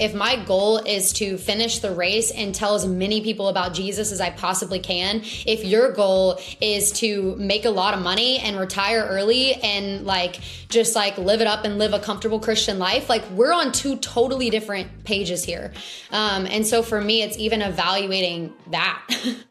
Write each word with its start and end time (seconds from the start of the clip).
If 0.00 0.14
my 0.14 0.36
goal 0.36 0.78
is 0.78 1.12
to 1.14 1.36
finish 1.36 1.80
the 1.80 1.94
race 1.94 2.30
and 2.30 2.54
tell 2.54 2.74
as 2.74 2.86
many 2.86 3.20
people 3.20 3.48
about 3.48 3.74
Jesus 3.74 4.12
as 4.12 4.20
I 4.20 4.30
possibly 4.30 4.78
can, 4.78 5.22
if 5.46 5.64
your 5.64 5.92
goal 5.92 6.40
is 6.60 6.92
to 6.92 7.36
make 7.36 7.64
a 7.64 7.70
lot 7.70 7.94
of 7.94 8.00
money 8.00 8.38
and 8.38 8.58
retire 8.58 9.06
early 9.08 9.54
and 9.54 10.06
like 10.06 10.40
just 10.68 10.96
like 10.96 11.18
live 11.18 11.40
it 11.40 11.46
up 11.46 11.64
and 11.64 11.78
live 11.78 11.92
a 11.92 11.98
comfortable 11.98 12.40
Christian 12.40 12.78
life, 12.78 13.08
like 13.08 13.28
we're 13.30 13.52
on 13.52 13.72
two 13.72 13.96
totally 13.98 14.50
different 14.50 15.04
pages 15.04 15.44
here. 15.44 15.72
Um, 16.10 16.46
and 16.46 16.66
so 16.66 16.82
for 16.82 17.00
me, 17.00 17.22
it's 17.22 17.38
even 17.38 17.60
evaluating 17.60 18.52
that. 18.70 19.02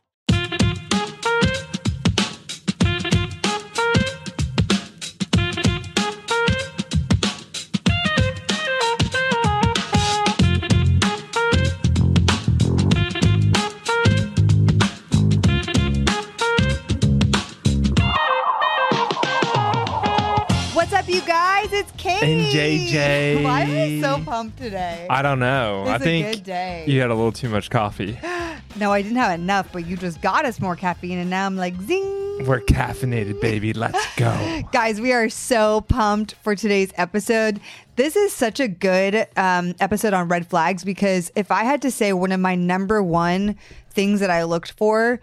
It's 21.79 21.91
Kait. 21.93 22.21
And 22.21 22.41
JJ. 22.53 23.41
Why 23.45 23.61
am 23.61 23.69
I 23.71 24.01
so 24.01 24.21
pumped 24.21 24.57
today? 24.57 25.07
I 25.09 25.21
don't 25.21 25.39
know. 25.39 25.83
It's 25.83 25.91
I 25.91 25.95
a 25.95 25.99
think 25.99 26.27
good 26.27 26.43
day. 26.43 26.83
you 26.85 26.99
had 26.99 27.09
a 27.09 27.15
little 27.15 27.31
too 27.31 27.47
much 27.47 27.69
coffee. 27.69 28.19
no, 28.75 28.91
I 28.91 29.01
didn't 29.01 29.15
have 29.15 29.39
enough, 29.39 29.71
but 29.71 29.87
you 29.87 29.95
just 29.95 30.21
got 30.21 30.43
us 30.43 30.59
more 30.59 30.75
caffeine, 30.75 31.17
and 31.19 31.29
now 31.29 31.45
I'm 31.45 31.55
like, 31.55 31.79
zing. 31.81 32.45
We're 32.45 32.59
caffeinated, 32.59 33.39
baby. 33.39 33.71
Let's 33.71 33.97
go. 34.17 34.61
Guys, 34.73 34.99
we 34.99 35.13
are 35.13 35.29
so 35.29 35.79
pumped 35.79 36.33
for 36.43 36.53
today's 36.53 36.91
episode. 36.97 37.61
This 37.95 38.17
is 38.17 38.33
such 38.33 38.59
a 38.59 38.67
good 38.67 39.27
um, 39.37 39.73
episode 39.79 40.13
on 40.13 40.27
red 40.27 40.47
flags 40.47 40.83
because 40.83 41.31
if 41.37 41.49
I 41.49 41.63
had 41.63 41.81
to 41.83 41.91
say 41.91 42.11
one 42.11 42.33
of 42.33 42.41
my 42.41 42.55
number 42.55 43.01
one 43.01 43.55
things 43.89 44.19
that 44.19 44.29
I 44.29 44.43
looked 44.43 44.73
for 44.73 45.21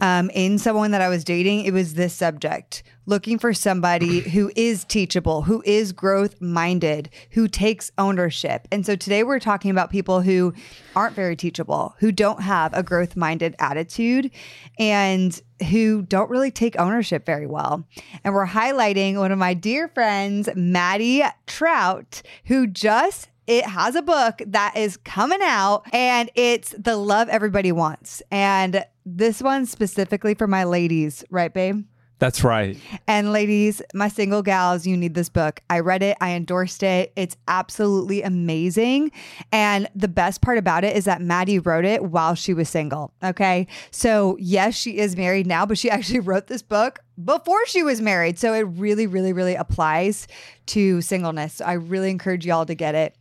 um, 0.00 0.30
in 0.34 0.58
someone 0.58 0.90
that 0.90 1.00
I 1.00 1.08
was 1.08 1.24
dating, 1.24 1.64
it 1.64 1.72
was 1.72 1.94
this 1.94 2.14
subject 2.14 2.82
looking 3.06 3.38
for 3.38 3.54
somebody 3.54 4.20
who 4.20 4.50
is 4.56 4.84
teachable, 4.84 5.42
who 5.42 5.62
is 5.64 5.92
growth 5.92 6.40
minded, 6.40 7.08
who 7.30 7.46
takes 7.48 7.92
ownership. 7.98 8.66
And 8.72 8.84
so 8.84 8.96
today 8.96 9.22
we're 9.22 9.38
talking 9.38 9.70
about 9.70 9.90
people 9.90 10.20
who 10.20 10.52
aren't 10.96 11.14
very 11.14 11.36
teachable, 11.36 11.94
who 12.00 12.10
don't 12.10 12.42
have 12.42 12.74
a 12.74 12.82
growth 12.82 13.16
minded 13.16 13.54
attitude, 13.58 14.30
and 14.78 15.40
who 15.70 16.02
don't 16.02 16.30
really 16.30 16.50
take 16.50 16.78
ownership 16.78 17.24
very 17.24 17.46
well. 17.46 17.86
And 18.24 18.34
we're 18.34 18.46
highlighting 18.46 19.16
one 19.16 19.32
of 19.32 19.38
my 19.38 19.54
dear 19.54 19.88
friends, 19.88 20.48
Madi 20.56 21.22
Troutt, 21.46 22.22
who 22.46 22.66
just 22.66 23.28
it 23.46 23.64
has 23.66 23.94
a 23.94 24.02
book 24.02 24.42
that 24.46 24.76
is 24.76 24.96
coming 24.98 25.40
out 25.42 25.82
and 25.92 26.30
it's 26.34 26.74
The 26.78 26.96
Love 26.96 27.28
Everybody 27.28 27.72
Wants. 27.72 28.22
And 28.30 28.84
this 29.04 29.40
one's 29.40 29.70
specifically 29.70 30.34
for 30.34 30.46
my 30.46 30.64
ladies, 30.64 31.24
right, 31.30 31.52
babe? 31.52 31.84
That's 32.18 32.42
right. 32.42 32.78
And 33.06 33.30
ladies, 33.30 33.82
my 33.92 34.08
single 34.08 34.42
gals, 34.42 34.86
you 34.86 34.96
need 34.96 35.14
this 35.14 35.28
book. 35.28 35.60
I 35.68 35.80
read 35.80 36.02
it, 36.02 36.16
I 36.20 36.30
endorsed 36.30 36.82
it. 36.82 37.12
It's 37.14 37.36
absolutely 37.46 38.22
amazing. 38.22 39.12
And 39.52 39.86
the 39.94 40.08
best 40.08 40.40
part 40.40 40.56
about 40.56 40.82
it 40.82 40.96
is 40.96 41.04
that 41.04 41.20
Madi 41.20 41.58
wrote 41.58 41.84
it 41.84 42.04
while 42.04 42.34
she 42.34 42.54
was 42.54 42.70
single. 42.70 43.12
Okay. 43.22 43.66
So, 43.90 44.38
yes, 44.40 44.74
she 44.74 44.96
is 44.96 45.14
married 45.14 45.46
now, 45.46 45.66
but 45.66 45.76
she 45.76 45.90
actually 45.96 46.20
wrote 46.20 46.46
this 46.46 46.62
book 46.62 47.00
before 47.22 47.64
she 47.66 47.82
was 47.82 48.00
married. 48.00 48.38
So, 48.38 48.54
it 48.54 48.62
really, 48.62 49.06
really, 49.06 49.34
really 49.34 49.54
applies 49.54 50.26
to 50.66 51.02
singleness. 51.02 51.54
So 51.54 51.66
I 51.66 51.74
really 51.74 52.10
encourage 52.10 52.46
y'all 52.46 52.66
to 52.66 52.74
get 52.74 52.94
it. 52.94 53.14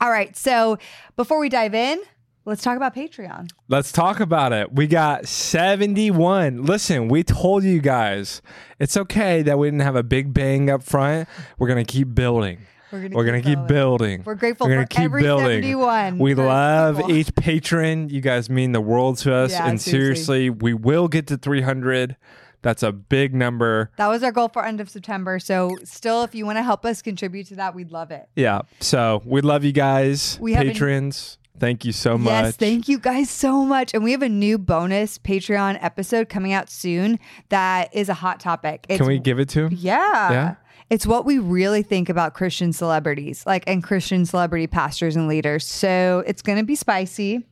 All 0.00 0.10
right. 0.10 0.36
So, 0.36 0.78
before 1.16 1.38
we 1.38 1.48
dive 1.48 1.74
in, 1.74 2.00
let's 2.44 2.62
talk 2.62 2.76
about 2.76 2.94
Patreon. 2.94 3.50
Let's 3.68 3.92
talk 3.92 4.20
about 4.20 4.52
it. 4.52 4.72
We 4.72 4.86
got 4.86 5.26
71. 5.28 6.64
Listen, 6.64 7.08
we 7.08 7.22
told 7.22 7.64
you 7.64 7.80
guys 7.80 8.40
it's 8.78 8.96
okay 8.96 9.42
that 9.42 9.58
we 9.58 9.66
didn't 9.68 9.80
have 9.82 9.96
a 9.96 10.02
big 10.02 10.32
bang 10.32 10.70
up 10.70 10.82
front. 10.82 11.28
We're 11.58 11.68
going 11.68 11.84
to 11.84 11.92
keep 11.92 12.14
building. 12.14 12.66
We're 12.92 13.02
gonna 13.02 13.14
We're 13.14 13.24
keep 13.24 13.44
gonna 13.44 13.56
keep 13.56 13.68
building. 13.68 14.22
We're 14.24 14.34
grateful 14.34 14.66
We're 14.66 14.74
gonna 14.74 14.86
for 14.86 14.88
keep 14.88 15.04
every 15.04 15.22
building. 15.22 15.62
71 15.62 16.18
We 16.18 16.34
love 16.34 16.96
people. 16.96 17.12
each 17.12 17.32
patron. 17.36 18.08
You 18.08 18.20
guys 18.20 18.50
mean 18.50 18.72
the 18.72 18.80
world 18.80 19.18
to 19.18 19.32
us. 19.32 19.52
Yeah, 19.52 19.68
and 19.68 19.80
seriously. 19.80 20.46
seriously, 20.46 20.50
we 20.50 20.74
will 20.74 21.06
get 21.06 21.28
to 21.28 21.36
300. 21.36 22.16
That's 22.62 22.82
a 22.82 22.92
big 22.92 23.34
number. 23.34 23.90
That 23.96 24.08
was 24.08 24.22
our 24.22 24.32
goal 24.32 24.48
for 24.48 24.64
end 24.64 24.80
of 24.80 24.90
September. 24.90 25.38
So, 25.38 25.76
still, 25.84 26.22
if 26.24 26.34
you 26.34 26.44
want 26.46 26.58
to 26.58 26.62
help 26.62 26.84
us 26.84 27.02
contribute 27.02 27.46
to 27.48 27.56
that, 27.56 27.74
we'd 27.74 27.90
love 27.90 28.10
it. 28.10 28.28
Yeah. 28.36 28.62
So 28.80 29.22
we 29.24 29.40
love 29.40 29.64
you 29.64 29.72
guys, 29.72 30.38
We 30.40 30.54
patrons. 30.54 31.38
Thank 31.58 31.84
you 31.84 31.92
so 31.92 32.16
much. 32.16 32.30
Yes, 32.30 32.56
thank 32.56 32.88
you 32.88 32.98
guys 32.98 33.28
so 33.28 33.66
much. 33.66 33.92
And 33.92 34.02
we 34.02 34.12
have 34.12 34.22
a 34.22 34.28
new 34.30 34.56
bonus 34.56 35.18
Patreon 35.18 35.78
episode 35.82 36.30
coming 36.30 36.54
out 36.54 36.70
soon 36.70 37.18
that 37.50 37.94
is 37.94 38.08
a 38.08 38.14
hot 38.14 38.40
topic. 38.40 38.86
It's, 38.88 38.98
Can 38.98 39.06
we 39.06 39.18
give 39.18 39.38
it 39.38 39.50
to 39.50 39.66
him? 39.66 39.76
Yeah. 39.76 40.32
Yeah? 40.32 40.54
It's 40.88 41.06
what 41.06 41.24
we 41.24 41.38
really 41.38 41.82
think 41.82 42.08
about 42.08 42.34
Christian 42.34 42.72
celebrities, 42.72 43.44
like 43.46 43.62
and 43.66 43.82
Christian 43.82 44.24
celebrity 44.26 44.66
pastors 44.66 45.16
and 45.16 45.28
leaders. 45.28 45.66
So 45.66 46.24
it's 46.26 46.42
going 46.42 46.58
to 46.58 46.64
be 46.64 46.74
spicy. 46.74 47.46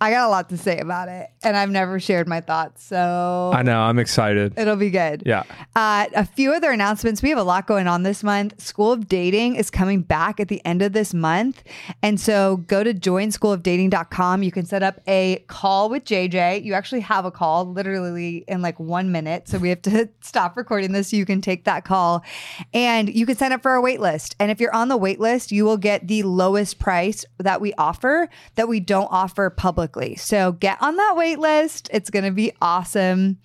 I 0.00 0.10
got 0.10 0.26
a 0.26 0.30
lot 0.30 0.48
to 0.50 0.58
say 0.58 0.78
about 0.78 1.08
it, 1.08 1.30
and 1.42 1.56
I've 1.56 1.70
never 1.70 1.98
shared 2.00 2.28
my 2.28 2.40
thoughts. 2.40 2.84
So 2.84 3.52
I 3.54 3.62
know. 3.62 3.80
I'm 3.80 3.98
excited. 3.98 4.52
It'll 4.58 4.76
be 4.76 4.90
good. 4.90 5.22
Yeah. 5.24 5.44
Uh, 5.76 6.06
a 6.14 6.24
few 6.24 6.52
other 6.52 6.70
announcements. 6.70 7.22
We 7.22 7.30
have 7.30 7.38
a 7.38 7.44
lot 7.44 7.66
going 7.66 7.86
on 7.86 8.02
this 8.02 8.22
month. 8.22 8.60
School 8.60 8.92
of 8.92 9.08
Dating 9.08 9.56
is 9.56 9.70
coming 9.70 10.02
back 10.02 10.40
at 10.40 10.48
the 10.48 10.64
end 10.64 10.82
of 10.82 10.92
this 10.92 11.14
month. 11.14 11.62
And 12.02 12.20
so 12.20 12.58
go 12.66 12.82
to 12.82 12.92
joinschoolofdating.com. 12.92 14.42
You 14.42 14.52
can 14.52 14.66
set 14.66 14.82
up 14.82 15.00
a 15.06 15.44
call 15.46 15.88
with 15.88 16.04
JJ. 16.04 16.64
You 16.64 16.74
actually 16.74 17.00
have 17.00 17.24
a 17.24 17.30
call 17.30 17.64
literally 17.66 18.44
in 18.48 18.62
like 18.62 18.78
one 18.80 19.12
minute. 19.12 19.48
So 19.48 19.58
we 19.58 19.68
have 19.68 19.82
to 19.82 20.08
stop 20.20 20.56
recording 20.56 20.92
this 20.92 21.10
so 21.10 21.16
you 21.16 21.26
can 21.26 21.40
take 21.40 21.64
that 21.64 21.84
call. 21.84 22.24
And 22.72 23.14
you 23.14 23.26
can 23.26 23.36
sign 23.36 23.52
up 23.52 23.62
for 23.62 23.70
our 23.70 23.80
wait 23.80 24.00
list. 24.00 24.34
And 24.40 24.50
if 24.50 24.60
you're 24.60 24.74
on 24.74 24.88
the 24.88 24.96
wait 24.96 25.20
list, 25.20 25.52
you 25.52 25.64
will 25.64 25.76
get 25.76 26.08
the 26.08 26.24
lowest 26.24 26.78
price 26.78 27.24
that 27.38 27.60
we 27.60 27.72
offer 27.74 28.28
that 28.56 28.68
we 28.68 28.80
don't 28.80 29.08
offer 29.10 29.50
publicly. 29.84 30.16
So 30.16 30.52
get 30.52 30.80
on 30.80 30.96
that 30.96 31.14
wait 31.16 31.38
list. 31.38 31.88
It's 31.92 32.10
going 32.10 32.24
to 32.24 32.30
be 32.30 32.52
awesome. 32.60 33.38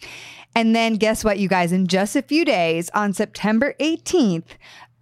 And 0.55 0.75
then 0.75 0.95
guess 0.95 1.23
what, 1.23 1.39
you 1.39 1.47
guys? 1.47 1.71
In 1.71 1.87
just 1.87 2.15
a 2.15 2.21
few 2.21 2.45
days, 2.45 2.89
on 2.93 3.13
September 3.13 3.75
18th, 3.79 4.45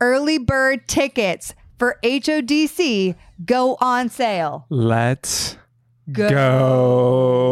early 0.02 0.38
bird 0.38 0.88
tickets 0.88 1.54
for 1.78 2.00
HODC 2.04 3.16
go 3.46 3.78
on 3.80 4.10
sale. 4.10 4.66
Let's 4.70 5.58
Go. 6.12 6.30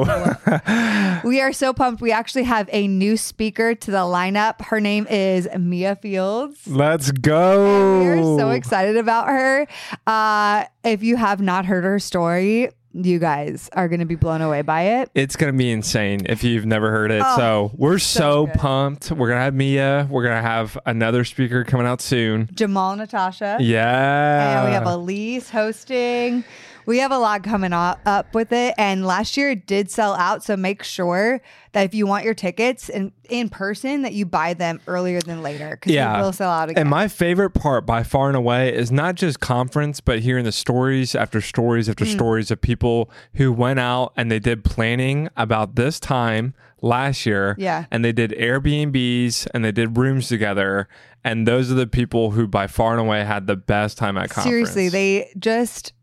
go. 0.06 0.35
We 1.25 1.41
are 1.41 1.53
so 1.53 1.74
pumped. 1.74 2.01
We 2.01 2.12
actually 2.12 2.44
have 2.44 2.69
a 2.72 2.88
new 2.88 3.18
speaker 3.18 3.74
to 3.74 3.91
the 3.91 3.97
lineup. 3.97 4.62
Her 4.62 4.79
name 4.79 5.07
is 5.07 5.47
Mia 5.57 5.95
Fields. 5.95 6.68
Let's 6.68 7.12
go. 7.12 8.00
We 8.00 8.07
are 8.09 8.38
so 8.38 8.51
excited 8.51 8.95
about 8.95 9.28
her. 9.28 9.66
Uh, 10.06 10.66
if 10.84 11.01
you 11.01 11.16
have 11.18 11.41
not 11.41 11.66
heard 11.66 11.84
her 11.84 11.97
story, 11.97 12.69
you 12.95 13.19
guys 13.19 13.69
are 13.73 13.88
going 13.88 14.00
to 14.00 14.06
be 14.06 14.16
blown 14.16 14.41
away 14.41 14.61
by 14.61 14.83
it. 14.83 15.09
It's 15.13 15.35
gonna 15.35 15.53
be 15.53 15.72
insane 15.72 16.22
if 16.28 16.44
you've 16.44 16.66
never 16.66 16.91
heard 16.91 17.11
it. 17.11 17.22
Oh, 17.25 17.38
so 17.38 17.72
we're 17.75 18.00
so 18.00 18.45
so, 18.45 18.47
pumped. 18.56 19.11
We're 19.11 19.28
gonna 19.28 19.41
have 19.41 19.53
Mia. 19.53 20.07
We're 20.09 20.23
gonna 20.23 20.41
have 20.41 20.78
another 20.85 21.23
speaker 21.23 21.63
coming 21.63 21.85
out 21.88 22.01
soon. 22.01 22.50
Jamal 22.53 22.95
Natasha. 22.95 23.57
Yeah. 23.59 24.59
And 24.59 24.67
we 24.67 24.73
have 24.73 24.85
Elise 24.85 25.50
hosting. 25.50 26.44
We 26.85 27.00
have 27.00 27.12
a 27.12 27.18
lot 27.18 27.44
coming 27.44 27.73
up, 27.73 28.00
with 28.34 28.51
it. 28.51 28.75
And 28.78 29.06
last 29.06 29.38
year 29.38 29.51
it 29.51 29.66
did 29.68 29.90
sell 29.90 30.13
out. 30.16 30.44
So 30.44 30.56
make 30.56 30.84
sure 30.84 31.41
that 31.72 31.84
if 31.85 31.94
you 31.94 32.06
want 32.07 32.25
your 32.25 32.34
tickets 32.34 32.90
in, 32.90 33.12
in 33.29 33.50
person, 33.50 34.03
that 34.03 34.13
you 34.13 34.25
buy 34.25 34.53
them 34.53 34.79
earlier 34.88 35.19
than 35.22 35.41
later. 35.41 35.72
Because 35.72 35.91
Yeah. 35.94 36.22
will 36.22 36.31
sell 36.34 36.50
out 36.51 36.69
again. 36.69 36.81
And 36.81 36.90
my 36.90 37.07
favorite 37.07 37.51
part 37.51 37.85
by 37.85 38.03
far 38.03 38.28
and 38.28 38.38
away 38.38 38.74
is 38.74 38.91
not 38.91 39.16
just 39.16 39.40
conference, 39.40 40.00
but 40.01 40.19
hearing 40.19 40.45
the 40.45 40.51
stories 40.51 41.16
after 41.16 41.41
stories 41.41 41.88
Mm. 41.88 41.91
after 41.91 42.06
stories 42.06 42.51
of 42.51 42.62
people 42.62 43.10
who 43.36 43.51
went 43.51 43.80
out 43.80 44.13
and 44.15 44.31
they 44.31 44.39
did 44.39 44.63
planning 44.63 45.30
about 45.36 45.75
this 45.75 46.00
time 46.00 46.54
last 46.81 47.25
year. 47.25 47.56
Yeah. 47.57 47.86
And 47.92 48.06
they 48.06 48.12
did 48.12 48.31
Airbnbs 48.31 49.48
and 49.54 49.63
they 49.65 49.71
did 49.71 49.98
rooms 49.98 50.27
together. 50.27 50.88
And 51.24 51.48
those 51.48 51.71
are 51.71 51.75
the 51.75 51.88
people 51.88 52.31
who 52.31 52.48
by 52.48 52.68
far 52.68 52.92
and 52.92 53.01
away 53.01 53.24
had 53.25 53.48
the 53.48 53.56
best 53.56 53.98
time 53.98 54.18
at 54.18 54.30
conference. 54.30 54.45
Seriously, 54.74 54.89
they 54.89 55.31
just. 55.39 55.94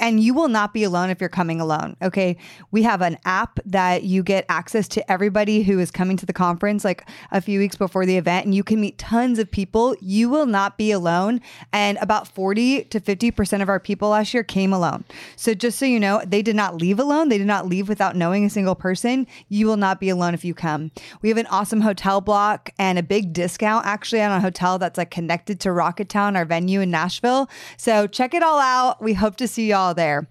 And 0.00 0.20
you 0.20 0.34
will 0.34 0.48
not 0.48 0.72
be 0.72 0.84
alone 0.84 1.10
if 1.10 1.20
you're 1.20 1.28
coming 1.28 1.60
alone. 1.60 1.96
Okay. 2.02 2.36
We 2.70 2.82
have 2.84 3.02
an 3.02 3.18
app 3.24 3.58
that 3.64 4.04
you 4.04 4.22
get 4.22 4.44
access 4.48 4.86
to 4.88 5.10
everybody 5.10 5.62
who 5.62 5.78
is 5.78 5.90
coming 5.90 6.16
to 6.18 6.26
the 6.26 6.32
conference 6.32 6.84
like 6.84 7.08
a 7.32 7.40
few 7.40 7.58
weeks 7.58 7.76
before 7.76 8.06
the 8.06 8.16
event, 8.16 8.44
and 8.44 8.54
you 8.54 8.62
can 8.62 8.80
meet 8.80 8.98
tons 8.98 9.38
of 9.38 9.50
people. 9.50 9.96
You 10.00 10.28
will 10.28 10.46
not 10.46 10.78
be 10.78 10.90
alone. 10.92 11.40
And 11.72 11.98
about 11.98 12.28
40 12.28 12.84
to 12.84 13.00
50% 13.00 13.62
of 13.62 13.68
our 13.68 13.80
people 13.80 14.10
last 14.10 14.32
year 14.34 14.44
came 14.44 14.72
alone. 14.72 15.04
So 15.36 15.54
just 15.54 15.78
so 15.78 15.86
you 15.86 15.98
know, 15.98 16.22
they 16.26 16.42
did 16.42 16.56
not 16.56 16.76
leave 16.76 16.98
alone. 16.98 17.28
They 17.28 17.38
did 17.38 17.46
not 17.46 17.66
leave 17.66 17.88
without 17.88 18.16
knowing 18.16 18.44
a 18.44 18.50
single 18.50 18.74
person. 18.74 19.26
You 19.48 19.66
will 19.66 19.76
not 19.76 20.00
be 20.00 20.08
alone 20.08 20.34
if 20.34 20.44
you 20.44 20.54
come. 20.54 20.90
We 21.22 21.28
have 21.28 21.38
an 21.38 21.46
awesome 21.46 21.80
hotel 21.80 22.20
block 22.20 22.70
and 22.78 22.98
a 22.98 23.02
big 23.02 23.32
discount 23.32 23.86
actually 23.86 24.22
on 24.22 24.32
a 24.32 24.40
hotel 24.40 24.78
that's 24.78 24.98
like 24.98 25.10
connected 25.10 25.60
to 25.60 25.70
Rocketown, 25.70 26.36
our 26.36 26.44
venue 26.44 26.80
in 26.80 26.90
Nashville. 26.90 27.48
So 27.76 28.06
check 28.06 28.34
it 28.34 28.42
all 28.42 28.58
out. 28.58 29.02
We 29.02 29.14
hope 29.14 29.36
to 29.36 29.48
see 29.48 29.68
y'all 29.68 29.87
there. 29.94 30.28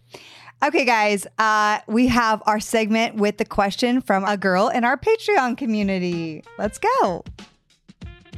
Okay, 0.64 0.86
guys, 0.86 1.28
uh, 1.38 1.80
we 1.88 2.08
have 2.08 2.42
our 2.48 2.60
segment 2.60 3.16
with 3.16 3.38
the 3.38 3.46
question 3.46 4.02
from 4.02 4.26
a 4.26 4.38
girl 4.38 4.70
in 4.70 4.84
our 4.84 4.98
Patreon 4.98 5.56
community. 5.56 6.44
Let's 6.58 6.80
go. 6.80 7.24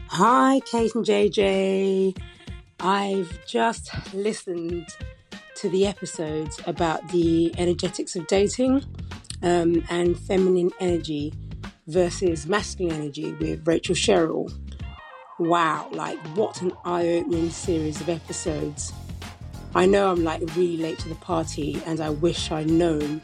Hi, 0.10 0.60
Kait 0.70 0.96
and 0.96 1.06
JJ. 1.06 2.18
I've 2.82 3.46
just 3.46 3.92
listened 4.14 4.88
to 5.56 5.70
the 5.70 5.86
episodes 5.88 6.60
about 6.66 7.08
the 7.10 7.54
energetics 7.58 8.16
of 8.16 8.28
dating 8.28 8.84
um, 9.44 9.84
and 9.90 10.18
feminine 10.20 10.72
energy 10.80 11.34
versus 11.88 12.48
masculine 12.48 12.96
energy 12.96 13.34
with 13.34 13.68
Rachel 13.68 13.96
Sherrill. 13.96 14.52
Wow, 15.40 15.90
like 15.92 16.18
what 16.36 16.62
an 16.62 16.74
eye 16.84 17.08
opening 17.08 17.50
series 17.50 18.02
of 18.02 18.10
episodes. 18.10 18.94
I 19.76 19.86
know 19.86 20.12
I'm 20.12 20.24
like 20.24 20.42
really 20.56 20.78
late 20.78 21.00
to 21.00 21.10
the 21.10 21.16
party 21.16 21.82
and 21.86 22.00
I 22.00 22.10
wish 22.10 22.52
I'd 22.52 22.70
known 22.70 23.22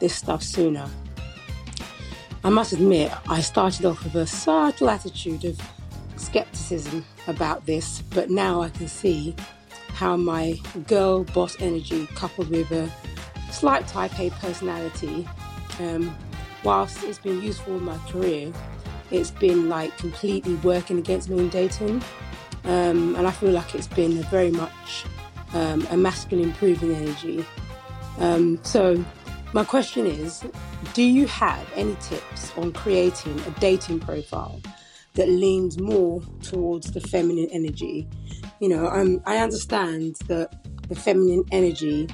this 0.00 0.14
stuff 0.14 0.42
sooner. 0.42 0.88
I 2.44 2.50
must 2.50 2.72
admit, 2.72 3.10
I 3.28 3.40
started 3.40 3.86
off 3.86 4.04
with 4.04 4.14
a 4.14 4.26
subtle 4.26 4.90
attitude 4.90 5.44
of 5.44 5.60
skepticism 6.16 7.04
about 7.26 7.66
this, 7.66 8.02
but 8.10 8.30
now 8.30 8.60
I 8.60 8.68
can 8.68 8.88
see 8.88 9.34
how 9.88 10.16
my 10.16 10.60
girl 10.86 11.24
boss 11.24 11.56
energy 11.60 12.06
coupled 12.14 12.50
with 12.50 12.70
a 12.70 12.90
slight 13.50 13.88
type 13.88 14.18
A 14.20 14.30
personality, 14.30 15.26
um, 15.80 16.14
whilst 16.62 17.02
it's 17.04 17.18
been 17.18 17.42
useful 17.42 17.78
in 17.78 17.84
my 17.84 17.96
career, 18.10 18.52
it's 19.10 19.30
been 19.30 19.68
like 19.68 19.96
completely 19.96 20.54
working 20.56 20.98
against 20.98 21.30
me 21.30 21.38
in 21.38 21.48
dating. 21.48 22.02
Um, 22.64 23.14
and 23.16 23.26
I 23.26 23.30
feel 23.30 23.52
like 23.52 23.74
it's 23.74 23.86
been 23.86 24.22
very 24.24 24.50
much 24.50 25.04
um, 25.54 25.86
a 25.90 25.96
masculine 25.96 26.48
improving 26.48 26.94
energy. 26.94 27.44
Um, 28.18 28.58
so, 28.62 29.04
my 29.52 29.64
question 29.64 30.06
is 30.06 30.44
Do 30.94 31.02
you 31.02 31.26
have 31.26 31.66
any 31.74 31.96
tips 32.00 32.52
on 32.56 32.72
creating 32.72 33.38
a 33.40 33.50
dating 33.60 34.00
profile 34.00 34.60
that 35.14 35.28
leans 35.28 35.78
more 35.80 36.20
towards 36.42 36.92
the 36.92 37.00
feminine 37.00 37.48
energy? 37.50 38.08
You 38.60 38.68
know, 38.70 38.86
um, 38.86 39.22
I 39.26 39.38
understand 39.38 40.16
that 40.28 40.52
the 40.88 40.94
feminine 40.94 41.44
energy 41.52 42.08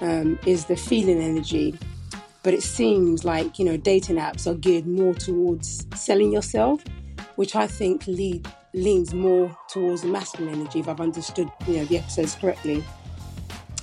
um, 0.00 0.38
is 0.46 0.66
the 0.66 0.76
feeling 0.76 1.20
energy, 1.20 1.78
but 2.42 2.54
it 2.54 2.62
seems 2.62 3.24
like, 3.24 3.58
you 3.58 3.64
know, 3.64 3.76
dating 3.76 4.16
apps 4.16 4.46
are 4.46 4.54
geared 4.54 4.86
more 4.86 5.14
towards 5.14 5.86
selling 5.94 6.32
yourself, 6.32 6.82
which 7.36 7.54
I 7.56 7.66
think 7.66 8.06
lead 8.06 8.46
leans 8.74 9.14
more 9.14 9.56
towards 9.68 10.02
the 10.02 10.08
masculine 10.08 10.54
energy, 10.60 10.80
if 10.80 10.88
I've 10.88 11.00
understood 11.00 11.48
you 11.66 11.78
know 11.78 11.84
the 11.86 11.98
episodes 11.98 12.34
correctly. 12.34 12.84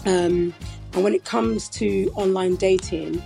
Um, 0.05 0.53
and 0.93 1.03
when 1.03 1.13
it 1.13 1.23
comes 1.23 1.69
to 1.69 2.11
online 2.15 2.55
dating, 2.55 3.21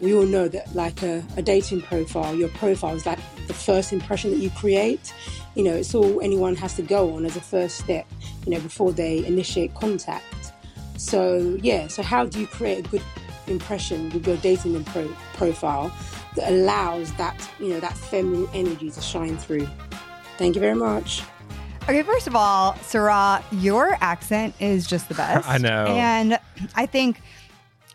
we 0.00 0.14
all 0.14 0.26
know 0.26 0.48
that 0.48 0.74
like 0.74 1.02
a, 1.02 1.24
a, 1.36 1.42
dating 1.42 1.80
profile, 1.80 2.34
your 2.34 2.50
profile 2.50 2.94
is 2.94 3.06
like 3.06 3.18
the 3.46 3.54
first 3.54 3.92
impression 3.92 4.30
that 4.30 4.38
you 4.38 4.50
create. 4.50 5.14
You 5.54 5.64
know, 5.64 5.74
it's 5.74 5.94
all 5.94 6.20
anyone 6.20 6.54
has 6.56 6.74
to 6.74 6.82
go 6.82 7.14
on 7.16 7.24
as 7.24 7.36
a 7.36 7.40
first 7.40 7.78
step, 7.78 8.06
you 8.44 8.52
know, 8.52 8.60
before 8.60 8.92
they 8.92 9.24
initiate 9.24 9.74
contact. 9.74 10.52
So 10.98 11.58
yeah, 11.62 11.88
so 11.88 12.02
how 12.02 12.26
do 12.26 12.40
you 12.40 12.46
create 12.46 12.86
a 12.86 12.88
good 12.88 13.02
impression 13.46 14.10
with 14.10 14.26
your 14.26 14.36
dating 14.38 14.82
pro- 14.84 15.14
profile 15.34 15.90
that 16.34 16.52
allows 16.52 17.12
that, 17.14 17.48
you 17.58 17.68
know, 17.68 17.80
that 17.80 17.96
feminine 17.96 18.48
energy 18.52 18.90
to 18.90 19.00
shine 19.00 19.38
through? 19.38 19.66
Thank 20.38 20.54
you 20.54 20.60
very 20.60 20.74
much. 20.74 21.22
Okay, 21.84 22.02
first 22.02 22.26
of 22.26 22.34
all, 22.34 22.74
Sarah, 22.82 23.44
your 23.52 23.96
accent 24.00 24.54
is 24.58 24.86
just 24.86 25.08
the 25.08 25.14
best. 25.22 25.48
I 25.48 25.58
know. 25.58 25.86
And 25.86 26.38
I 26.74 26.86
think 26.86 27.20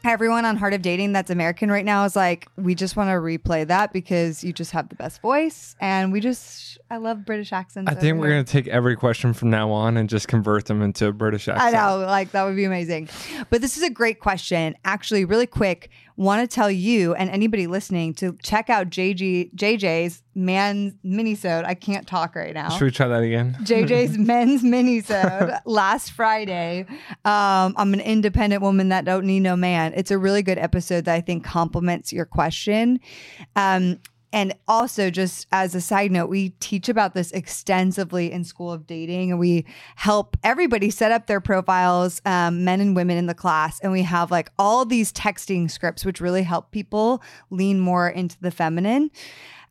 everyone 0.04 0.46
on 0.46 0.58
Heart 0.58 0.74
of 0.74 0.82
Dating 0.82 1.12
that's 1.12 1.30
American 1.30 1.70
right 1.70 1.86
now 1.86 2.06
is 2.06 2.16
like, 2.16 2.48
we 2.56 2.74
just 2.74 2.96
want 2.96 3.10
to 3.10 3.14
replay 3.14 3.68
that 3.68 3.94
because 3.94 4.44
you 4.44 4.54
just 4.54 4.72
have 4.72 4.90
the 4.90 4.96
best 4.96 5.22
voice. 5.22 5.76
And 5.80 6.12
we 6.12 6.20
just, 6.20 6.80
I 6.90 6.98
love 6.98 7.26
British 7.26 7.52
accents. 7.52 7.92
I 7.92 7.96
think 7.96 8.18
we're 8.20 8.30
going 8.30 8.46
to 8.46 8.52
take 8.52 8.68
every 8.68 8.96
question 8.96 9.34
from 9.34 9.50
now 9.50 9.70
on 9.72 9.98
and 9.98 10.10
just 10.10 10.28
convert 10.28 10.66
them 10.66 10.82
into 10.82 11.08
a 11.08 11.12
British 11.12 11.48
accent. 11.48 11.76
I 11.76 11.78
know, 11.78 12.00
like 12.06 12.32
that 12.32 12.44
would 12.44 12.56
be 12.56 12.64
amazing. 12.64 13.10
But 13.50 13.62
this 13.62 13.78
is 13.78 13.84
a 13.84 13.90
great 13.90 14.20
question. 14.20 14.76
Actually, 14.86 15.26
really 15.26 15.48
quick, 15.48 15.90
want 16.22 16.48
to 16.48 16.54
tell 16.54 16.70
you 16.70 17.16
and 17.16 17.30
anybody 17.32 17.66
listening 17.66 18.14
to 18.14 18.38
check 18.44 18.70
out 18.70 18.90
JG 18.90 19.54
JJ's 19.56 20.22
man 20.36 20.98
minisode. 21.04 21.66
I 21.66 21.74
can't 21.74 22.06
talk 22.06 22.36
right 22.36 22.54
now. 22.54 22.70
Should 22.70 22.86
we 22.86 22.92
try 22.92 23.08
that 23.08 23.24
again? 23.24 23.58
JJ's 23.64 24.18
men's 24.18 24.64
minisode 24.64 25.60
last 25.66 26.12
Friday. 26.12 26.86
Um, 27.26 27.74
I'm 27.76 27.94
an 27.94 28.02
independent 28.02 28.62
woman 28.62 28.90
that 28.90 29.04
don't 29.04 29.26
need 29.26 29.40
no 29.42 29.56
man. 29.56 29.94
It's 29.96 30.12
a 30.12 30.18
really 30.18 30.44
good 30.44 30.60
episode 30.60 31.06
that 31.06 31.16
I 31.16 31.22
think 31.22 31.44
complements 31.44 32.14
your 32.14 32.26
question. 32.26 33.00
Um, 33.56 34.00
and 34.34 34.54
also, 34.68 35.10
just 35.10 35.46
as 35.52 35.76
a 35.76 35.82
side 35.82 36.12
note, 36.12 36.30
we 36.30 36.50
teach 36.62 36.88
about 36.88 37.14
this 37.14 37.32
extensively 37.32 38.32
in 38.32 38.46
School 38.46 38.72
of 38.72 38.88
Dating, 38.88 39.30
and 39.30 39.40
we 39.40 39.66
help 39.98 40.38
everybody 40.42 40.90
set 40.90 41.12
up 41.12 41.28
their 41.28 41.42
profiles, 41.42 42.22
um, 42.26 42.64
men 42.64 42.80
and 42.80 42.96
women 42.96 43.18
in 43.18 43.26
the 43.26 43.34
class. 43.34 43.80
And 43.82 43.92
we 43.92 44.04
have 44.04 44.32
like 44.32 44.50
all 44.58 44.86
these 44.86 45.12
texting 45.12 45.70
scripts, 45.70 46.06
which 46.06 46.22
really 46.22 46.44
help 46.44 46.72
people 46.72 47.22
lean 47.50 47.80
more 47.82 48.08
into 48.08 48.38
the 48.40 48.52
feminine. 48.52 49.12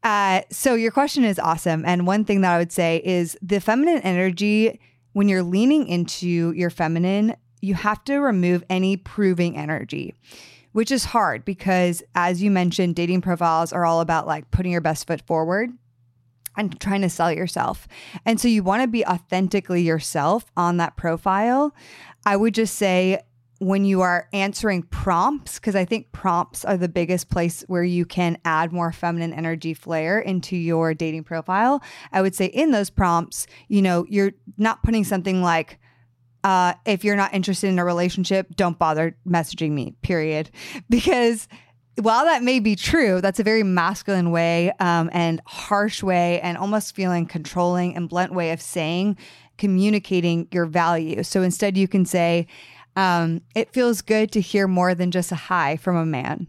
Uh, 0.03 0.43
so, 0.51 0.75
your 0.75 0.93
question 0.93 1.25
is 1.25 1.39
awesome. 1.39 1.83
And 1.87 2.07
one 2.07 2.27
thing 2.27 2.43
that 2.43 2.53
I 2.53 2.59
would 2.59 2.73
say 2.73 3.01
is 3.03 3.39
the 3.41 3.61
feminine 3.61 4.03
energy, 4.03 4.79
when 5.13 5.29
you're 5.29 5.43
leaning 5.43 5.89
into 5.89 6.53
your 6.53 6.71
feminine, 6.71 7.35
you 7.63 7.75
have 7.75 8.05
to 8.05 8.19
remove 8.19 8.63
any 8.69 8.99
proving 8.99 9.57
energy 9.57 10.15
which 10.73 10.91
is 10.91 11.05
hard 11.07 11.45
because, 11.45 12.03
as 12.15 12.43
you 12.43 12.51
mentioned, 12.51 12.97
dating 12.97 13.21
profiles 13.21 13.73
are 13.73 13.85
all 13.85 14.01
about 14.01 14.27
like 14.27 14.51
putting 14.51 14.73
your 14.73 14.81
best 14.81 15.07
foot 15.07 15.23
forward 15.27 15.71
and 16.57 16.81
trying 16.81 17.03
to 17.03 17.11
sell 17.11 17.33
yourself. 17.33 17.87
And 18.27 18.41
so 18.41 18.49
you 18.49 18.63
want 18.63 18.83
to 18.83 18.89
be 18.89 19.05
authentically 19.05 19.83
yourself 19.83 20.51
on 20.57 20.77
that 20.79 20.97
profile. 20.97 21.75
I 22.27 22.37
would 22.37 22.55
just 22.55 22.77
say, 22.77 23.21
when 23.61 23.85
you 23.85 24.01
are 24.01 24.27
answering 24.33 24.83
prompts, 24.85 25.59
because 25.59 25.77
I 25.77 25.85
think 25.85 26.13
prompts 26.13 26.65
are 26.65 26.79
the 26.79 26.89
biggest 26.89 27.29
place 27.29 27.63
where 27.67 27.85
you 27.85 28.07
can 28.07 28.39
add 28.47 28.73
more 28.73 28.91
feminine 28.91 29.35
energy 29.35 29.75
flair 29.75 30.19
into 30.19 30.57
your 30.57 30.95
dating 30.95 31.25
profile. 31.25 31.83
I 32.11 32.23
would 32.23 32.35
say 32.35 32.47
in 32.47 32.71
those 32.71 32.89
prompts, 32.89 33.47
you 33.69 33.83
know, 33.83 34.07
you're 34.09 34.33
not 34.57 34.83
putting 34.83 35.05
something 35.05 35.43
like, 35.43 35.79
uh, 36.45 36.75
if 36.87 37.05
you're 37.05 37.17
not 37.17 37.35
interested 37.35 37.69
in 37.69 37.79
a 37.79 37.85
relationship, 37.85 38.55
don't 38.57 38.79
bother 38.79 39.17
messaging 39.27 39.73
me, 39.73 39.95
period. 40.03 40.51
Because 40.89 41.49
while 41.97 42.25
that 42.25 42.43
may 42.43 42.61
be 42.61 42.77
true, 42.77 43.21
that's 43.21 43.41
a 43.41 43.45
very 43.45 43.63
masculine 43.63 44.31
way 44.31 44.73
um, 44.81 45.11
and 45.13 45.41
harsh 45.47 46.03
way 46.03 46.41
and 46.41 46.57
almost 46.57 46.95
feeling 46.95 47.27
controlling 47.27 47.97
and 47.97 48.09
blunt 48.09 48.33
way 48.33 48.53
of 48.53 48.61
saying, 48.61 49.17
communicating 49.59 50.49
your 50.51 50.67
value. 50.67 51.23
So 51.23 51.43
instead, 51.43 51.77
you 51.77 51.87
can 51.87 52.05
say, 52.05 52.47
um, 52.97 53.41
it 53.55 53.73
feels 53.73 54.03
good 54.03 54.33
to 54.33 54.41
hear 54.41 54.67
more 54.67 54.95
than 54.95 55.11
just 55.11 55.33
a 55.33 55.37
hi 55.37 55.77
from 55.77 55.97
a 55.97 56.07
man. 56.07 56.49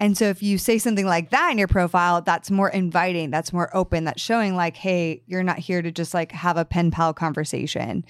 And 0.00 0.16
so 0.16 0.26
if 0.26 0.42
you 0.42 0.58
say 0.58 0.78
something 0.78 1.06
like 1.06 1.30
that 1.30 1.50
in 1.50 1.58
your 1.58 1.68
profile, 1.68 2.22
that's 2.22 2.50
more 2.50 2.68
inviting, 2.68 3.30
that's 3.30 3.52
more 3.52 3.74
open, 3.76 4.04
that's 4.04 4.22
showing 4.22 4.54
like, 4.54 4.76
hey, 4.76 5.22
you're 5.26 5.42
not 5.42 5.58
here 5.58 5.82
to 5.82 5.90
just 5.90 6.14
like 6.14 6.32
have 6.32 6.56
a 6.56 6.64
pen 6.64 6.90
pal 6.90 7.12
conversation. 7.12 8.04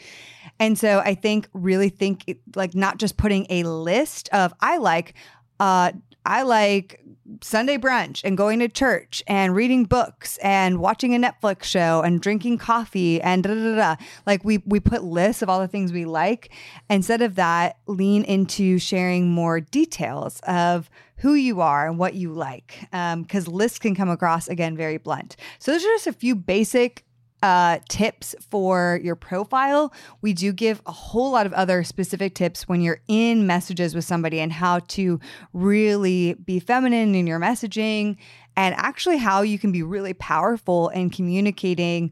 And 0.61 0.79
so 0.79 0.99
I 1.01 1.15
think 1.15 1.49
really 1.53 1.89
think 1.89 2.39
like 2.55 2.75
not 2.75 2.99
just 2.99 3.17
putting 3.17 3.47
a 3.49 3.63
list 3.63 4.29
of 4.33 4.53
I 4.61 4.79
like 4.79 5.15
uh 5.61 5.93
I 6.25 6.43
like 6.43 7.01
Sunday 7.43 7.79
brunch 7.79 8.23
and 8.25 8.37
going 8.37 8.59
to 8.59 8.69
church 8.69 9.23
and 9.27 9.55
reading 9.55 9.85
books 9.85 10.39
and 10.39 10.79
watching 10.79 11.15
a 11.15 11.19
Netflix 11.19 11.65
show 11.65 12.03
and 12.03 12.21
drinking 12.21 12.59
coffee 12.59 13.21
and 13.21 13.43
da 13.43 13.55
da 13.55 13.77
da. 13.77 13.97
Like 14.27 14.45
we 14.45 14.59
we 14.67 14.81
put 14.81 15.05
lists 15.05 15.43
of 15.43 15.49
all 15.49 15.61
the 15.61 15.69
things 15.69 15.93
we 15.93 16.05
like. 16.05 16.53
Instead 16.91 17.23
of 17.23 17.37
that, 17.37 17.79
lean 17.87 18.25
into 18.25 18.79
sharing 18.79 19.31
more 19.31 19.61
details 19.61 20.41
of 20.47 20.91
who 21.19 21.35
you 21.35 21.61
are 21.61 21.87
and 21.87 21.99
what 21.99 22.15
you 22.15 22.33
like, 22.33 22.79
because 22.91 23.49
um, 23.49 23.55
lists 23.55 23.79
can 23.79 23.95
come 23.95 24.11
across 24.11 24.49
again 24.49 24.77
very 24.77 24.99
blunt. 24.99 25.37
So 25.59 25.73
those 25.73 25.85
are 25.85 25.89
just 25.89 26.07
a 26.07 26.13
few 26.13 26.35
basic 26.35 27.05
uh, 27.43 27.79
tips 27.89 28.35
for 28.51 29.01
your 29.03 29.15
profile, 29.15 29.93
we 30.23 30.33
do 30.33 30.53
give 30.53 30.83
a 30.87 30.93
whole 30.93 31.31
lot 31.31 31.47
of 31.47 31.53
other 31.53 31.85
specific 31.85 32.35
tips 32.35 32.67
when 32.69 32.81
you're 32.81 33.01
in 33.09 33.47
messages 33.47 33.95
with 33.95 34.05
somebody 34.05 34.41
and 34.41 34.53
how 34.53 34.81
to 34.81 35.21
really 35.53 36.35
be 36.35 36.59
feminine 36.59 37.15
in 37.15 37.27
your 37.27 37.39
messaging 37.39 38.17
and 38.57 38.75
actually 38.77 39.19
how 39.19 39.43
you 39.43 39.59
can 39.59 39.71
be 39.71 39.83
really 39.83 40.15
powerful 40.15 40.89
in 40.89 41.11
communicating 41.11 42.11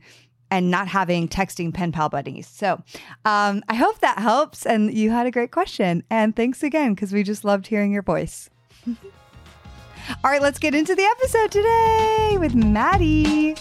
and 0.49 0.71
not 0.71 0.87
having 0.87 1.29
texting 1.29 1.75
pen 1.75 1.91
pal 1.91 2.09
buddies. 2.09 2.47
So 2.47 2.81
um, 3.25 3.65
I 3.69 3.75
hope 3.75 3.99
that 3.99 4.21
helps 4.21 4.65
and 4.65 4.95
you 4.95 5.11
had 5.11 5.27
a 5.27 5.33
great 5.33 5.51
question. 5.51 6.05
And 6.09 6.37
thanks 6.37 6.63
again 6.63 6.95
because 6.95 7.13
we 7.13 7.25
just 7.25 7.45
loved 7.45 7.67
hearing 7.67 7.91
your 7.91 8.03
voice. 8.03 8.49
All 10.25 10.31
right, 10.31 10.41
let's 10.41 10.59
get 10.59 10.75
into 10.75 10.95
the 10.95 11.03
episode 11.03 11.51
today 11.51 12.37
with 12.39 12.55
Madi. 12.55 13.57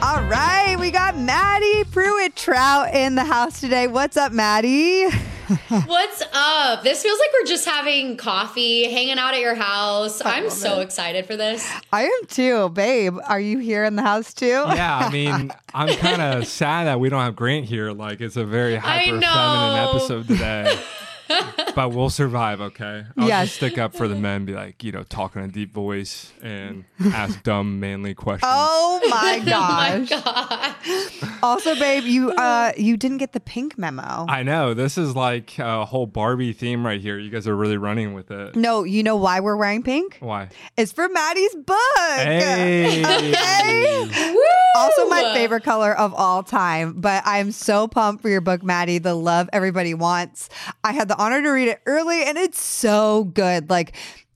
All 0.00 0.22
right, 0.24 0.76
we 0.78 0.90
got 0.90 1.16
Madi 1.16 1.84
Prewett 1.84 2.34
Troutt 2.34 2.94
in 2.94 3.16
the 3.16 3.24
house 3.24 3.60
today. 3.60 3.86
What's 3.86 4.16
up, 4.16 4.32
Madi? 4.32 5.08
What's 5.68 6.22
up? 6.34 6.82
This 6.82 7.02
feels 7.02 7.18
like 7.18 7.28
we're 7.40 7.46
just 7.46 7.64
having 7.64 8.18
coffee, 8.18 8.84
hanging 8.84 9.18
out 9.18 9.32
at 9.32 9.40
your 9.40 9.54
house. 9.54 10.20
I'm 10.22 10.50
so 10.50 10.80
excited 10.80 11.24
for 11.24 11.36
this. 11.36 11.66
I 11.90 12.02
am 12.04 12.26
too, 12.26 12.68
babe. 12.68 13.16
Are 13.26 13.40
you 13.40 13.56
here 13.58 13.84
in 13.84 13.96
the 13.96 14.02
house 14.02 14.34
too? 14.34 14.46
Yeah, 14.46 14.98
I 14.98 15.10
mean, 15.12 15.50
I'm 15.72 15.96
kind 15.96 16.20
of 16.20 16.46
sad 16.46 16.86
that 16.86 17.00
we 17.00 17.08
don't 17.08 17.22
have 17.22 17.34
Grant 17.34 17.64
here. 17.64 17.92
Like, 17.92 18.20
it's 18.20 18.36
a 18.36 18.44
very 18.44 18.76
hyper 18.76 19.18
feminine 19.20 19.88
episode 19.88 20.26
today. 20.26 20.78
but 21.74 21.90
we'll 21.92 22.10
survive, 22.10 22.60
okay? 22.60 23.04
I'll 23.16 23.28
Yes. 23.28 23.46
just 23.48 23.56
stick 23.56 23.78
up 23.78 23.94
for 23.94 24.08
the 24.08 24.14
men, 24.14 24.44
be 24.44 24.54
like, 24.54 24.82
you 24.82 24.92
know, 24.92 25.02
talking 25.02 25.42
in 25.42 25.50
a 25.50 25.52
deep 25.52 25.72
voice 25.72 26.32
and 26.42 26.84
ask 27.12 27.42
dumb, 27.42 27.80
manly 27.80 28.14
questions. 28.14 28.50
Oh 28.52 29.00
my 29.10 29.38
gosh. 29.44 30.08
God. 30.10 30.74
Also, 31.42 31.74
babe, 31.74 32.04
you 32.04 32.30
uh 32.32 32.72
you 32.76 32.96
didn't 32.96 33.18
get 33.18 33.32
the 33.32 33.40
pink 33.40 33.78
memo. 33.78 34.26
I 34.28 34.42
know. 34.42 34.74
This 34.74 34.98
is 34.98 35.14
like 35.14 35.58
a 35.58 35.84
whole 35.84 36.06
Barbie 36.06 36.52
theme 36.52 36.84
right 36.84 37.00
here. 37.00 37.18
You 37.18 37.30
guys 37.30 37.46
are 37.46 37.56
really 37.56 37.76
running 37.76 38.14
with 38.14 38.30
it. 38.30 38.56
no, 38.56 38.84
you 38.84 39.02
know 39.02 39.16
why 39.16 39.40
we're 39.40 39.56
wearing 39.56 39.82
pink? 39.82 40.16
Why? 40.20 40.48
It's 40.76 40.92
for 40.92 41.08
Madi's 41.08 41.54
book. 41.54 41.78
Hey. 42.16 43.02
Okay. 43.04 44.36
Also, 44.76 45.08
my 45.08 45.32
favorite 45.34 45.64
color 45.64 45.92
of 45.96 46.14
all 46.14 46.42
time. 46.42 46.94
But 47.00 47.22
I'm 47.26 47.52
so 47.52 47.88
pumped 47.88 48.22
for 48.22 48.28
your 48.28 48.40
book, 48.40 48.62
Madi, 48.62 48.98
The 48.98 49.14
Love 49.14 49.48
Everybody 49.52 49.94
Wants. 49.94 50.48
I 50.84 50.92
had 50.92 51.08
the 51.08 51.16
honor 51.18 51.42
to 51.42 51.50
read 51.50 51.68
it 51.68 51.80
early, 51.86 52.24
and 52.24 52.38
it's 52.38 52.60
so 52.60 53.24
good. 53.24 53.68
Like, 53.68 53.94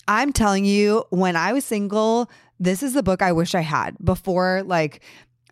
I'm 0.08 0.32
telling 0.32 0.64
you, 0.64 1.04
when 1.10 1.36
I 1.36 1.52
was 1.52 1.64
single, 1.64 2.30
this 2.58 2.82
is 2.82 2.94
the 2.94 3.02
book 3.02 3.22
I 3.22 3.32
wish 3.32 3.54
I 3.54 3.60
had 3.60 3.96
before, 4.02 4.62
like, 4.64 5.02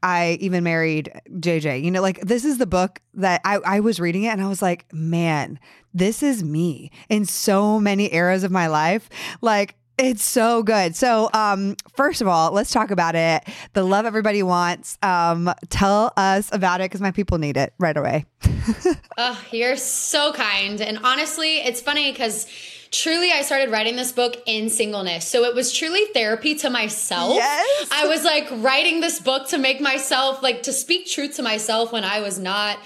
I 0.03 0.39
even 0.41 0.65
married 0.65 1.13
JJ. 1.31 1.83
You 1.83 1.91
know, 1.91 2.01
like 2.01 2.21
this 2.21 2.45
is 2.45 2.59
the 2.59 2.67
book 2.67 3.01
that 3.15 3.41
I, 3.45 3.57
I 3.57 3.81
was 3.81 4.01
reading 4.01 4.25
it 4.25 4.29
and 4.29 4.41
I 4.41 4.49
was 4.49 4.63
like, 4.63 4.87
man, 4.93 5.59
this 5.93 6.23
is 6.23 6.43
me 6.43 6.91
in 7.09 7.27
so 7.27 7.79
many 7.79 8.13
eras 8.15 8.45
of 8.45 8.51
my 8.51 8.67
life. 8.67 9.09
Like, 9.43 9.77
it's 10.01 10.25
so 10.25 10.63
good. 10.63 10.97
So, 10.97 11.31
um, 11.35 11.77
first 11.95 12.21
of 12.21 12.29
all, 12.29 12.53
let's 12.53 12.71
talk 12.71 12.91
about 12.91 13.15
it. 13.15 13.45
The 13.75 13.83
love 13.83 14.07
everybody 14.07 14.43
wants. 14.43 14.99
Um, 15.03 15.53
tell 15.69 16.13
us 16.17 16.49
about 16.53 16.81
it 16.81 16.85
because 16.85 17.01
my 17.01 17.11
people 17.11 17.39
need 17.39 17.57
it 17.57 17.73
right 17.79 17.97
away. 17.97 18.27
Oh, 19.23 19.39
you're 19.51 19.77
so 19.77 20.33
kind. 20.33 20.81
And 20.81 21.01
honestly, 21.05 21.59
it's 21.59 21.83
funny 21.83 22.11
because 22.11 22.47
truly 22.91 23.31
I 23.31 23.43
started 23.43 23.71
writing 23.71 23.97
this 23.97 24.13
book 24.13 24.43
in 24.47 24.71
singleness. 24.71 25.29
So 25.29 25.45
it 25.45 25.55
was 25.55 25.75
truly 25.75 26.07
therapy 26.15 26.55
to 26.55 26.71
myself. 26.71 27.35
Yes. 27.35 27.89
I 27.93 28.07
was 28.07 28.25
like 28.25 28.49
writing 28.51 29.01
this 29.01 29.21
book 29.21 29.49
to 29.49 29.59
make 29.59 29.79
myself, 29.79 30.43
like 30.43 30.63
to 30.63 30.73
speak 30.73 31.07
truth 31.07 31.37
to 31.37 31.43
myself 31.43 31.93
when 31.93 32.03
I 32.03 32.21
was 32.21 32.39
not 32.39 32.79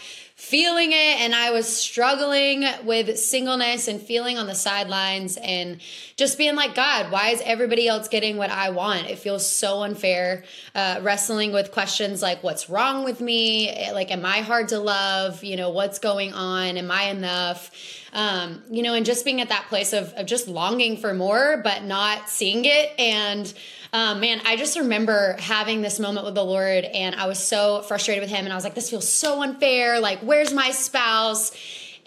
feeling 0.44 0.92
it 0.92 1.20
and 1.20 1.34
I 1.34 1.52
was 1.52 1.74
struggling 1.74 2.66
with 2.84 3.18
singleness 3.18 3.88
and 3.88 3.98
feeling 4.00 4.36
on 4.36 4.46
the 4.46 4.54
sidelines 4.54 5.38
and 5.38 5.80
just 6.16 6.36
being 6.36 6.54
like, 6.54 6.74
God, 6.74 7.10
why 7.10 7.30
is 7.30 7.40
everybody 7.44 7.88
else 7.88 8.08
getting 8.08 8.36
what 8.36 8.50
I 8.50 8.68
want? 8.70 9.06
It 9.06 9.18
feels 9.18 9.48
so 9.48 9.82
unfair. 9.82 10.44
Uh, 10.74 11.00
wrestling 11.02 11.52
with 11.52 11.72
questions 11.72 12.20
like, 12.20 12.42
what's 12.42 12.68
wrong 12.68 13.04
with 13.04 13.22
me? 13.22 13.70
Eh, 13.70 13.92
Like, 13.92 14.10
am 14.10 14.26
I 14.26 14.42
hard 14.42 14.68
to 14.68 14.78
love? 14.78 15.42
You 15.42 15.56
know, 15.56 15.70
what's 15.70 15.98
going 15.98 16.34
on? 16.34 16.76
Am 16.76 16.90
I 16.90 17.04
enough? 17.04 17.70
Um, 18.12 18.62
you 18.70 18.82
know, 18.82 18.94
and 18.94 19.04
just 19.06 19.24
being 19.24 19.40
at 19.40 19.48
that 19.48 19.66
place 19.68 19.92
of, 19.94 20.12
of 20.12 20.26
just 20.26 20.46
longing 20.46 20.98
for 20.98 21.14
more, 21.14 21.62
but 21.64 21.84
not 21.84 22.28
seeing 22.28 22.64
it. 22.66 22.92
And 22.98 23.52
um, 23.94 24.18
man, 24.18 24.40
I 24.44 24.56
just 24.56 24.76
remember 24.76 25.36
having 25.38 25.80
this 25.80 26.00
moment 26.00 26.26
with 26.26 26.34
the 26.34 26.44
Lord, 26.44 26.84
and 26.84 27.14
I 27.14 27.26
was 27.26 27.38
so 27.38 27.80
frustrated 27.82 28.22
with 28.22 28.30
Him, 28.30 28.44
and 28.44 28.52
I 28.52 28.56
was 28.56 28.64
like, 28.64 28.74
"This 28.74 28.90
feels 28.90 29.08
so 29.08 29.40
unfair. 29.40 30.00
Like, 30.00 30.18
where's 30.18 30.52
my 30.52 30.72
spouse?" 30.72 31.52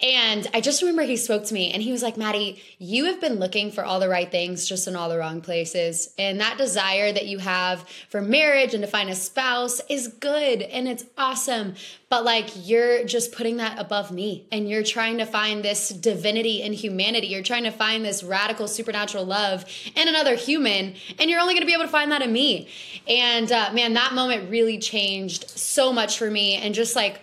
And 0.01 0.47
I 0.53 0.61
just 0.61 0.81
remember 0.81 1.03
He 1.03 1.17
spoke 1.17 1.45
to 1.45 1.53
me, 1.53 1.71
and 1.71 1.81
He 1.81 1.91
was 1.91 2.03
like, 2.03 2.17
"Madi, 2.17 2.61
you 2.77 3.05
have 3.05 3.19
been 3.19 3.35
looking 3.35 3.71
for 3.71 3.83
all 3.83 3.99
the 3.99 4.09
right 4.09 4.29
things, 4.29 4.67
just 4.67 4.87
in 4.87 4.95
all 4.95 5.09
the 5.09 5.17
wrong 5.17 5.41
places. 5.41 6.13
And 6.17 6.39
that 6.39 6.57
desire 6.57 7.11
that 7.11 7.25
you 7.25 7.39
have 7.39 7.87
for 8.09 8.21
marriage 8.21 8.73
and 8.73 8.83
to 8.83 8.87
find 8.87 9.09
a 9.09 9.15
spouse 9.15 9.81
is 9.89 10.07
good, 10.07 10.61
and 10.61 10.87
it's 10.87 11.05
awesome. 11.17 11.75
But 12.09 12.23
like, 12.23 12.49
you're 12.55 13.03
just 13.03 13.33
putting 13.33 13.57
that 13.57 13.79
above 13.79 14.11
me, 14.11 14.45
and 14.51 14.69
you're 14.69 14.83
trying 14.83 15.17
to 15.17 15.25
find 15.25 15.63
this 15.63 15.89
divinity 15.89 16.61
in 16.61 16.73
humanity. 16.73 17.27
You're 17.27 17.43
trying 17.43 17.63
to 17.63 17.71
find 17.71 18.05
this 18.05 18.23
radical 18.23 18.67
supernatural 18.67 19.25
love 19.25 19.65
in 19.95 20.07
another 20.07 20.35
human, 20.35 20.93
and 21.19 21.29
you're 21.29 21.39
only 21.39 21.53
going 21.53 21.63
to 21.63 21.67
be 21.67 21.73
able 21.73 21.85
to 21.85 21.89
find 21.89 22.11
that 22.11 22.21
in 22.21 22.31
me. 22.31 22.67
And 23.07 23.51
uh, 23.51 23.71
man, 23.73 23.93
that 23.93 24.13
moment 24.13 24.49
really 24.49 24.77
changed 24.77 25.49
so 25.49 25.91
much 25.91 26.17
for 26.17 26.29
me, 26.29 26.55
and 26.55 26.75
just 26.75 26.95
like 26.95 27.19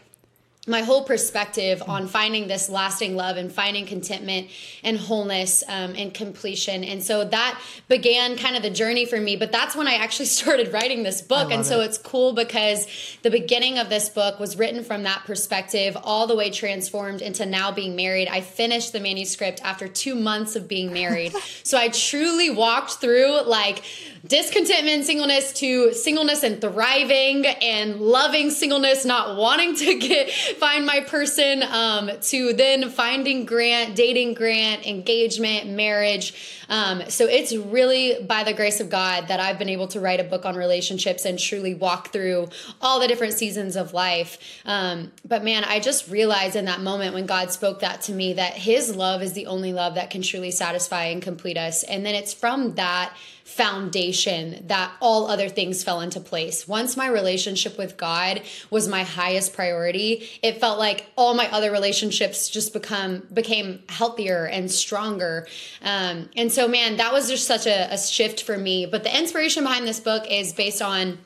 my 0.67 0.81
whole 0.81 1.05
perspective 1.05 1.83
on 1.87 2.09
finding 2.09 2.49
this 2.49 2.71
lasting 2.71 3.17
love 3.17 3.37
and 3.37 3.53
finding 3.53 3.85
contentment 3.85 4.49
and 4.83 4.97
wholeness 4.97 5.63
um, 5.69 5.95
and 5.97 6.15
completion. 6.15 6.83
And 6.85 7.03
so 7.03 7.25
that 7.25 7.61
began 7.89 8.39
kind 8.39 8.57
of 8.57 8.63
the 8.63 8.71
journey 8.71 9.05
for 9.05 9.21
me. 9.21 9.37
But 9.37 9.53
that's 9.53 9.77
when 9.77 9.87
I 9.87 9.95
actually 9.95 10.27
started 10.35 10.73
writing 10.73 11.03
this 11.03 11.21
book. 11.21 11.53
And 11.53 11.67
so 11.67 11.81
it's 11.81 11.99
cool 11.99 12.33
because 12.33 12.87
the 13.23 13.31
beginning 13.31 13.79
of 13.79 13.91
this 13.91 14.09
book 14.09 14.41
was 14.41 14.57
written 14.57 14.83
from 14.85 15.03
that 15.03 15.25
perspective, 15.27 15.97
all 16.03 16.27
the 16.27 16.37
way 16.37 16.51
transformed 16.51 17.21
into 17.21 17.45
now 17.45 17.71
being 17.71 17.95
married. 17.95 18.29
I 18.29 18.41
finished 18.41 18.93
the 18.93 19.01
manuscript 19.01 19.61
after 19.63 19.87
two 19.87 20.15
months 20.15 20.57
of 20.57 20.67
being 20.67 20.93
married. 20.93 21.35
so 21.63 21.77
I 21.77 21.89
truly 21.89 22.49
walked 22.49 22.93
through 22.93 23.43
like 23.43 23.83
discontentment, 24.27 25.05
singleness 25.05 25.53
to 25.53 25.93
singleness 25.93 26.43
and 26.43 26.61
thriving 26.61 27.47
and 27.47 28.01
loving 28.01 28.51
singleness, 28.51 29.05
not 29.05 29.37
wanting 29.37 29.77
to 29.77 29.99
get 29.99 30.31
find 30.31 30.87
my 30.87 31.01
person, 31.01 31.63
um, 31.63 32.11
to 32.23 32.53
then 32.55 32.89
finding 32.89 33.45
Grant, 33.45 33.95
dating 33.95 34.35
Grant, 34.35 34.87
engagement, 34.87 35.69
marriage. 35.69 36.63
Um, 36.69 37.03
so 37.09 37.27
it's 37.27 37.55
really 37.55 38.23
by 38.25 38.45
the 38.45 38.53
grace 38.53 38.81
of 38.81 38.91
God 38.91 39.29
that 39.29 39.41
I've 39.41 39.59
been 39.59 39.69
able 39.69 39.89
to 39.89 40.01
write 40.01 40.21
a 40.21 40.25
book 40.25 40.45
on 40.45 40.57
relationships 40.57 41.25
and 41.25 41.39
truly 41.39 41.75
walk 41.75 42.13
through 42.13 42.49
all 42.81 43.01
the 43.01 43.09
different 43.09 43.35
seasons 43.35 43.77
of 43.77 43.93
life. 43.93 44.39
Um, 44.65 45.13
but 45.27 45.45
man, 45.45 45.65
I 45.65 45.81
just 45.81 46.11
realized 46.11 46.57
in 46.57 46.65
that 46.67 46.81
moment 46.81 47.15
when 47.15 47.27
God 47.27 47.51
spoke 47.51 47.81
that 47.81 48.03
to 48.03 48.13
me 48.13 48.35
that 48.35 48.55
His 48.55 48.95
love 48.95 49.23
is 49.23 49.33
the 49.33 49.47
only 49.47 49.73
love 49.73 49.95
that 49.95 50.11
can 50.11 50.23
truly 50.23 50.51
satisfy 50.51 51.05
and 51.07 51.23
complete 51.23 51.57
us. 51.57 51.83
And 51.83 52.05
then 52.05 52.15
it's 52.15 52.33
from 52.33 52.75
that 52.75 53.15
foundation 53.45 54.65
that 54.69 54.91
all 55.03 55.27
other 55.27 55.51
things 55.51 55.85
fell 55.85 56.01
into 56.01 56.19
place. 56.19 56.67
Once 56.67 56.97
my 56.97 57.07
relationship 57.07 57.77
with 57.77 57.99
God 57.99 58.41
was 58.71 58.89
my 58.89 59.03
highest 59.05 59.53
priority, 59.53 60.27
it 60.43 60.61
felt 60.61 60.79
like 60.79 61.07
all 61.15 61.35
my 61.35 61.51
other 61.53 61.71
relationships 61.71 62.49
just 62.49 62.73
become 62.73 63.29
became 63.33 63.83
healthier 63.91 64.47
and 64.47 64.71
stronger. 64.71 65.47
Um, 65.83 66.31
and 66.35 66.51
so, 66.55 66.69
man, 66.69 66.97
that 66.97 67.13
was 67.13 67.29
just 67.29 67.47
such 67.47 67.67
a, 67.67 67.93
a 67.93 67.99
shift 67.99 68.43
for 68.43 68.57
me. 68.57 68.87
But 68.87 69.03
the 69.03 69.17
inspiration 69.17 69.65
behind 69.65 69.87
this 69.87 70.01
book 70.01 70.25
is 70.31 70.53
based 70.53 70.81
on 70.81 71.19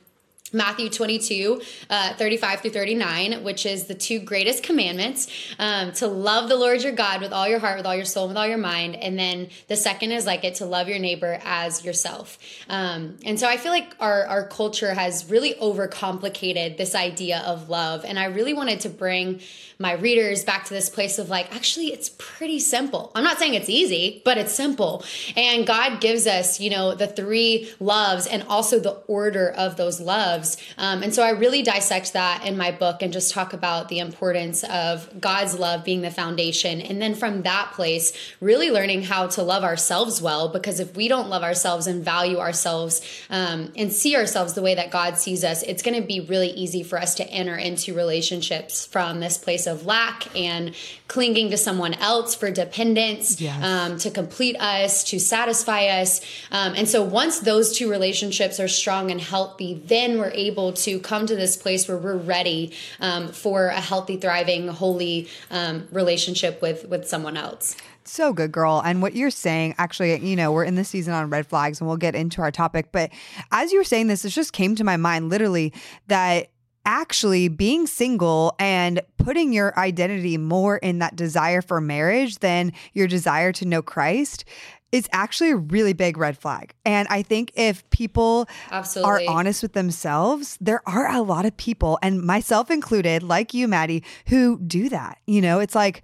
Matthew 0.52 0.88
22, 0.88 1.61
uh, 1.90 2.14
35 2.14 2.61
through 2.61 2.70
39, 2.70 3.44
which 3.44 3.66
is 3.66 3.85
the 3.85 3.94
two 3.94 4.18
greatest 4.18 4.62
commandments 4.62 5.28
um, 5.58 5.92
to 5.92 6.06
love 6.06 6.49
the 6.49 6.56
Lord 6.56 6.82
your 6.82 6.92
God 6.92 7.20
with 7.20 7.32
all 7.32 7.47
your 7.47 7.58
heart, 7.58 7.76
with 7.76 7.87
all 7.87 7.94
your 7.94 8.04
soul, 8.04 8.28
with 8.28 8.37
all 8.37 8.47
your 8.47 8.58
mind. 8.58 8.97
And 8.97 9.18
then 9.18 9.49
the 9.66 9.76
second 9.76 10.12
is 10.12 10.25
like 10.25 10.44
it 10.44 10.56
to 10.56 10.64
love 10.64 10.88
your 10.88 10.99
neighbor 10.99 11.38
as 11.44 11.85
yourself. 11.85 12.38
Um, 12.68 13.18
and 13.25 13.38
so 13.38 13.47
I 13.47 13.56
feel 13.56 13.73
like 13.73 13.94
our, 14.00 14.25
our 14.26 14.49
culture 14.49 14.94
has 14.94 15.28
really 15.28 15.54
overcomplicated 15.54 16.76
this 16.76 16.94
idea 16.94 17.42
of 17.47 17.68
love. 17.68 18.04
And 18.04 18.18
I 18.18 18.26
really 18.26 18.54
wanted 18.54 18.80
to 18.80 18.88
bring 18.88 19.40
my 19.80 19.92
readers 19.92 20.42
back 20.42 20.64
to 20.64 20.75
this 20.75 20.90
place 20.90 21.20
of 21.20 21.28
like, 21.28 21.54
actually, 21.54 21.92
it's 21.92 22.11
pretty 22.18 22.58
simple. 22.58 23.12
I'm 23.14 23.23
not 23.23 23.38
saying 23.38 23.54
it's 23.54 23.68
easy, 23.68 24.20
but 24.25 24.37
it's 24.37 24.52
simple. 24.52 25.04
And 25.37 25.66
God 25.66 26.00
gives 26.00 26.26
us, 26.26 26.58
you 26.58 26.68
know, 26.68 26.97
the 26.97 27.06
three 27.06 27.70
loves 27.78 28.26
and 28.26 28.42
also 28.49 28.80
the 28.80 28.97
order 29.06 29.50
of 29.50 29.76
those 29.76 30.00
loves. 30.00 30.56
Um, 30.78 31.04
and 31.04 31.14
so 31.14 31.23
I 31.23 31.30
really 31.30 31.62
dissect 31.62 32.12
that 32.14 32.44
in 32.44 32.56
my 32.56 32.73
book 32.73 33.02
and 33.02 33.12
just 33.12 33.32
talk 33.32 33.52
about 33.52 33.88
the 33.88 34.00
importance 34.00 34.64
of 34.64 35.20
God's 35.20 35.56
love 35.56 35.85
being 35.85 36.00
the 36.00 36.11
foundation. 36.11 36.80
And 36.80 37.00
then 37.00 37.14
from 37.14 37.42
that 37.42 37.70
place, 37.75 38.12
really 38.40 38.73
learning 38.73 39.04
how 39.04 39.28
to 39.28 39.44
love 39.44 39.62
ourselves 39.62 40.20
well, 40.20 40.49
because 40.49 40.80
if 40.80 40.97
we 40.97 41.06
don't 41.06 41.28
love 41.28 41.44
ourselves 41.44 41.87
and 41.87 42.04
value 42.04 42.38
ourselves 42.38 43.00
um, 43.30 43.73
and 43.76 43.92
see 43.92 44.16
ourselves 44.16 44.54
the 44.54 44.62
way 44.62 44.75
that 44.75 44.90
God 44.90 45.18
sees 45.18 45.44
us, 45.44 45.62
it's 45.62 45.85
going 45.85 46.00
to 46.00 46.06
be 46.06 46.18
really 46.18 46.50
easy 46.50 46.82
for 46.82 46.99
us 46.99 47.14
to 47.16 47.25
enter 47.28 47.54
into 47.54 47.94
relationships 47.94 48.85
from 48.85 49.20
this 49.20 49.38
place 49.38 49.68
of 49.69 49.87
lack 49.87 50.35
and 50.37 50.75
clinging 51.07 51.51
to 51.51 51.57
someone 51.57 51.95
else 51.95 52.35
for 52.35 52.51
dependence, 52.51 53.41
Yes. 53.41 53.63
um, 53.63 53.99
to 53.99 54.11
complete 54.11 54.57
us, 54.61 55.05
to 55.05 55.21
satisfy 55.21 55.87
us. 55.87 56.21
Um, 56.51 56.75
and 56.75 56.89
so 56.89 57.03
once 57.05 57.39
those 57.41 57.77
two 57.77 57.89
relationships 57.89 58.59
are 58.59 58.67
strong 58.69 59.13
and 59.13 59.21
healthy, 59.21 59.81
then 59.87 60.19
we're 60.19 60.33
able 60.33 60.73
to 60.73 60.99
come 60.99 61.27
to 61.27 61.37
this 61.37 61.57
place 61.57 61.87
where 61.87 61.97
we're 61.97 62.17
ready 62.17 62.73
um, 62.99 63.29
for 63.29 63.67
a 63.69 63.81
healthy, 63.81 64.17
thriving, 64.17 64.67
holy 64.67 65.29
um, 65.53 65.87
relationship 65.93 66.61
with 66.61 66.89
with 66.89 67.07
someone 67.07 67.37
else. 67.37 67.77
So 68.05 68.33
good, 68.33 68.53
girl. 68.53 68.81
And 68.83 69.03
what 69.03 69.15
you're 69.15 69.31
saying, 69.31 69.75
actually, 69.77 70.17
you 70.27 70.35
know, 70.35 70.51
we're 70.51 70.65
in 70.65 70.77
the 70.77 70.85
season 70.85 71.13
on 71.13 71.29
red 71.29 71.47
flags 71.47 71.79
and 71.79 71.87
we'll 71.87 71.99
get 71.99 72.15
into 72.15 72.41
our 72.41 72.51
topic. 72.51 72.91
But 72.91 73.11
as 73.53 73.71
you 73.71 73.79
were 73.79 73.85
saying 73.85 74.07
this, 74.07 74.25
it 74.25 74.31
just 74.31 74.55
came 74.55 74.75
to 74.77 74.85
my 74.85 74.97
mind 74.97 75.29
literally 75.29 75.75
that 76.07 76.49
actually 76.88 77.49
being 77.49 77.87
single 77.87 78.57
and 78.59 79.02
putting 79.18 79.52
your 79.52 79.78
identity 79.78 80.38
more 80.38 80.78
in 80.78 81.00
that 81.00 81.14
desire 81.14 81.61
for 81.61 81.83
marriage 81.83 82.38
than 82.38 82.73
your 82.95 83.07
desire 83.07 83.52
to 83.52 83.66
know 83.66 83.83
Christ 83.83 84.47
is 84.90 85.07
actually 85.12 85.50
a 85.50 85.57
really 85.57 85.92
big 85.92 86.16
red 86.16 86.38
flag. 86.38 86.73
And 86.87 87.07
I 87.09 87.21
think 87.23 87.52
if 87.54 87.88
people 87.90 88.49
Absolutely. 88.71 89.26
are 89.26 89.30
honest 89.30 89.62
with 89.62 89.75
themselves, 89.75 90.57
there 90.62 90.80
are 90.88 91.14
a 91.14 91.21
lot 91.21 91.45
of 91.45 91.54
people, 91.59 91.99
and 92.00 92.23
myself 92.23 92.71
included, 92.71 93.23
like 93.23 93.52
you, 93.52 93.68
Madi, 93.68 94.02
who 94.28 94.59
do 94.61 94.88
that. 94.88 95.18
You 95.26 95.42
know, 95.42 95.61
it's 95.61 95.75
like, 95.75 96.02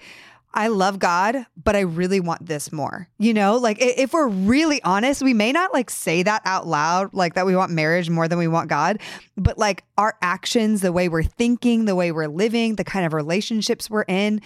I 0.55 0.69
love 0.69 0.99
God, 0.99 1.47
but 1.63 1.77
I 1.77 1.81
really 1.81 2.21
want 2.21 2.47
this 2.47 2.73
more. 2.73 3.09
You 3.19 3.35
know, 3.35 3.57
like 3.57 3.79
if 3.81 4.13
we're 4.13 4.29
really 4.29 4.83
honest, 4.83 5.23
we 5.23 5.35
may 5.35 5.53
not 5.53 5.73
like 5.73 5.91
say 5.91 6.23
that 6.23 6.43
out 6.45 6.67
loud, 6.67 7.13
like 7.13 7.35
that 7.35 7.45
we 7.45 7.57
want 7.57 7.73
marriage 7.73 8.09
more 8.09 8.29
than 8.29 8.39
we 8.39 8.49
want 8.49 8.69
God, 8.69 9.01
but 9.37 9.59
like 9.59 9.85
our 9.99 10.17
actions, 10.23 10.81
the 10.81 10.93
way 10.93 11.09
we're 11.09 11.25
thinking, 11.25 11.85
the 11.85 11.97
way 11.97 12.13
we're 12.13 12.29
living, 12.29 12.77
the 12.77 12.85
kind 12.85 13.05
of 13.05 13.13
relationships 13.13 13.91
we're 13.91 14.05
in, 14.07 14.41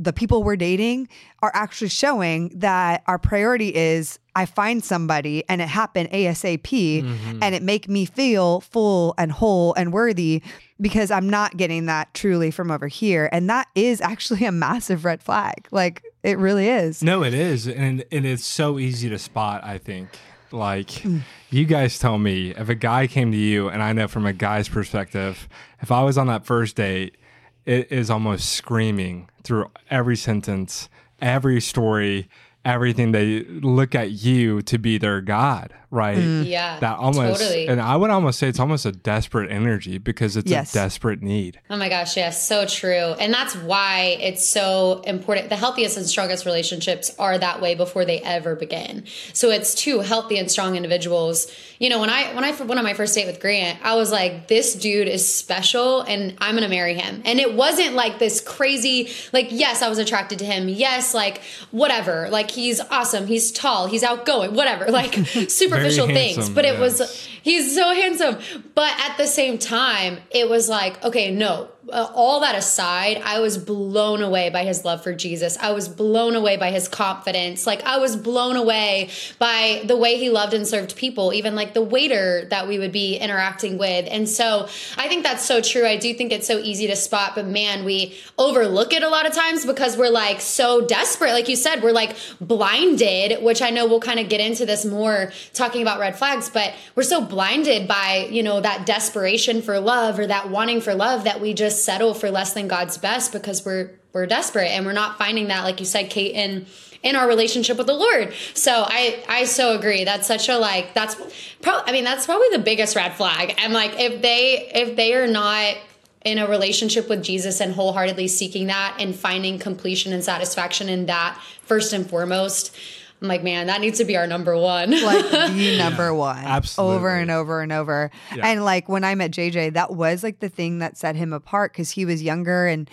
the 0.00 0.12
people 0.14 0.42
we're 0.42 0.56
dating 0.56 1.08
are 1.42 1.50
actually 1.52 1.90
showing 1.90 2.48
that 2.54 3.02
our 3.06 3.18
priority 3.18 3.74
is 3.74 4.18
I 4.34 4.46
find 4.46 4.82
somebody 4.82 5.44
and 5.48 5.60
it 5.60 5.68
happened 5.68 6.10
ASAP 6.10 6.62
mm-hmm. 6.62 7.38
and 7.42 7.54
it 7.54 7.62
make 7.62 7.86
me 7.88 8.06
feel 8.06 8.60
full 8.60 9.14
and 9.18 9.30
whole 9.30 9.74
and 9.74 9.92
worthy 9.92 10.42
because 10.80 11.10
I'm 11.10 11.28
not 11.28 11.56
getting 11.56 11.86
that 11.86 12.12
truly 12.14 12.50
from 12.50 12.70
over 12.70 12.88
here. 12.88 13.28
And 13.32 13.48
that 13.50 13.68
is 13.74 14.00
actually 14.00 14.44
a 14.46 14.52
massive 14.52 15.04
red 15.04 15.22
flag. 15.22 15.66
Like 15.70 16.02
it 16.22 16.38
really 16.38 16.68
is. 16.68 17.02
No, 17.02 17.22
it 17.22 17.34
is, 17.34 17.66
and 17.68 18.04
and 18.12 18.26
it's 18.26 18.44
so 18.44 18.78
easy 18.78 19.08
to 19.08 19.18
spot. 19.18 19.64
I 19.64 19.78
think, 19.78 20.08
like, 20.52 20.90
Hmm. 21.00 21.18
you 21.50 21.64
guys 21.64 21.98
tell 21.98 22.18
me 22.18 22.50
if 22.50 22.68
a 22.68 22.74
guy 22.74 23.06
came 23.06 23.30
to 23.32 23.38
you, 23.38 23.68
and 23.68 23.82
I 23.82 23.92
know 23.92 24.06
from 24.08 24.26
a 24.26 24.32
guy's 24.32 24.68
perspective, 24.68 25.48
if 25.80 25.90
I 25.90 26.02
was 26.02 26.18
on 26.18 26.26
that 26.26 26.44
first 26.44 26.76
date, 26.76 27.16
it 27.64 27.90
is 27.90 28.10
almost 28.10 28.50
screaming 28.50 29.28
through 29.44 29.70
every 29.90 30.16
sentence, 30.16 30.88
every 31.22 31.60
story, 31.60 32.28
everything. 32.64 33.12
They 33.12 33.44
look 33.44 33.94
at 33.94 34.10
you 34.10 34.60
to 34.62 34.76
be 34.78 34.98
their 34.98 35.20
god, 35.22 35.72
right? 35.90 36.16
Mm. 36.18 36.46
Yeah, 36.46 36.78
that 36.80 36.98
almost, 36.98 37.40
totally. 37.40 37.68
and 37.68 37.80
I 37.80 37.96
would 37.96 38.10
almost 38.10 38.38
say 38.38 38.48
it's 38.48 38.60
almost 38.60 38.86
a 38.86 38.92
desperate 38.92 39.50
energy 39.50 39.98
because 39.98 40.36
it's 40.36 40.50
Yes. 40.50 40.70
a 40.72 40.74
desperate 40.78 41.22
need. 41.22 41.60
Oh 41.68 41.76
my 41.76 41.88
gosh, 41.88 42.16
yes, 42.16 42.46
so 42.46 42.66
true. 42.66 42.90
And 43.18 43.32
that's 43.34 43.54
why 43.56 44.16
it's 44.20 44.46
so 44.46 45.02
important. 45.06 45.48
The 45.48 45.56
healthiest 45.56 45.96
and 45.96 46.06
strongest 46.06 46.46
relationships 46.46 47.10
are 47.18 47.36
that 47.38 47.60
way 47.60 47.74
before 47.74 48.04
they 48.04 48.20
ever 48.20 48.54
begin. 48.54 49.04
So 49.32 49.50
it's 49.50 49.74
two 49.74 50.00
healthy 50.00 50.38
and 50.38 50.50
strong 50.50 50.76
individuals. 50.76 51.50
You 51.78 51.88
know, 51.88 51.98
when 52.00 52.10
I 52.10 52.34
when 52.34 52.44
I 52.44 52.50
went 52.52 52.78
on 52.78 52.84
my 52.84 52.94
first 52.94 53.14
date 53.14 53.26
with 53.26 53.40
Grant, 53.40 53.78
I 53.82 53.94
was 53.96 54.12
like, 54.12 54.48
this 54.48 54.74
dude 54.74 55.08
is 55.08 55.26
special 55.34 56.02
and 56.02 56.34
I'm 56.38 56.52
going 56.54 56.62
to 56.62 56.68
marry 56.74 56.94
him. 56.94 57.22
And 57.24 57.40
it 57.40 57.54
wasn't 57.54 57.94
like 57.94 58.18
this 58.18 58.40
crazy 58.40 59.10
like 59.32 59.48
yes, 59.50 59.82
I 59.82 59.88
was 59.88 59.98
attracted 59.98 60.38
to 60.40 60.44
him. 60.44 60.68
Yes, 60.68 61.14
like 61.14 61.40
whatever. 61.70 62.28
Like 62.30 62.50
he's 62.50 62.80
awesome, 62.80 63.26
he's 63.26 63.50
tall, 63.50 63.86
he's 63.86 64.02
outgoing, 64.02 64.54
whatever. 64.54 64.90
Like 64.90 65.14
superficial 65.88 66.06
things. 66.06 66.50
But 66.50 66.64
it 66.64 66.78
was 66.78 67.28
he's 67.42 67.74
so 67.74 67.92
handsome. 67.94 68.38
But 68.74 68.92
at 68.98 69.16
the 69.16 69.26
same 69.26 69.58
time, 69.58 70.18
it 70.30 70.48
was 70.48 70.68
like, 70.68 71.02
okay, 71.04 71.30
no. 71.30 71.68
Uh, 71.88 72.10
all 72.14 72.40
that 72.40 72.54
aside, 72.54 73.22
I 73.24 73.40
was 73.40 73.56
blown 73.56 74.20
away 74.20 74.50
by 74.50 74.64
his 74.64 74.84
love 74.84 75.02
for 75.02 75.14
Jesus. 75.14 75.56
I 75.58 75.72
was 75.72 75.88
blown 75.88 76.34
away 76.34 76.58
by 76.58 76.70
his 76.70 76.88
confidence. 76.88 77.66
Like, 77.66 77.82
I 77.84 77.96
was 77.96 78.16
blown 78.16 78.56
away 78.56 79.08
by 79.38 79.82
the 79.86 79.96
way 79.96 80.18
he 80.18 80.28
loved 80.28 80.52
and 80.52 80.68
served 80.68 80.94
people, 80.94 81.32
even 81.32 81.54
like 81.54 81.72
the 81.72 81.80
waiter 81.82 82.44
that 82.50 82.68
we 82.68 82.78
would 82.78 82.92
be 82.92 83.16
interacting 83.16 83.78
with. 83.78 84.06
And 84.10 84.28
so 84.28 84.68
I 84.98 85.08
think 85.08 85.22
that's 85.22 85.44
so 85.44 85.62
true. 85.62 85.86
I 85.86 85.96
do 85.96 86.12
think 86.12 86.32
it's 86.32 86.46
so 86.46 86.58
easy 86.58 86.86
to 86.88 86.96
spot, 86.96 87.32
but 87.34 87.46
man, 87.46 87.86
we 87.86 88.14
overlook 88.36 88.92
it 88.92 89.02
a 89.02 89.08
lot 89.08 89.26
of 89.26 89.32
times 89.32 89.64
because 89.64 89.96
we're 89.96 90.10
like 90.10 90.42
so 90.42 90.86
desperate. 90.86 91.32
Like 91.32 91.48
you 91.48 91.56
said, 91.56 91.82
we're 91.82 91.92
like 91.92 92.14
blinded, 92.42 93.42
which 93.42 93.62
I 93.62 93.70
know 93.70 93.86
we'll 93.86 94.00
kind 94.00 94.20
of 94.20 94.28
get 94.28 94.40
into 94.40 94.66
this 94.66 94.84
more 94.84 95.32
talking 95.54 95.80
about 95.80 95.98
red 95.98 96.18
flags, 96.18 96.50
but 96.50 96.74
we're 96.94 97.04
so 97.04 97.24
blinded 97.24 97.88
by, 97.88 98.28
you 98.30 98.42
know, 98.42 98.60
that 98.60 98.84
desperation 98.84 99.62
for 99.62 99.80
love 99.80 100.18
or 100.18 100.26
that 100.26 100.50
wanting 100.50 100.82
for 100.82 100.94
love 100.94 101.24
that 101.24 101.40
we 101.40 101.54
just 101.54 101.69
settle 101.70 102.14
for 102.14 102.30
less 102.30 102.52
than 102.52 102.68
God's 102.68 102.98
best 102.98 103.32
because 103.32 103.64
we're 103.64 103.90
we're 104.12 104.26
desperate 104.26 104.68
and 104.68 104.84
we're 104.84 104.92
not 104.92 105.18
finding 105.18 105.48
that 105.48 105.62
like 105.62 105.80
you 105.80 105.86
said 105.86 106.10
Kait 106.10 106.32
in 106.32 106.66
in 107.02 107.16
our 107.16 107.26
relationship 107.26 107.78
with 107.78 107.86
the 107.86 107.94
Lord. 107.94 108.34
So 108.54 108.84
I 108.86 109.22
I 109.28 109.44
so 109.44 109.76
agree. 109.78 110.04
That's 110.04 110.26
such 110.26 110.48
a 110.48 110.58
like 110.58 110.94
that's 110.94 111.16
probably 111.62 111.90
I 111.90 111.92
mean 111.92 112.04
that's 112.04 112.26
probably 112.26 112.48
the 112.52 112.58
biggest 112.58 112.96
red 112.96 113.14
flag. 113.14 113.54
And 113.58 113.72
like 113.72 113.98
if 113.98 114.22
they 114.22 114.70
if 114.74 114.96
they 114.96 115.14
are 115.14 115.26
not 115.26 115.76
in 116.24 116.38
a 116.38 116.46
relationship 116.46 117.08
with 117.08 117.22
Jesus 117.22 117.60
and 117.60 117.72
wholeheartedly 117.72 118.28
seeking 118.28 118.66
that 118.66 118.96
and 118.98 119.14
finding 119.14 119.58
completion 119.58 120.12
and 120.12 120.22
satisfaction 120.22 120.88
in 120.90 121.06
that 121.06 121.40
first 121.62 121.94
and 121.94 122.08
foremost, 122.08 122.76
I'm 123.22 123.28
like, 123.28 123.42
man, 123.42 123.66
that 123.66 123.80
needs 123.80 123.98
to 123.98 124.04
be 124.04 124.16
our 124.16 124.26
number 124.26 124.56
one. 124.56 124.90
like 124.90 125.30
the 125.30 125.76
number 125.78 126.14
one 126.14 126.38
absolutely. 126.44 126.96
over 126.96 127.10
and 127.16 127.30
over 127.30 127.60
and 127.60 127.72
over 127.72 128.10
Yeah. 128.34 128.46
and 128.46 128.64
like 128.64 128.88
when 128.88 129.04
i 129.04 129.14
met 129.14 129.30
jj 129.30 129.72
that 129.74 129.94
was 129.94 130.22
like 130.22 130.40
the 130.40 130.48
thing 130.48 130.78
that 130.78 130.96
set 130.96 131.16
him 131.16 131.32
apart 131.32 131.72
because 131.72 131.90
he 131.90 132.04
was 132.04 132.22
younger 132.22 132.66
and 132.66 132.88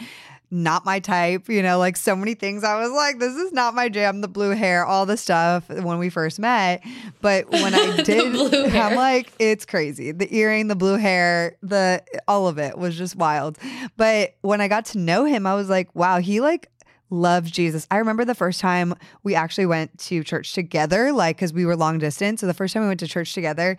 not 0.49 0.85
my 0.85 0.99
type 0.99 1.49
you 1.49 1.61
know 1.61 1.77
like 1.77 1.97
so 1.97 2.15
many 2.15 2.33
things 2.33 2.63
i 2.63 2.79
was 2.79 2.89
like 2.91 3.19
this 3.19 3.35
is 3.35 3.51
not 3.51 3.73
my 3.73 3.89
jam 3.89 4.21
the 4.21 4.27
blue 4.29 4.51
hair 4.51 4.85
all 4.85 5.05
the 5.05 5.17
stuff 5.17 5.67
when 5.69 5.97
we 5.97 6.09
first 6.09 6.39
met 6.39 6.81
but 7.21 7.49
when 7.51 7.73
i 7.73 7.97
did 8.03 8.31
blue 8.31 8.63
i'm 8.65 8.69
hair. 8.69 8.95
like 8.95 9.31
it's 9.39 9.65
crazy 9.65 10.11
the 10.13 10.33
earring 10.33 10.67
the 10.69 10.75
blue 10.75 10.95
hair 10.97 11.57
the 11.61 12.01
all 12.29 12.47
of 12.47 12.57
it 12.57 12.77
was 12.77 12.97
just 12.97 13.15
wild 13.17 13.57
but 13.97 14.35
when 14.41 14.61
i 14.61 14.67
got 14.69 14.85
to 14.85 14.97
know 14.97 15.25
him 15.25 15.45
i 15.45 15.53
was 15.53 15.69
like 15.69 15.93
wow 15.95 16.19
he 16.19 16.39
like 16.39 16.69
loves 17.09 17.51
Jesus. 17.51 17.87
I 17.89 17.97
remember 17.97 18.25
the 18.25 18.35
first 18.35 18.59
time 18.59 18.93
we 19.23 19.35
actually 19.35 19.65
went 19.65 19.97
to 19.99 20.23
church 20.23 20.53
together, 20.53 21.11
like, 21.11 21.37
because 21.37 21.53
we 21.53 21.65
were 21.65 21.75
long 21.75 21.99
distance. 21.99 22.41
So 22.41 22.47
the 22.47 22.53
first 22.53 22.73
time 22.73 22.83
we 22.83 22.89
went 22.89 22.99
to 22.99 23.07
church 23.07 23.33
together, 23.33 23.77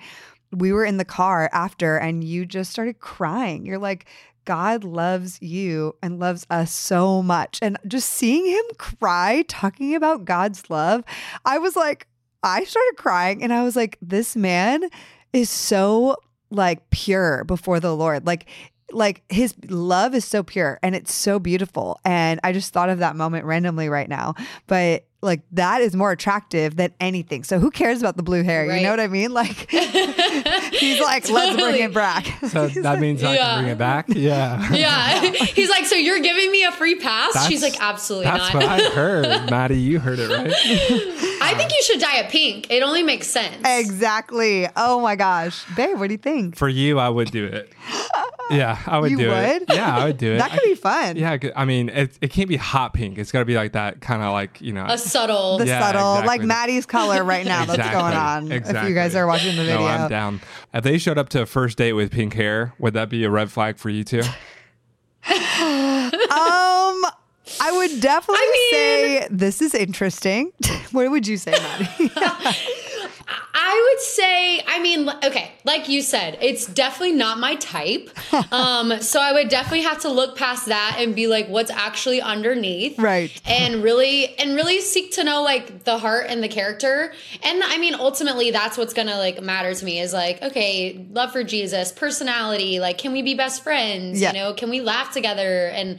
we 0.53 0.73
were 0.73 0.85
in 0.85 0.97
the 0.97 1.05
car 1.05 1.51
after, 1.53 1.97
and 1.97 2.25
you 2.25 2.47
just 2.47 2.71
started 2.71 3.01
crying. 3.01 3.67
You're 3.67 3.79
like, 3.79 4.07
God 4.45 4.83
loves 4.83 5.43
you 5.43 5.95
and 6.03 6.19
loves 6.19 6.47
us 6.49 6.73
so 6.73 7.23
much. 7.23 7.59
And 7.61 7.77
just 7.87 8.09
seeing 8.09 8.47
him 8.47 8.65
cry, 8.79 9.45
talking 9.47 9.95
about 9.95 10.25
God's 10.25 10.71
love, 10.71 11.05
I 11.45 11.59
was 11.59 11.77
like, 11.77 12.07
I 12.43 12.65
started 12.65 12.95
crying 12.97 13.43
and 13.43 13.53
I 13.53 13.63
was 13.63 13.77
like, 13.77 13.99
this 14.01 14.37
man 14.37 14.89
is 15.35 15.51
so 15.51 16.17
like 16.51 16.89
pure 16.89 17.45
before 17.45 17.79
the 17.79 17.95
Lord. 17.95 18.27
Like, 18.27 18.47
like 18.93 19.23
his 19.29 19.55
love 19.69 20.15
is 20.15 20.25
so 20.25 20.43
pure 20.43 20.79
and 20.83 20.95
it's 20.95 21.13
so 21.15 21.39
beautiful. 21.39 22.01
And 22.05 22.41
I 22.43 22.53
just 22.53 22.73
thought 22.73 22.89
of 22.89 22.99
that 23.01 23.17
moment 23.17 23.45
randomly 23.45 23.89
right 23.89 24.09
now. 24.09 24.35
But 24.67 25.05
like 25.21 25.43
that 25.51 25.81
is 25.81 25.97
more 25.97 26.13
attractive 26.13 26.77
than 26.77 26.93
anything. 27.01 27.43
So 27.43 27.59
who 27.59 27.71
cares 27.73 28.01
about 28.01 28.17
the 28.17 28.23
blue 28.23 28.45
hair? 28.45 28.65
You 28.77 28.83
know 28.85 28.91
what 28.91 29.01
I 29.01 29.09
mean? 29.09 29.33
Like 29.33 29.69
he's 29.71 31.01
like, 31.01 31.29
let's 31.31 31.57
bring 31.61 31.83
it 31.83 31.93
back. 31.93 32.27
So 32.49 32.69
that 32.69 32.99
means 33.01 33.23
I 33.23 33.35
Yeah. 33.35 33.45
can 33.55 33.59
bring 33.65 33.73
it 33.73 33.79
back. 33.79 34.07
Yeah. 34.09 34.73
yeah. 34.73 35.21
He's 35.33 35.69
like, 35.69 35.85
so 35.87 35.97
you're 35.97 36.21
giving 36.21 36.51
me 36.51 36.65
a 36.65 36.73
free 36.73 36.95
pass? 36.95 37.47
She's 37.47 37.63
like, 37.63 37.75
absolutely 37.81 38.25
That's 38.25 38.55
not. 38.55 38.63
what 38.63 38.65
I 38.71 38.91
heard, 38.91 39.51
Madi. 39.51 39.79
You 39.79 39.99
heard 39.99 40.19
it 40.19 40.29
right. 40.31 40.53
I 41.43 41.55
think 41.57 41.73
you 41.73 41.83
should 41.83 42.01
dye 42.01 42.19
it 42.21 42.31
pink. 42.31 42.71
It 42.71 42.83
only 42.83 43.03
makes 43.03 43.27
sense. 43.27 43.57
exactly. 43.67 44.67
Oh 44.77 45.01
my 45.01 45.17
gosh. 45.17 45.65
Babe, 45.77 45.99
what 45.99 46.07
do 46.09 46.15
you 46.15 46.19
think? 46.19 46.57
For 46.57 46.69
you, 46.69 46.99
I 46.99 47.09
would 47.09 47.31
do 47.31 47.45
it. 47.45 47.73
Yeah, 48.51 48.79
I 48.87 48.99
would 48.99 49.11
You 49.11 49.17
do 49.19 49.31
it. 49.33 49.65
Yeah, 49.69 49.97
I 49.97 50.05
would 50.07 50.17
do 50.17 50.33
it. 50.35 50.39
That 50.49 50.51
could 50.53 50.63
be 50.63 50.75
fun. 50.75 51.17
Yeah, 51.17 51.33
I 51.33 51.39
could- 51.39 51.53
I 51.55 51.65
mean, 51.65 51.89
it, 51.91 52.19
it 52.21 52.29
can't 52.31 52.49
be 52.49 52.57
hot 52.57 52.95
pink. 52.95 53.19
It's 53.19 53.31
got 53.33 53.41
to 53.41 53.45
be 53.45 53.55
like 53.57 53.73
that 53.73 54.01
kind 54.01 54.23
of 54.23 54.33
like 54.33 54.61
you 54.61 54.73
know. 54.73 54.87
A 54.89 54.97
subtle. 54.99 55.59
The 55.59 55.67
Yeah, 55.67 55.81
subtle, 55.81 56.15
exactly. 56.21 56.27
like 56.29 56.43
Madi's 56.47 56.87
color 56.87 57.23
right 57.25 57.45
now 57.45 57.65
that's 57.65 57.91
going 57.91 58.15
on. 58.15 58.51
If 58.53 58.89
you 58.89 58.95
guys 58.95 59.15
are 59.15 59.27
watching 59.27 59.57
the 59.57 59.63
video. 59.65 59.81
No, 59.81 59.87
I'm 59.87 60.09
down. 60.11 60.41
If 60.73 60.85
they 60.85 60.99
showed 60.99 61.19
up 61.19 61.29
to 61.31 61.43
a 61.43 61.47
first 61.47 61.77
date 61.79 61.93
with 61.95 62.11
pink 62.11 62.35
hair, 62.35 62.73
would 62.79 62.95
that 62.95 63.09
be 63.09 63.25
a 63.25 63.31
red 63.31 63.51
flag 63.51 63.79
for 63.79 63.91
you 63.91 64.05
too? 64.05 64.23
Um, 66.31 67.05
I 67.61 67.73
would 67.73 68.01
definitely 68.01 68.39
I 68.41 68.51
mean- 68.53 68.73
say 68.73 69.29
this 69.31 69.61
is 69.63 69.75
interesting. 69.75 70.53
what 70.93 71.11
would 71.11 71.27
you 71.27 71.37
say, 71.37 71.53
Madi? 71.53 72.11
I 73.71 73.91
would 73.93 74.01
say, 74.03 74.63
I 74.67 74.81
mean, 74.81 75.11
okay, 75.23 75.53
like 75.65 75.91
you 75.91 76.01
said, 76.01 76.39
it's 76.41 76.65
definitely 76.67 77.17
not 77.17 77.39
my 77.39 77.55
type. 77.57 78.11
Um, 78.51 79.01
so 79.01 79.21
I 79.21 79.33
would 79.33 79.49
definitely 79.49 79.83
have 79.83 80.01
to 80.03 80.09
look 80.09 80.37
past 80.37 80.67
that 80.67 80.97
and 80.99 81.15
be 81.15 81.27
like, 81.27 81.49
what's 81.49 81.71
actually 81.71 82.21
underneath, 82.21 82.99
Right. 82.99 83.31
And 83.47 83.83
really, 83.83 84.39
and 84.39 84.55
really 84.55 84.81
seek 84.81 85.13
to 85.13 85.25
know 85.25 85.43
like 85.43 85.85
the 85.85 85.99
heart 85.99 86.27
and 86.29 86.43
the 86.43 86.49
character. 86.49 87.13
And 87.43 87.63
I 87.63 87.79
mean, 87.79 87.95
ultimately, 87.95 88.51
that's 88.51 88.79
what's 88.79 88.95
gonna 88.95 89.17
like 89.19 89.43
matter 89.43 89.75
to 89.75 89.85
me 89.85 89.99
is 90.01 90.13
like, 90.13 90.41
okay, 90.43 91.05
love 91.13 91.33
for 91.33 91.43
Jesus, 91.43 91.93
personality, 91.93 92.81
like, 92.81 92.97
can 92.97 93.13
we 93.13 93.23
be 93.23 93.35
best 93.35 93.63
friends? 93.63 94.21
Yeah. 94.21 94.33
You 94.33 94.39
know, 94.39 94.55
can 94.55 94.71
we 94.71 94.81
laugh 94.81 95.13
together 95.13 95.67
and 95.67 95.99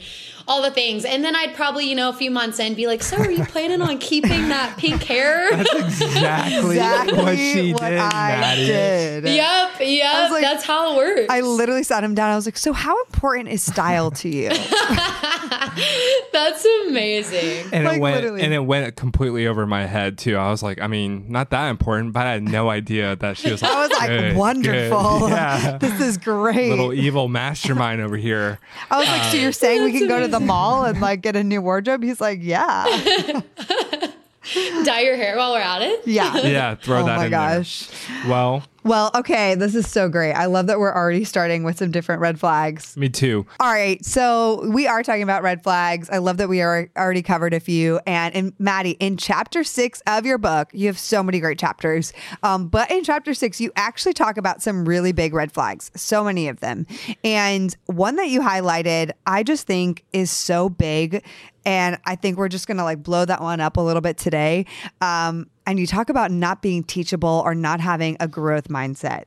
all 0.49 0.61
the 0.61 0.71
things? 0.71 1.05
And 1.05 1.23
then 1.23 1.35
I'd 1.35 1.53
probably, 1.55 1.87
you 1.87 1.95
know, 1.95 2.09
a 2.09 2.13
few 2.13 2.31
months 2.31 2.59
in, 2.59 2.73
be 2.73 2.87
like, 2.87 3.01
so 3.03 3.15
are 3.17 3.31
you 3.31 3.45
planning 3.45 3.81
on 3.81 3.97
keeping 3.99 4.49
that 4.49 4.75
pink 4.77 5.03
hair? 5.03 5.47
exactly, 5.59 6.77
what 7.17 7.37
she 7.37 7.71
what 7.73 7.81
did, 7.89 7.99
I 7.99 8.41
Madi. 8.41 8.65
did. 8.65 9.23
Yep, 9.25 9.71
yep. 9.79 10.31
like- 10.31 10.41
that's 10.41 10.65
how 10.65 10.91
it 10.93 10.97
works. 10.97 11.27
I 11.29 11.41
literally 11.41 11.83
sat 11.83 12.03
him 12.03 12.15
down. 12.15 12.31
I 12.31 12.35
was 12.35 12.45
like, 12.45 12.57
"So, 12.57 12.73
how 12.73 12.99
important 13.03 13.49
is 13.49 13.61
style 13.63 14.11
to 14.11 14.27
you?" 14.29 14.49
that's 16.31 16.65
amazing. 16.87 17.67
And 17.71 17.85
Like, 17.85 17.97
it 17.97 18.01
went 18.01 18.15
literally. 18.17 18.41
and 18.41 18.53
it 18.53 18.59
went 18.59 18.95
completely 18.95 19.47
over 19.47 19.65
my 19.65 19.85
head 19.85 20.17
too. 20.17 20.35
I 20.37 20.49
was 20.49 20.63
like, 20.63 20.81
I 20.81 20.87
mean, 20.87 21.25
not 21.29 21.49
that 21.51 21.69
important, 21.69 22.13
but 22.13 22.25
I 22.25 22.31
had 22.33 22.43
no 22.43 22.69
idea 22.69 23.15
that 23.17 23.37
she 23.37 23.51
was 23.51 23.61
like, 23.61 23.71
I 23.75 23.81
was 23.87 23.91
like, 23.97 24.09
"Good, 24.09 24.35
"Wonderful! 24.35 25.19
good." 25.19 25.29
Yeah. 25.29 25.77
this 25.77 26.01
is 26.01 26.17
great." 26.17 26.69
Little 26.69 26.93
evil 26.93 27.27
mastermind 27.27 28.01
over 28.01 28.17
here. 28.17 28.59
I 28.89 28.97
was 28.99 29.07
like, 29.07 29.23
"So 29.31 29.37
you're 29.37 29.51
saying 29.51 29.83
we 29.83 29.91
can 29.97 30.07
go 30.07 30.19
to 30.19 30.27
the 30.27 30.38
mall 30.39 30.85
and 30.85 30.99
like 31.01 31.21
get 31.21 31.35
a 31.35 31.43
new 31.43 31.61
wardrobe?" 31.61 32.03
He's 32.03 32.21
like, 32.21 32.39
"Yeah, 32.41 32.85
Dye 34.83 35.01
your 35.01 35.15
hair 35.15 35.37
while 35.37 35.51
we're 35.53 35.59
at 35.59 35.81
it. 35.81 36.07
yeah, 36.07 36.35
Yeah, 36.37 36.75
throw 36.75 37.01
oh 37.01 37.05
that 37.05 37.17
my 37.17 37.25
in 37.25 37.31
gosh. 37.31 37.87
there. 37.87 38.29
Well, 38.31 38.63
Well, 38.89 39.11
okay, 39.13 39.53
this 39.53 39.75
is 39.75 39.87
so 39.87 40.09
great. 40.09 40.33
I 40.33 40.47
love 40.47 40.65
that 40.65 40.79
we're 40.79 40.91
already 40.91 41.23
starting 41.23 41.61
with 41.61 41.77
some 41.77 41.91
different 41.91 42.21
red 42.21 42.39
flags. 42.39 42.97
me 42.97 43.07
too. 43.07 43.45
All 43.59 43.71
right, 43.71 44.03
so 44.03 44.67
we 44.67 44.87
are 44.87 45.03
talking 45.03 45.21
about 45.21 45.43
red 45.43 45.61
flags. 45.61 46.09
I 46.09 46.17
love 46.17 46.37
that 46.37 46.49
we 46.49 46.59
are 46.63 46.89
already 46.97 47.21
covered 47.21 47.53
a 47.53 47.59
few. 47.59 47.99
And 48.07 48.33
in 48.33 48.55
Madi, 48.57 48.97
in 48.99 49.15
chapter 49.15 49.63
six 49.63 50.01
of 50.07 50.25
your 50.25 50.39
book, 50.39 50.71
you 50.73 50.87
have 50.87 50.97
so 50.97 51.21
many 51.21 51.39
great 51.39 51.59
chapters. 51.59 52.13
Um, 52.41 52.67
but 52.67 52.89
in 52.89 53.03
chapter 53.03 53.35
six, 53.35 53.61
you 53.61 53.71
actually 53.75 54.13
talk 54.13 54.37
about 54.37 54.63
some 54.63 54.85
really 54.85 55.11
big 55.11 55.35
red 55.35 55.51
flags, 55.51 55.91
so 55.95 56.23
many 56.23 56.47
of 56.47 56.59
them. 56.59 56.87
And 57.23 57.77
one 57.85 58.15
that 58.15 58.29
you 58.29 58.41
highlighted, 58.41 59.11
I 59.27 59.43
just 59.43 59.67
think 59.67 60.03
is 60.13 60.31
so 60.31 60.67
big. 60.67 61.23
And 61.63 61.99
I 62.05 62.15
think 62.15 62.39
we're 62.39 62.49
just 62.49 62.65
gonna 62.65 62.85
like 62.85 63.03
blow 63.03 63.23
that 63.23 63.39
one 63.39 63.59
up 63.59 63.77
a 63.77 63.81
little 63.81 64.01
bit 64.01 64.17
today. 64.17 64.65
Um, 64.99 65.47
and 65.69 65.79
you 65.79 65.85
talk 65.85 66.09
about 66.09 66.31
not 66.31 66.63
being 66.63 66.83
teachable 66.83 67.43
or 67.45 67.53
not 67.53 67.79
having 67.79 68.17
a 68.19 68.27
growth 68.27 68.69
mindset. 68.69 69.25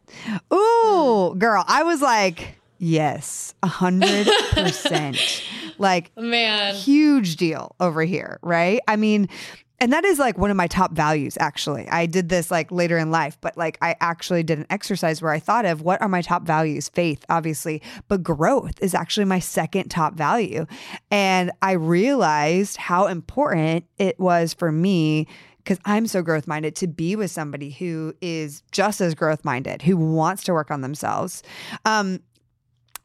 Ooh, 0.53 1.37
girl, 1.39 1.65
I 1.69 1.85
was 1.85 2.03
like, 2.03 2.57
yes, 2.79 3.55
a 3.63 3.69
hundred 3.69 4.27
percent. 4.51 5.45
Like 5.79 6.13
Man. 6.17 6.75
huge 6.75 7.37
deal 7.37 7.75
over 7.81 8.03
here, 8.03 8.39
right? 8.43 8.81
I 8.87 8.95
mean, 8.95 9.29
and 9.81 9.93
that 9.93 10.05
is 10.05 10.21
like 10.21 10.39
one 10.39 10.51
of 10.51 10.57
my 10.57 10.69
top 10.69 10.93
values, 10.93 11.37
actually. 11.41 11.89
I 11.89 12.07
did 12.07 12.29
this 12.29 12.53
like 12.53 12.71
later 12.71 12.99
in 12.99 13.11
life, 13.11 13.37
but 13.41 13.57
like 13.57 13.79
I 13.83 13.97
actually 14.01 14.45
did 14.45 14.59
an 14.59 14.67
exercise 14.71 15.21
where 15.21 15.33
I 15.33 15.41
thought 15.41 15.65
of 15.65 15.83
what 15.83 16.01
are 16.01 16.09
my 16.09 16.23
top 16.23 16.45
values? 16.45 16.89
Faith, 16.89 17.25
obviously, 17.29 17.83
but 18.07 18.23
growth 18.23 18.81
is 18.81 18.95
actually 18.95 19.25
my 19.25 19.41
second 19.41 19.89
top 19.89 20.15
value. 20.15 20.67
And 21.11 21.51
I 21.63 21.73
realized 21.73 22.77
how 22.77 23.09
important 23.09 23.87
it 23.99 24.21
was 24.21 24.55
for 24.55 24.71
me 24.71 25.27
because 25.63 25.79
I'm 25.85 26.07
so 26.07 26.23
growth 26.23 26.47
minded 26.47 26.77
to 26.77 26.87
be 26.87 27.17
with 27.17 27.31
somebody 27.31 27.71
who 27.71 28.15
is 28.21 28.63
just 28.73 29.01
as 29.01 29.15
growth 29.15 29.45
minded, 29.45 29.83
who 29.83 29.97
wants 29.97 30.45
to 30.45 30.53
work 30.53 30.71
on 30.71 30.81
themselves. 30.81 31.43
Um, 31.85 32.21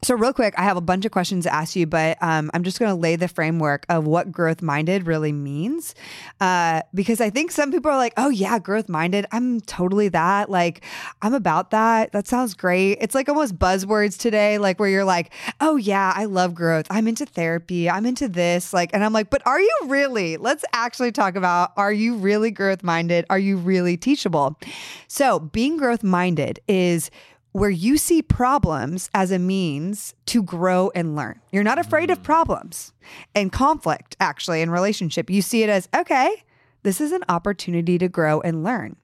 so, 0.04 0.14
real 0.14 0.32
quick, 0.32 0.54
I 0.58 0.64
have 0.64 0.78
a 0.78 0.82
bunch 0.82 1.06
of 1.06 1.12
questions 1.12 1.46
to 1.46 1.54
ask 1.54 1.76
you, 1.76 1.88
but 1.88 2.22
um, 2.22 2.52
I'm 2.54 2.62
just 2.62 2.78
going 2.78 2.90
to 2.90 2.96
lay 2.96 3.16
the 3.16 3.28
framework 3.28 3.84
of 3.90 4.06
what 4.06 4.32
growth 4.32 4.62
minded 4.62 5.08
really 5.08 5.32
means. 5.32 5.96
Uh, 6.40 6.84
because 6.94 7.20
I 7.20 7.32
think 7.32 7.50
some 7.50 7.72
people 7.72 7.90
are 7.90 7.98
like, 7.98 8.14
oh, 8.16 8.30
yeah, 8.30 8.60
growth 8.60 8.90
minded. 8.90 9.26
I'm 9.32 9.60
totally 9.62 10.10
that. 10.10 10.52
Like, 10.52 10.84
I'm 11.24 11.34
about 11.34 11.72
that. 11.72 12.12
That 12.12 12.28
sounds 12.28 12.54
great. 12.54 13.00
It's 13.02 13.16
like 13.16 13.28
almost 13.28 13.58
buzzwords 13.58 14.20
today, 14.20 14.60
like 14.60 14.80
where 14.80 14.88
you're 14.88 15.04
like, 15.04 15.34
oh, 15.62 15.78
yeah, 15.78 16.14
I 16.16 16.26
love 16.26 16.54
growth. 16.54 16.86
I'm 16.92 17.08
into 17.08 17.26
therapy. 17.26 17.90
I'm 17.90 18.06
into 18.06 18.30
this. 18.30 18.74
Like, 18.74 18.92
and 18.94 19.04
I'm 19.04 19.14
like, 19.14 19.32
but 19.32 19.46
are 19.48 19.60
you 19.60 19.78
really? 19.86 20.38
Let's 20.38 20.64
actually 20.74 21.12
talk 21.12 21.36
about 21.36 21.72
are 21.76 21.92
you 21.92 22.18
really 22.18 22.52
growth 22.52 22.84
minded? 22.84 23.26
Are 23.32 23.40
you 23.40 23.58
really 23.58 23.98
teachable? 23.98 24.60
So, 25.08 25.40
being 25.40 25.78
growth 25.78 26.04
minded 26.04 26.60
is 26.68 27.10
where 27.58 27.72
you 27.72 27.98
see 27.98 28.22
problems 28.22 29.10
as 29.16 29.32
a 29.32 29.40
means 29.40 30.14
to 30.28 30.44
grow 30.44 30.92
and 30.94 31.16
learn. 31.16 31.42
You're 31.52 31.64
not 31.64 31.80
afraid 31.80 32.12
of 32.12 32.20
mm. 32.20 32.24
problems 32.24 32.94
and 33.34 33.52
conflict, 33.52 34.16
actually, 34.20 34.62
in 34.62 34.70
relationship. 34.70 35.28
You 35.28 35.42
see 35.42 35.64
it 35.64 35.70
as, 35.70 35.90
okay, 35.96 36.44
this 36.84 37.02
is 37.02 37.12
an 37.12 37.24
opportunity 37.28 37.98
to 37.98 38.08
grow 38.08 38.42
and 38.42 38.64
learn. 38.64 38.96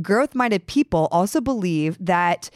Growth 0.00 0.34
minded 0.34 0.66
people 0.66 1.08
also 1.12 1.42
believe 1.42 1.98
that 2.00 2.48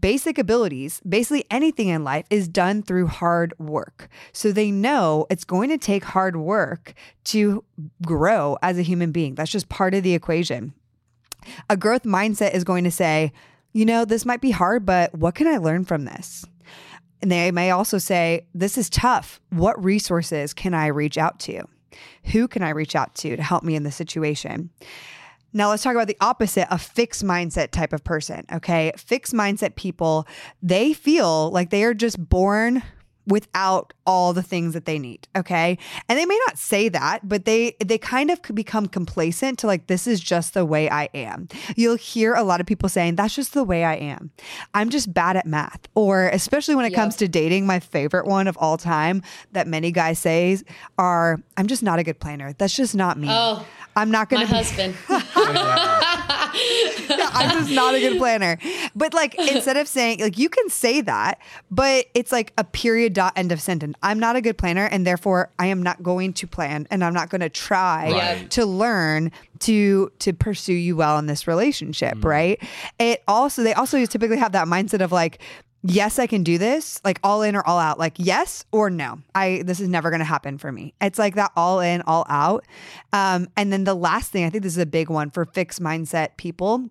basic 0.00 0.38
abilities, 0.38 1.00
basically 1.00 1.44
anything 1.50 1.88
in 1.88 2.04
life, 2.04 2.26
is 2.30 2.46
done 2.46 2.84
through 2.84 3.08
hard 3.08 3.54
work. 3.58 4.08
So 4.32 4.52
they 4.52 4.70
know 4.70 5.26
it's 5.28 5.44
going 5.44 5.70
to 5.70 5.78
take 5.78 6.04
hard 6.04 6.36
work 6.36 6.94
to 7.24 7.64
grow 8.06 8.56
as 8.62 8.78
a 8.78 8.82
human 8.82 9.10
being. 9.10 9.34
That's 9.34 9.50
just 9.50 9.68
part 9.68 9.94
of 9.94 10.04
the 10.04 10.14
equation. 10.14 10.72
A 11.68 11.76
growth 11.76 12.04
mindset 12.04 12.54
is 12.54 12.62
going 12.62 12.84
to 12.84 12.92
say, 12.92 13.32
you 13.78 13.84
know, 13.84 14.04
this 14.04 14.26
might 14.26 14.40
be 14.40 14.50
hard, 14.50 14.84
but 14.84 15.14
what 15.14 15.36
can 15.36 15.46
I 15.46 15.58
learn 15.58 15.84
from 15.84 16.04
this? 16.04 16.44
And 17.22 17.30
they 17.30 17.52
may 17.52 17.70
also 17.70 17.98
say, 17.98 18.44
this 18.52 18.76
is 18.76 18.90
tough. 18.90 19.40
What 19.50 19.82
resources 19.82 20.52
can 20.52 20.74
I 20.74 20.88
reach 20.88 21.16
out 21.16 21.38
to? 21.40 21.62
Who 22.32 22.48
can 22.48 22.64
I 22.64 22.70
reach 22.70 22.96
out 22.96 23.14
to 23.16 23.36
to 23.36 23.42
help 23.42 23.62
me 23.62 23.76
in 23.76 23.84
this 23.84 23.94
situation? 23.94 24.70
Now 25.52 25.70
let's 25.70 25.84
talk 25.84 25.94
about 25.94 26.08
the 26.08 26.16
opposite, 26.20 26.66
a 26.72 26.76
fixed 26.76 27.22
mindset 27.22 27.70
type 27.70 27.92
of 27.92 28.02
person. 28.02 28.46
Okay. 28.52 28.90
Fixed 28.96 29.32
mindset 29.32 29.76
people, 29.76 30.26
they 30.60 30.92
feel 30.92 31.52
like 31.52 31.70
they 31.70 31.84
are 31.84 31.94
just 31.94 32.28
born 32.28 32.82
without 33.28 33.92
all 34.06 34.32
the 34.32 34.42
things 34.42 34.74
that 34.74 34.84
they 34.86 34.98
need 34.98 35.28
okay? 35.36 35.78
And 36.08 36.18
they 36.18 36.26
may 36.26 36.38
not 36.46 36.58
say 36.58 36.88
that 36.88 37.28
but 37.28 37.44
they 37.44 37.76
they 37.84 37.98
kind 37.98 38.30
of 38.30 38.40
become 38.54 38.86
complacent 38.86 39.58
to 39.60 39.66
like 39.66 39.86
this 39.86 40.06
is 40.06 40.20
just 40.20 40.54
the 40.54 40.64
way 40.64 40.88
i 40.90 41.08
am. 41.14 41.48
You'll 41.76 41.96
hear 41.96 42.34
a 42.34 42.42
lot 42.42 42.60
of 42.60 42.66
people 42.66 42.88
saying 42.88 43.16
that's 43.16 43.34
just 43.34 43.54
the 43.54 43.64
way 43.64 43.84
i 43.84 43.94
am. 43.94 44.30
I'm 44.74 44.90
just 44.90 45.12
bad 45.12 45.36
at 45.36 45.46
math. 45.46 45.86
Or 45.94 46.28
especially 46.28 46.74
when 46.74 46.84
it 46.86 46.92
Yep. 46.92 46.96
comes 47.00 47.16
to 47.16 47.28
dating 47.28 47.66
my 47.66 47.80
favorite 47.80 48.26
one 48.26 48.48
of 48.48 48.56
all 48.58 48.76
time 48.78 49.22
that 49.52 49.66
many 49.66 49.92
guys 49.92 50.18
say 50.18 50.58
are 50.98 51.38
i'm 51.56 51.66
just 51.66 51.82
not 51.82 51.98
a 51.98 52.02
good 52.02 52.18
planner. 52.20 52.54
That's 52.54 52.74
just 52.74 52.94
not 52.94 53.18
me. 53.18 53.28
Oh, 53.30 53.66
i'm 53.96 54.10
not 54.10 54.28
gonna 54.30 54.46
my 54.46 54.50
be 54.50 54.56
husband. 54.56 54.94
yeah, 57.08 57.30
I'm 57.32 57.58
just 57.58 57.70
not 57.70 57.94
a 57.94 58.00
good 58.00 58.18
planner. 58.18 58.58
But 58.94 59.14
like 59.14 59.34
instead 59.36 59.76
of 59.76 59.88
saying 59.88 60.20
like 60.20 60.38
you 60.38 60.48
can 60.48 60.68
say 60.68 61.00
that, 61.02 61.40
but 61.70 62.06
it's 62.14 62.32
like 62.32 62.52
a 62.58 62.64
period 62.64 63.12
dot 63.12 63.32
end 63.36 63.52
of 63.52 63.60
sentence. 63.60 63.96
I'm 64.02 64.18
not 64.18 64.36
a 64.36 64.40
good 64.40 64.58
planner 64.58 64.86
and 64.86 65.06
therefore 65.06 65.50
I 65.58 65.66
am 65.66 65.82
not 65.82 66.02
going 66.02 66.32
to 66.34 66.46
plan 66.46 66.86
and 66.90 67.04
I'm 67.04 67.14
not 67.14 67.30
going 67.30 67.40
to 67.42 67.48
try 67.48 68.10
Right. 68.12 68.50
to 68.52 68.66
learn 68.66 69.32
to 69.60 70.10
to 70.20 70.32
pursue 70.32 70.72
you 70.74 70.96
well 70.96 71.18
in 71.18 71.26
this 71.26 71.46
relationship, 71.46 72.24
right? 72.24 72.62
It 72.98 73.22
also 73.28 73.62
they 73.62 73.74
also 73.74 74.04
typically 74.06 74.38
have 74.38 74.52
that 74.52 74.66
mindset 74.66 75.00
of 75.00 75.12
like 75.12 75.38
yes 75.84 76.18
i 76.18 76.26
can 76.26 76.42
do 76.42 76.58
this 76.58 77.00
like 77.04 77.20
all 77.22 77.40
in 77.42 77.54
or 77.54 77.64
all 77.64 77.78
out 77.78 78.00
like 78.00 78.14
yes 78.16 78.64
or 78.72 78.90
no 78.90 79.16
i 79.36 79.62
this 79.64 79.78
is 79.78 79.86
never 79.88 80.10
going 80.10 80.18
to 80.18 80.24
happen 80.24 80.58
for 80.58 80.72
me 80.72 80.92
it's 81.00 81.20
like 81.20 81.36
that 81.36 81.52
all 81.54 81.78
in 81.78 82.02
all 82.02 82.26
out 82.28 82.64
um, 83.12 83.46
and 83.56 83.72
then 83.72 83.84
the 83.84 83.94
last 83.94 84.32
thing 84.32 84.44
i 84.44 84.50
think 84.50 84.64
this 84.64 84.72
is 84.72 84.78
a 84.82 84.84
big 84.86 85.08
one 85.08 85.30
for 85.30 85.44
fixed 85.44 85.80
mindset 85.80 86.36
people 86.36 86.90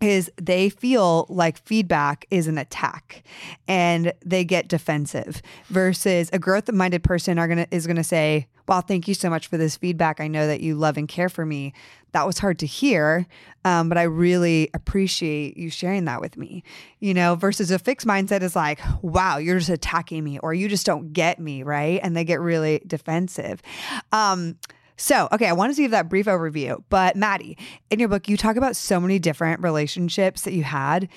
is 0.00 0.30
they 0.40 0.68
feel 0.68 1.26
like 1.28 1.58
feedback 1.58 2.26
is 2.30 2.46
an 2.46 2.58
attack 2.58 3.24
and 3.66 4.12
they 4.24 4.44
get 4.44 4.68
defensive 4.68 5.42
versus 5.68 6.30
a 6.32 6.38
growth 6.38 6.70
minded 6.70 7.02
person 7.02 7.38
are 7.38 7.48
gonna 7.48 7.66
is 7.70 7.86
gonna 7.86 8.04
say 8.04 8.46
wow, 8.68 8.82
thank 8.82 9.08
you 9.08 9.14
so 9.14 9.30
much 9.30 9.46
for 9.46 9.56
this 9.56 9.76
feedback. 9.76 10.20
I 10.20 10.28
know 10.28 10.46
that 10.46 10.60
you 10.60 10.74
love 10.74 10.98
and 10.98 11.08
care 11.08 11.30
for 11.30 11.46
me. 11.46 11.72
That 12.12 12.26
was 12.26 12.38
hard 12.38 12.58
to 12.60 12.66
hear, 12.66 13.26
um, 13.64 13.88
but 13.88 13.98
I 13.98 14.02
really 14.02 14.70
appreciate 14.74 15.56
you 15.56 15.70
sharing 15.70 16.04
that 16.04 16.20
with 16.20 16.36
me. 16.36 16.62
You 17.00 17.14
know, 17.14 17.34
versus 17.34 17.70
a 17.70 17.78
fixed 17.78 18.06
mindset 18.06 18.42
is 18.42 18.54
like, 18.54 18.80
wow, 19.02 19.38
you're 19.38 19.58
just 19.58 19.70
attacking 19.70 20.22
me 20.22 20.38
or 20.38 20.54
you 20.54 20.68
just 20.68 20.86
don't 20.86 21.12
get 21.12 21.38
me, 21.38 21.62
right? 21.62 22.00
And 22.02 22.16
they 22.16 22.24
get 22.24 22.40
really 22.40 22.82
defensive. 22.86 23.62
Um, 24.12 24.56
so, 24.98 25.28
okay, 25.32 25.46
I 25.46 25.52
wanted 25.52 25.76
to 25.76 25.82
give 25.82 25.92
that 25.92 26.08
brief 26.08 26.26
overview. 26.26 26.82
But 26.90 27.16
Madi, 27.16 27.56
in 27.88 28.00
your 28.00 28.08
book, 28.08 28.28
you 28.28 28.36
talk 28.36 28.56
about 28.56 28.74
so 28.74 29.00
many 29.00 29.20
different 29.20 29.62
relationships 29.62 30.42
that 30.42 30.52
you 30.52 30.64
had 30.64 31.08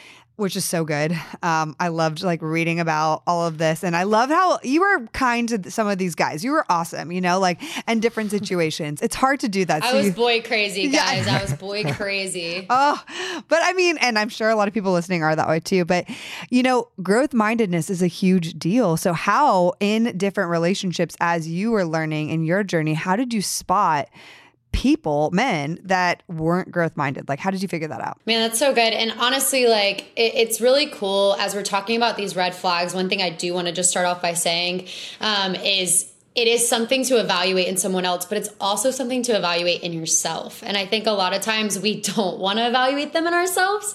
which 0.41 0.55
is 0.55 0.65
so 0.65 0.83
good. 0.83 1.11
Um, 1.43 1.75
I 1.79 1.89
loved 1.89 2.23
like 2.23 2.41
reading 2.41 2.79
about 2.79 3.21
all 3.27 3.45
of 3.45 3.59
this, 3.59 3.83
and 3.83 3.95
I 3.95 4.03
love 4.03 4.29
how 4.29 4.59
you 4.63 4.81
were 4.81 5.05
kind 5.13 5.47
to 5.49 5.69
some 5.69 5.87
of 5.87 5.99
these 5.99 6.15
guys. 6.15 6.43
You 6.43 6.51
were 6.51 6.65
awesome, 6.67 7.11
you 7.11 7.21
know, 7.21 7.39
like 7.39 7.61
and 7.87 8.01
different 8.01 8.31
situations. 8.37 9.03
It's 9.03 9.15
hard 9.15 9.39
to 9.41 9.47
do 9.47 9.65
that. 9.65 9.83
I 9.83 9.91
so 9.91 9.97
was 9.97 10.05
you, 10.07 10.13
boy 10.13 10.41
crazy, 10.41 10.89
guys. 10.89 11.27
Yeah. 11.27 11.37
I 11.37 11.43
was 11.43 11.53
boy 11.53 11.83
crazy. 11.93 12.65
oh, 12.71 12.99
but 13.47 13.59
I 13.61 13.73
mean, 13.73 13.99
and 13.99 14.17
I'm 14.17 14.29
sure 14.29 14.49
a 14.49 14.55
lot 14.55 14.67
of 14.67 14.73
people 14.73 14.91
listening 14.91 15.21
are 15.21 15.35
that 15.35 15.47
way 15.47 15.59
too. 15.59 15.85
But 15.85 16.09
you 16.49 16.63
know, 16.63 16.87
growth 17.03 17.35
mindedness 17.35 17.91
is 17.91 18.01
a 18.01 18.07
huge 18.07 18.57
deal. 18.57 18.97
So, 18.97 19.13
how 19.13 19.73
in 19.79 20.17
different 20.17 20.49
relationships, 20.49 21.15
as 21.21 21.47
you 21.47 21.69
were 21.69 21.85
learning 21.85 22.29
in 22.29 22.43
your 22.43 22.63
journey, 22.63 22.95
how 22.95 23.15
did 23.15 23.31
you 23.31 23.43
spot? 23.43 24.09
People, 24.71 25.29
men 25.31 25.79
that 25.83 26.23
weren't 26.27 26.71
growth 26.71 26.95
minded? 26.97 27.27
Like, 27.29 27.39
how 27.39 27.51
did 27.51 27.61
you 27.61 27.67
figure 27.67 27.87
that 27.87 28.01
out? 28.01 28.19
Man, 28.25 28.41
that's 28.41 28.59
so 28.59 28.73
good. 28.73 28.93
And 28.93 29.11
honestly, 29.19 29.67
like, 29.67 30.11
it, 30.15 30.35
it's 30.35 30.61
really 30.61 30.87
cool 30.87 31.35
as 31.39 31.53
we're 31.55 31.63
talking 31.63 31.97
about 31.97 32.17
these 32.17 32.35
red 32.35 32.55
flags. 32.55 32.93
One 32.93 33.09
thing 33.09 33.21
I 33.21 33.29
do 33.29 33.53
want 33.53 33.67
to 33.67 33.73
just 33.73 33.89
start 33.89 34.05
off 34.05 34.21
by 34.21 34.33
saying 34.33 34.87
um, 35.19 35.55
is 35.55 36.10
it 36.33 36.47
is 36.47 36.67
something 36.67 37.03
to 37.03 37.19
evaluate 37.19 37.67
in 37.67 37.75
someone 37.75 38.05
else, 38.05 38.25
but 38.25 38.37
it's 38.37 38.49
also 38.61 38.89
something 38.89 39.21
to 39.23 39.35
evaluate 39.35 39.81
in 39.81 39.91
yourself. 39.91 40.63
And 40.65 40.77
I 40.77 40.85
think 40.85 41.05
a 41.05 41.11
lot 41.11 41.33
of 41.33 41.41
times 41.41 41.77
we 41.77 41.99
don't 42.01 42.39
want 42.39 42.57
to 42.57 42.67
evaluate 42.67 43.11
them 43.11 43.27
in 43.27 43.33
ourselves. 43.33 43.93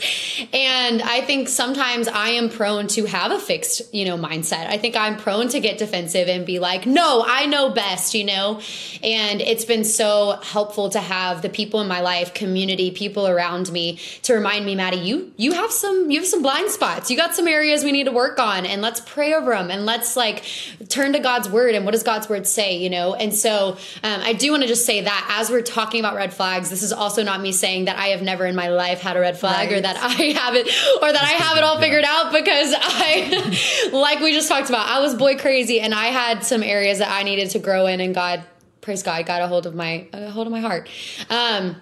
And 0.53 1.01
I 1.01 1.23
think 1.23 1.49
sometimes 1.49 2.09
I 2.09 2.31
am 2.31 2.51
prone 2.51 2.89
to 2.89 3.07
have 3.07 3.33
a 3.33 3.39
fixed, 3.39 3.95
you 3.95 4.05
know, 4.05 4.19
mindset. 4.19 4.67
I 4.67 4.77
think 4.77 4.97
I'm 4.97 5.17
prone 5.17 5.49
to 5.49 5.61
get 5.61 5.79
defensive 5.79 6.29
and 6.29 6.45
be 6.45 6.59
like, 6.59 6.85
no, 6.85 7.25
I 7.27 7.47
know 7.47 7.71
best, 7.71 8.13
you 8.13 8.25
know? 8.25 8.61
And 9.03 9.41
it's 9.41 9.65
been 9.65 9.85
so 9.85 10.39
helpful 10.43 10.91
to 10.91 11.01
have 11.01 11.41
the 11.41 11.49
people 11.49 11.81
in 11.81 11.89
my 11.89 12.01
life, 12.01 12.35
community, 12.35 12.91
people 12.91 13.27
around 13.27 13.73
me 13.73 13.99
to 14.23 14.35
remind 14.35 14.67
me, 14.67 14.75
Madi, 14.75 14.99
you 14.99 15.33
you 15.39 15.53
have 15.53 15.71
some 15.71 16.11
you 16.11 16.19
have 16.19 16.29
some 16.29 16.43
blind 16.43 16.71
spots. 16.71 17.11
You 17.11 17.17
got 17.17 17.35
some 17.35 17.49
areas 17.49 17.83
we 17.83 17.93
need 17.93 18.05
to 18.05 18.13
work 18.13 18.39
on 18.39 18.67
and 18.67 18.83
let's 18.83 19.01
pray 19.01 19.33
over 19.33 19.53
them 19.53 19.71
and 19.71 19.87
let's 19.87 20.17
like 20.17 20.45
turn 20.91 21.15
to 21.15 21.19
God's 21.19 21.49
word 21.49 21.75
and 21.75 21.87
what 21.87 21.93
does 21.93 22.03
God's 22.03 22.26
God's 22.27 22.41
word 22.41 22.47
say, 22.47 22.79
you 22.79 22.91
know? 22.91 23.15
And 23.15 23.35
so 23.35 23.77
um, 24.03 24.21
I 24.21 24.33
do 24.33 24.51
want 24.51 24.63
to 24.63 24.69
just 24.69 24.85
say 24.85 25.03
that 25.03 25.37
as 25.39 25.51
we're 25.51 25.63
talking 25.63 26.01
about 26.01 26.15
red 26.15 26.33
flags, 26.33 26.71
this 26.71 26.83
is 26.83 26.93
also 26.93 27.23
not 27.23 27.41
me 27.41 27.53
saying 27.53 27.87
that 27.87 27.97
I 27.97 28.09
have 28.09 28.23
never 28.23 28.47
in 28.47 28.55
my 28.55 28.69
life 28.69 29.01
had 29.01 29.17
a 29.17 29.21
red 29.21 29.39
flag 29.39 29.71
right. 29.71 29.79
or 29.79 29.81
that 29.81 29.97
I 29.97 30.23
have 30.39 30.55
it 30.55 30.67
or 31.03 31.13
that 31.13 31.23
I 31.23 31.45
have 31.45 31.57
it 31.57 31.65
all 31.65 31.79
figured 31.79 32.05
out 32.05 32.33
because 32.33 32.75
I, 32.77 33.91
like 33.93 34.21
we 34.21 34.33
just 34.33 34.49
talked 34.49 34.69
about, 34.69 34.89
I 34.89 35.01
was 35.01 35.15
boy 35.15 35.37
crazy 35.37 35.81
and 35.81 35.95
I 35.95 36.07
had 36.07 36.45
some 36.45 36.63
areas 36.63 36.99
that 36.99 37.11
I 37.11 37.23
needed 37.23 37.51
to 37.51 37.59
grow 37.59 37.87
in 37.87 38.01
and 38.01 38.15
God, 38.15 38.43
praise 38.81 39.03
God, 39.03 39.25
got 39.27 39.43
a 39.43 39.49
hold 39.49 39.67
of 39.67 39.75
my, 39.75 40.09
a 40.13 40.31
hold 40.31 40.47
of 40.47 40.53
my 40.53 40.61
heart. 40.61 40.89
Um, 41.31 41.77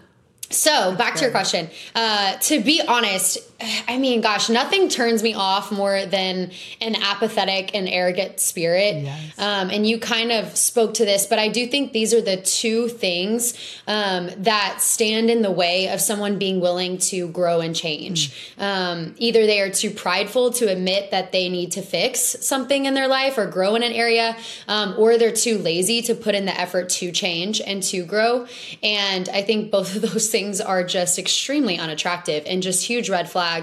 so 0.50 0.94
back 0.94 1.16
to 1.16 1.22
your 1.22 1.30
question. 1.30 1.68
Uh, 1.94 2.36
to 2.36 2.60
be 2.60 2.82
honest, 2.86 3.38
I 3.88 3.98
mean, 3.98 4.20
gosh, 4.20 4.48
nothing 4.48 4.88
turns 4.88 5.22
me 5.22 5.34
off 5.34 5.70
more 5.70 6.06
than 6.06 6.50
an 6.80 6.96
apathetic 6.96 7.74
and 7.74 7.88
arrogant 7.88 8.40
spirit. 8.40 8.96
Yes. 8.96 9.38
Um, 9.38 9.70
and 9.70 9.86
you 9.86 9.98
kind 9.98 10.32
of 10.32 10.56
spoke 10.56 10.94
to 10.94 11.04
this, 11.04 11.26
but 11.26 11.38
I 11.38 11.48
do 11.48 11.66
think 11.66 11.92
these 11.92 12.14
are 12.14 12.20
the 12.20 12.36
two 12.36 12.88
things 12.88 13.54
um, 13.86 14.30
that 14.38 14.80
stand 14.80 15.30
in 15.30 15.42
the 15.42 15.50
way 15.50 15.88
of 15.88 16.00
someone 16.00 16.38
being 16.38 16.60
willing 16.60 16.98
to 16.98 17.28
grow 17.28 17.60
and 17.60 17.74
change. 17.74 18.54
Mm. 18.56 18.62
Um, 18.62 19.14
either 19.18 19.46
they 19.46 19.60
are 19.60 19.70
too 19.70 19.90
prideful 19.90 20.52
to 20.52 20.70
admit 20.70 21.10
that 21.10 21.32
they 21.32 21.48
need 21.48 21.72
to 21.72 21.82
fix 21.82 22.20
something 22.40 22.86
in 22.86 22.94
their 22.94 23.08
life 23.08 23.38
or 23.38 23.46
grow 23.46 23.74
in 23.74 23.82
an 23.82 23.92
area, 23.92 24.36
um, 24.68 24.94
or 24.98 25.18
they're 25.18 25.32
too 25.32 25.58
lazy 25.58 26.02
to 26.02 26.14
put 26.14 26.34
in 26.34 26.44
the 26.44 26.58
effort 26.58 26.88
to 26.88 27.12
change 27.12 27.60
and 27.60 27.82
to 27.82 28.04
grow. 28.04 28.46
And 28.82 29.28
I 29.28 29.42
think 29.42 29.70
both 29.70 29.96
of 29.96 30.02
those 30.02 30.30
things 30.30 30.60
are 30.60 30.84
just 30.84 31.18
extremely 31.18 31.78
unattractive 31.78 32.44
and 32.46 32.62
just 32.62 32.84
huge 32.84 33.10
red 33.10 33.28
flags. 33.28 33.53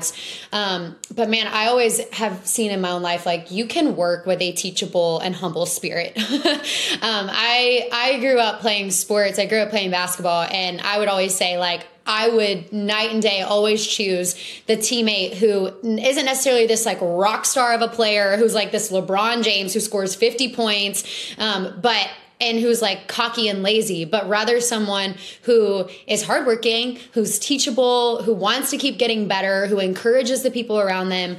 Um, 0.51 0.95
but 1.13 1.29
man, 1.29 1.47
I 1.47 1.67
always 1.67 1.99
have 2.11 2.45
seen 2.45 2.71
in 2.71 2.81
my 2.81 2.91
own 2.91 3.01
life 3.01 3.25
like 3.25 3.51
you 3.51 3.65
can 3.65 3.95
work 3.95 4.25
with 4.25 4.41
a 4.41 4.51
teachable 4.51 5.19
and 5.19 5.35
humble 5.35 5.65
spirit. 5.65 6.17
um, 6.17 7.29
I 7.31 7.89
I 7.91 8.19
grew 8.19 8.39
up 8.39 8.61
playing 8.61 8.91
sports. 8.91 9.39
I 9.39 9.45
grew 9.45 9.59
up 9.59 9.69
playing 9.69 9.91
basketball, 9.91 10.43
and 10.51 10.81
I 10.81 10.99
would 10.99 11.07
always 11.07 11.35
say 11.35 11.57
like 11.57 11.85
I 12.05 12.29
would 12.29 12.73
night 12.73 13.11
and 13.11 13.21
day 13.21 13.41
always 13.41 13.85
choose 13.85 14.35
the 14.65 14.75
teammate 14.75 15.35
who 15.35 15.67
isn't 15.83 16.25
necessarily 16.25 16.65
this 16.65 16.85
like 16.85 16.97
rock 17.01 17.45
star 17.45 17.73
of 17.73 17.81
a 17.81 17.87
player 17.87 18.37
who's 18.37 18.55
like 18.55 18.71
this 18.71 18.91
LeBron 18.91 19.43
James 19.43 19.73
who 19.73 19.79
scores 19.79 20.15
50 20.15 20.53
points, 20.53 21.03
um, 21.37 21.79
but 21.81 22.09
and 22.41 22.59
who's 22.59 22.81
like 22.81 23.07
cocky 23.07 23.47
and 23.47 23.63
lazy, 23.63 24.03
but 24.03 24.27
rather 24.27 24.59
someone 24.59 25.15
who 25.43 25.87
is 26.07 26.23
hardworking, 26.23 26.99
who's 27.13 27.39
teachable, 27.39 28.23
who 28.23 28.33
wants 28.33 28.71
to 28.71 28.77
keep 28.77 28.97
getting 28.97 29.27
better, 29.27 29.67
who 29.67 29.79
encourages 29.79 30.43
the 30.43 30.51
people 30.51 30.79
around 30.79 31.09
them 31.09 31.37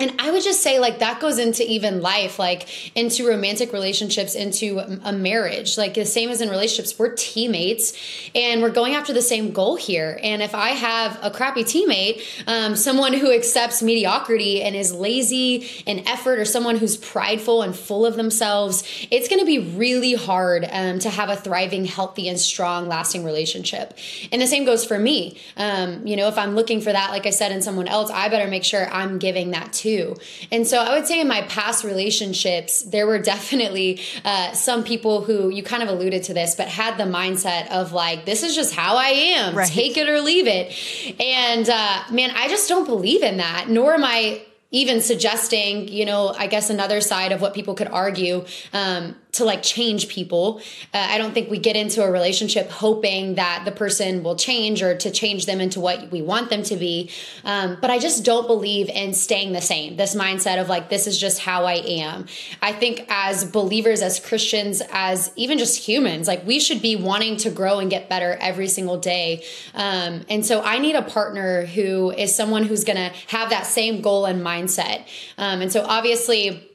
and 0.00 0.12
I 0.18 0.32
would 0.32 0.42
just 0.42 0.60
say, 0.60 0.80
like, 0.80 0.98
that 0.98 1.20
goes 1.20 1.38
into 1.38 1.64
even 1.70 2.02
life, 2.02 2.38
like 2.38 2.96
into 2.96 3.28
romantic 3.28 3.72
relationships, 3.72 4.34
into 4.34 4.80
a 5.04 5.12
marriage. 5.12 5.78
Like, 5.78 5.94
the 5.94 6.04
same 6.04 6.30
as 6.30 6.40
in 6.40 6.48
relationships, 6.48 6.98
we're 6.98 7.14
teammates 7.14 7.92
and 8.34 8.60
we're 8.60 8.70
going 8.70 8.94
after 8.94 9.12
the 9.12 9.22
same 9.22 9.52
goal 9.52 9.76
here. 9.76 10.18
And 10.22 10.42
if 10.42 10.52
I 10.54 10.70
have 10.70 11.18
a 11.22 11.30
crappy 11.30 11.62
teammate, 11.62 12.22
um, 12.48 12.74
someone 12.74 13.12
who 13.12 13.32
accepts 13.32 13.82
mediocrity 13.82 14.62
and 14.62 14.74
is 14.74 14.92
lazy 14.92 15.66
in 15.86 16.00
effort, 16.08 16.40
or 16.40 16.44
someone 16.44 16.76
who's 16.76 16.96
prideful 16.96 17.62
and 17.62 17.76
full 17.76 18.04
of 18.04 18.16
themselves, 18.16 18.82
it's 19.12 19.28
going 19.28 19.40
to 19.40 19.46
be 19.46 19.60
really 19.60 20.14
hard 20.14 20.66
um, 20.72 20.98
to 20.98 21.10
have 21.10 21.28
a 21.28 21.36
thriving, 21.36 21.84
healthy, 21.84 22.28
and 22.28 22.40
strong, 22.40 22.88
lasting 22.88 23.24
relationship. 23.24 23.96
And 24.32 24.42
the 24.42 24.48
same 24.48 24.64
goes 24.64 24.84
for 24.84 24.98
me. 24.98 25.38
Um, 25.56 26.04
you 26.04 26.16
know, 26.16 26.26
if 26.26 26.36
I'm 26.36 26.56
looking 26.56 26.80
for 26.80 26.90
that, 26.90 27.10
like 27.10 27.26
I 27.26 27.30
said, 27.30 27.52
in 27.52 27.62
someone 27.62 27.86
else, 27.86 28.10
I 28.10 28.28
better 28.28 28.50
make 28.50 28.64
sure 28.64 28.88
I'm 28.90 29.18
giving 29.18 29.52
that 29.52 29.72
to 29.72 29.83
too. 29.84 30.16
And 30.50 30.66
so 30.66 30.78
I 30.78 30.96
would 30.96 31.06
say 31.06 31.20
in 31.20 31.28
my 31.28 31.42
past 31.42 31.84
relationships, 31.84 32.82
there 32.82 33.06
were 33.06 33.18
definitely 33.18 34.00
uh, 34.24 34.52
some 34.52 34.82
people 34.82 35.22
who 35.22 35.50
you 35.50 35.62
kind 35.62 35.82
of 35.82 35.90
alluded 35.90 36.22
to 36.24 36.34
this, 36.34 36.54
but 36.54 36.68
had 36.68 36.96
the 36.96 37.04
mindset 37.04 37.68
of 37.70 37.92
like, 37.92 38.24
this 38.24 38.42
is 38.42 38.54
just 38.54 38.74
how 38.74 38.96
I 38.96 39.08
am, 39.08 39.54
right. 39.54 39.68
take 39.68 39.98
it 39.98 40.08
or 40.08 40.20
leave 40.20 40.46
it. 40.46 40.72
And 41.20 41.68
uh, 41.68 42.02
man, 42.10 42.30
I 42.34 42.48
just 42.48 42.66
don't 42.66 42.86
believe 42.86 43.22
in 43.22 43.36
that, 43.36 43.68
nor 43.68 43.92
am 43.92 44.04
I 44.04 44.42
even 44.70 45.00
suggesting, 45.00 45.86
you 45.86 46.04
know, 46.04 46.34
I 46.36 46.46
guess 46.48 46.70
another 46.70 47.00
side 47.00 47.30
of 47.30 47.40
what 47.40 47.54
people 47.54 47.74
could 47.74 47.88
argue 47.88 48.44
um, 48.72 49.14
to 49.34 49.44
like 49.44 49.62
change 49.62 50.08
people. 50.08 50.60
Uh, 50.92 51.06
I 51.10 51.18
don't 51.18 51.34
think 51.34 51.50
we 51.50 51.58
get 51.58 51.76
into 51.76 52.02
a 52.02 52.10
relationship 52.10 52.70
hoping 52.70 53.34
that 53.36 53.62
the 53.64 53.72
person 53.72 54.22
will 54.22 54.36
change 54.36 54.82
or 54.82 54.96
to 54.96 55.10
change 55.10 55.46
them 55.46 55.60
into 55.60 55.80
what 55.80 56.10
we 56.10 56.22
want 56.22 56.50
them 56.50 56.62
to 56.64 56.76
be. 56.76 57.10
Um, 57.44 57.78
but 57.80 57.90
I 57.90 57.98
just 57.98 58.24
don't 58.24 58.46
believe 58.46 58.88
in 58.88 59.14
staying 59.14 59.52
the 59.52 59.60
same. 59.60 59.96
This 59.96 60.14
mindset 60.14 60.60
of 60.60 60.68
like, 60.68 60.88
this 60.88 61.06
is 61.06 61.18
just 61.18 61.40
how 61.40 61.64
I 61.64 61.74
am. 61.74 62.26
I 62.62 62.72
think 62.72 63.06
as 63.08 63.44
believers, 63.44 64.02
as 64.02 64.20
Christians, 64.20 64.82
as 64.92 65.32
even 65.36 65.58
just 65.58 65.78
humans, 65.86 66.28
like 66.28 66.46
we 66.46 66.60
should 66.60 66.80
be 66.80 66.96
wanting 66.96 67.36
to 67.38 67.50
grow 67.50 67.78
and 67.78 67.90
get 67.90 68.08
better 68.08 68.36
every 68.40 68.68
single 68.68 68.98
day. 68.98 69.44
Um, 69.74 70.24
and 70.28 70.44
so 70.44 70.62
I 70.62 70.78
need 70.78 70.94
a 70.94 71.02
partner 71.02 71.66
who 71.66 72.10
is 72.10 72.34
someone 72.34 72.64
who's 72.64 72.84
going 72.84 72.96
to 72.96 73.12
have 73.28 73.50
that 73.50 73.66
same 73.66 74.00
goal 74.00 74.26
and 74.26 74.42
mindset. 74.42 75.06
Um, 75.38 75.60
and 75.60 75.72
so 75.72 75.84
obviously, 75.84 76.70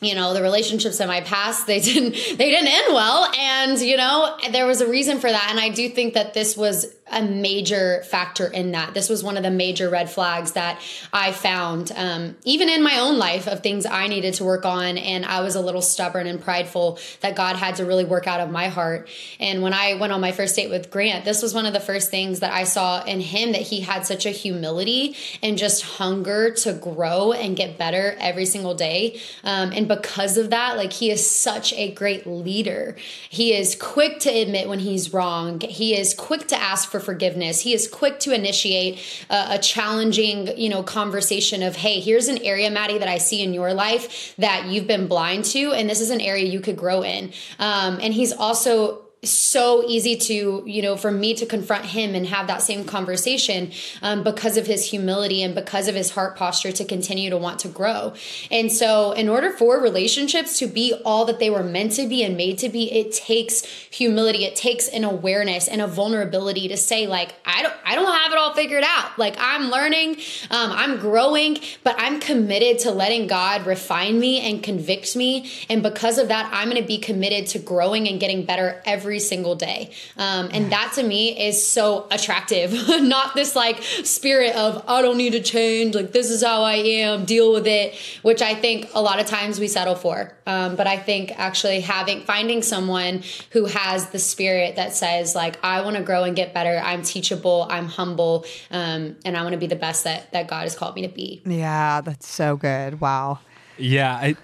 you 0.00 0.14
know 0.14 0.32
the 0.32 0.42
relationships 0.42 1.00
in 1.00 1.08
my 1.08 1.20
past 1.20 1.66
they 1.66 1.80
didn't 1.88 2.12
they 2.12 2.50
didn't 2.50 2.68
end 2.68 2.94
well. 2.94 3.30
And 3.38 3.78
you 3.80 3.96
know 3.96 4.36
there 4.50 4.66
was 4.66 4.80
a 4.80 4.88
reason 4.88 5.18
for 5.18 5.30
that. 5.30 5.48
And 5.50 5.58
i 5.58 5.68
do 5.68 5.88
think 5.88 6.14
that 6.14 6.34
this 6.34 6.56
was 6.56 6.94
a 7.10 7.22
major 7.22 8.02
factor 8.04 8.46
in 8.46 8.72
that. 8.72 8.94
This 8.94 9.08
was 9.08 9.22
one 9.22 9.36
of 9.36 9.42
the 9.42 9.50
major 9.50 9.88
red 9.88 10.10
flags 10.10 10.52
that 10.52 10.80
I 11.12 11.32
found, 11.32 11.92
um, 11.96 12.36
even 12.44 12.68
in 12.68 12.82
my 12.82 12.98
own 12.98 13.18
life, 13.18 13.46
of 13.46 13.60
things 13.62 13.86
I 13.86 14.08
needed 14.08 14.34
to 14.34 14.44
work 14.44 14.64
on. 14.64 14.98
And 14.98 15.24
I 15.24 15.40
was 15.40 15.54
a 15.54 15.60
little 15.60 15.82
stubborn 15.82 16.26
and 16.26 16.40
prideful 16.40 16.98
that 17.20 17.36
God 17.36 17.56
had 17.56 17.76
to 17.76 17.84
really 17.84 18.04
work 18.04 18.26
out 18.26 18.40
of 18.40 18.50
my 18.50 18.68
heart. 18.68 19.08
And 19.40 19.62
when 19.62 19.74
I 19.74 19.94
went 19.94 20.12
on 20.12 20.20
my 20.20 20.32
first 20.32 20.56
date 20.56 20.70
with 20.70 20.90
Grant, 20.90 21.24
this 21.24 21.42
was 21.42 21.54
one 21.54 21.66
of 21.66 21.72
the 21.72 21.80
first 21.80 22.10
things 22.10 22.40
that 22.40 22.52
I 22.52 22.64
saw 22.64 23.02
in 23.04 23.20
him 23.20 23.52
that 23.52 23.62
he 23.62 23.80
had 23.80 24.06
such 24.06 24.26
a 24.26 24.30
humility 24.30 25.16
and 25.42 25.58
just 25.58 25.82
hunger 25.82 26.50
to 26.52 26.72
grow 26.72 27.32
and 27.32 27.56
get 27.56 27.78
better 27.78 28.16
every 28.18 28.46
single 28.46 28.74
day. 28.74 29.20
Um, 29.44 29.72
and 29.72 29.88
because 29.88 30.36
of 30.36 30.50
that, 30.50 30.76
like 30.76 30.92
he 30.92 31.10
is 31.10 31.28
such 31.28 31.72
a 31.74 31.92
great 31.92 32.26
leader. 32.26 32.96
He 33.28 33.54
is 33.54 33.74
quick 33.74 34.20
to 34.20 34.30
admit 34.30 34.68
when 34.68 34.78
he's 34.80 35.12
wrong, 35.12 35.60
he 35.60 35.96
is 35.96 36.14
quick 36.14 36.46
to 36.48 36.60
ask 36.60 36.90
for 36.90 36.97
for 36.98 37.18
forgiveness. 37.18 37.60
He 37.60 37.74
is 37.74 37.88
quick 37.88 38.20
to 38.20 38.32
initiate 38.32 38.98
a, 39.30 39.54
a 39.54 39.58
challenging, 39.58 40.56
you 40.56 40.68
know, 40.68 40.82
conversation 40.82 41.62
of, 41.62 41.76
hey, 41.76 42.00
here's 42.00 42.28
an 42.28 42.38
area, 42.38 42.70
Madi, 42.70 42.98
that 42.98 43.08
I 43.08 43.18
see 43.18 43.42
in 43.42 43.54
your 43.54 43.74
life 43.74 44.34
that 44.38 44.66
you've 44.66 44.86
been 44.86 45.06
blind 45.08 45.44
to, 45.46 45.72
and 45.72 45.88
this 45.88 46.00
is 46.00 46.10
an 46.10 46.20
area 46.20 46.44
you 46.44 46.60
could 46.60 46.76
grow 46.76 47.02
in. 47.02 47.32
Um, 47.58 47.98
and 48.00 48.14
he's 48.14 48.32
also 48.32 49.07
so 49.24 49.84
easy 49.88 50.14
to 50.14 50.62
you 50.64 50.80
know 50.80 50.96
for 50.96 51.10
me 51.10 51.34
to 51.34 51.44
confront 51.44 51.84
him 51.84 52.14
and 52.14 52.26
have 52.26 52.46
that 52.46 52.62
same 52.62 52.84
conversation 52.84 53.72
um, 54.00 54.22
because 54.22 54.56
of 54.56 54.66
his 54.66 54.84
humility 54.84 55.42
and 55.42 55.56
because 55.56 55.88
of 55.88 55.94
his 55.96 56.12
heart 56.12 56.36
posture 56.36 56.70
to 56.70 56.84
continue 56.84 57.28
to 57.28 57.36
want 57.36 57.58
to 57.58 57.68
grow. 57.68 58.14
And 58.50 58.70
so 58.70 59.12
in 59.12 59.28
order 59.28 59.50
for 59.50 59.80
relationships 59.80 60.58
to 60.60 60.68
be 60.68 60.94
all 61.04 61.24
that 61.24 61.40
they 61.40 61.50
were 61.50 61.64
meant 61.64 61.92
to 61.92 62.06
be 62.06 62.22
and 62.22 62.36
made 62.36 62.58
to 62.58 62.68
be 62.68 62.92
it 62.92 63.12
takes 63.12 63.64
humility. 63.64 64.44
It 64.44 64.54
takes 64.54 64.86
an 64.88 65.02
awareness 65.02 65.66
and 65.66 65.80
a 65.80 65.88
vulnerability 65.88 66.68
to 66.68 66.76
say 66.76 67.08
like 67.08 67.34
i 67.44 67.62
don't 67.62 67.74
i 67.84 67.96
don't 67.96 68.12
have 68.12 68.32
it 68.32 68.38
all 68.38 68.54
figured 68.54 68.84
out. 68.86 69.18
Like 69.18 69.34
i'm 69.38 69.68
learning 69.68 70.16
um, 70.50 70.70
i'm 70.70 70.98
growing 71.00 71.58
but 71.82 71.96
i'm 71.98 72.20
committed 72.20 72.78
to 72.80 72.92
letting 72.92 73.26
god 73.26 73.66
refine 73.66 74.20
me 74.20 74.40
and 74.48 74.62
convict 74.62 75.16
me. 75.16 75.50
And 75.68 75.82
because 75.82 76.18
of 76.18 76.28
that 76.28 76.48
i'm 76.54 76.70
going 76.70 76.80
to 76.80 76.86
be 76.86 76.98
committed 76.98 77.48
to 77.48 77.58
growing 77.58 78.06
and 78.06 78.20
getting 78.20 78.44
better 78.44 78.80
every 78.84 79.07
every 79.08 79.18
single 79.20 79.54
day. 79.54 79.90
Um, 80.18 80.50
and 80.52 80.70
that 80.70 80.92
to 80.96 81.02
me 81.02 81.48
is 81.48 81.66
so 81.66 82.06
attractive. 82.10 82.72
Not 83.00 83.34
this 83.34 83.56
like 83.56 83.82
spirit 83.82 84.54
of, 84.54 84.84
I 84.86 85.00
don't 85.00 85.16
need 85.16 85.32
to 85.32 85.40
change, 85.40 85.94
like 85.94 86.12
this 86.12 86.30
is 86.30 86.44
how 86.44 86.62
I 86.62 86.74
am, 86.74 87.24
deal 87.24 87.50
with 87.50 87.66
it, 87.66 87.94
which 88.20 88.42
I 88.42 88.54
think 88.54 88.90
a 88.92 89.00
lot 89.00 89.18
of 89.18 89.24
times 89.24 89.58
we 89.58 89.66
settle 89.66 89.94
for. 89.94 90.36
Um, 90.46 90.76
but 90.76 90.86
I 90.86 90.98
think 90.98 91.32
actually 91.38 91.80
having, 91.80 92.20
finding 92.20 92.60
someone 92.60 93.22
who 93.52 93.64
has 93.64 94.10
the 94.10 94.18
spirit 94.18 94.76
that 94.76 94.92
says, 94.92 95.34
like, 95.34 95.58
I 95.64 95.80
want 95.80 95.96
to 95.96 96.02
grow 96.02 96.24
and 96.24 96.36
get 96.36 96.52
better, 96.52 96.78
I'm 96.78 97.02
teachable, 97.02 97.66
I'm 97.70 97.86
humble, 97.86 98.44
um, 98.70 99.16
and 99.24 99.38
I 99.38 99.42
want 99.42 99.54
to 99.54 99.58
be 99.58 99.68
the 99.68 99.76
best 99.76 100.04
that, 100.04 100.30
that 100.32 100.48
God 100.48 100.64
has 100.64 100.76
called 100.76 100.94
me 100.96 101.02
to 101.02 101.08
be. 101.08 101.40
Yeah, 101.46 102.02
that's 102.02 102.28
so 102.28 102.56
good. 102.56 103.00
Wow. 103.00 103.38
Yeah, 103.78 104.12
I, 104.14 104.36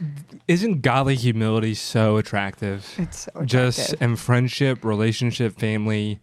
isn't 0.48 0.82
godly 0.82 1.16
humility 1.16 1.74
so 1.74 2.16
attractive? 2.16 2.92
It's 2.98 3.20
so 3.24 3.30
attractive. 3.30 3.48
Just 3.48 3.94
in 3.94 4.16
friendship, 4.16 4.84
relationship, 4.84 5.58
family, 5.58 6.20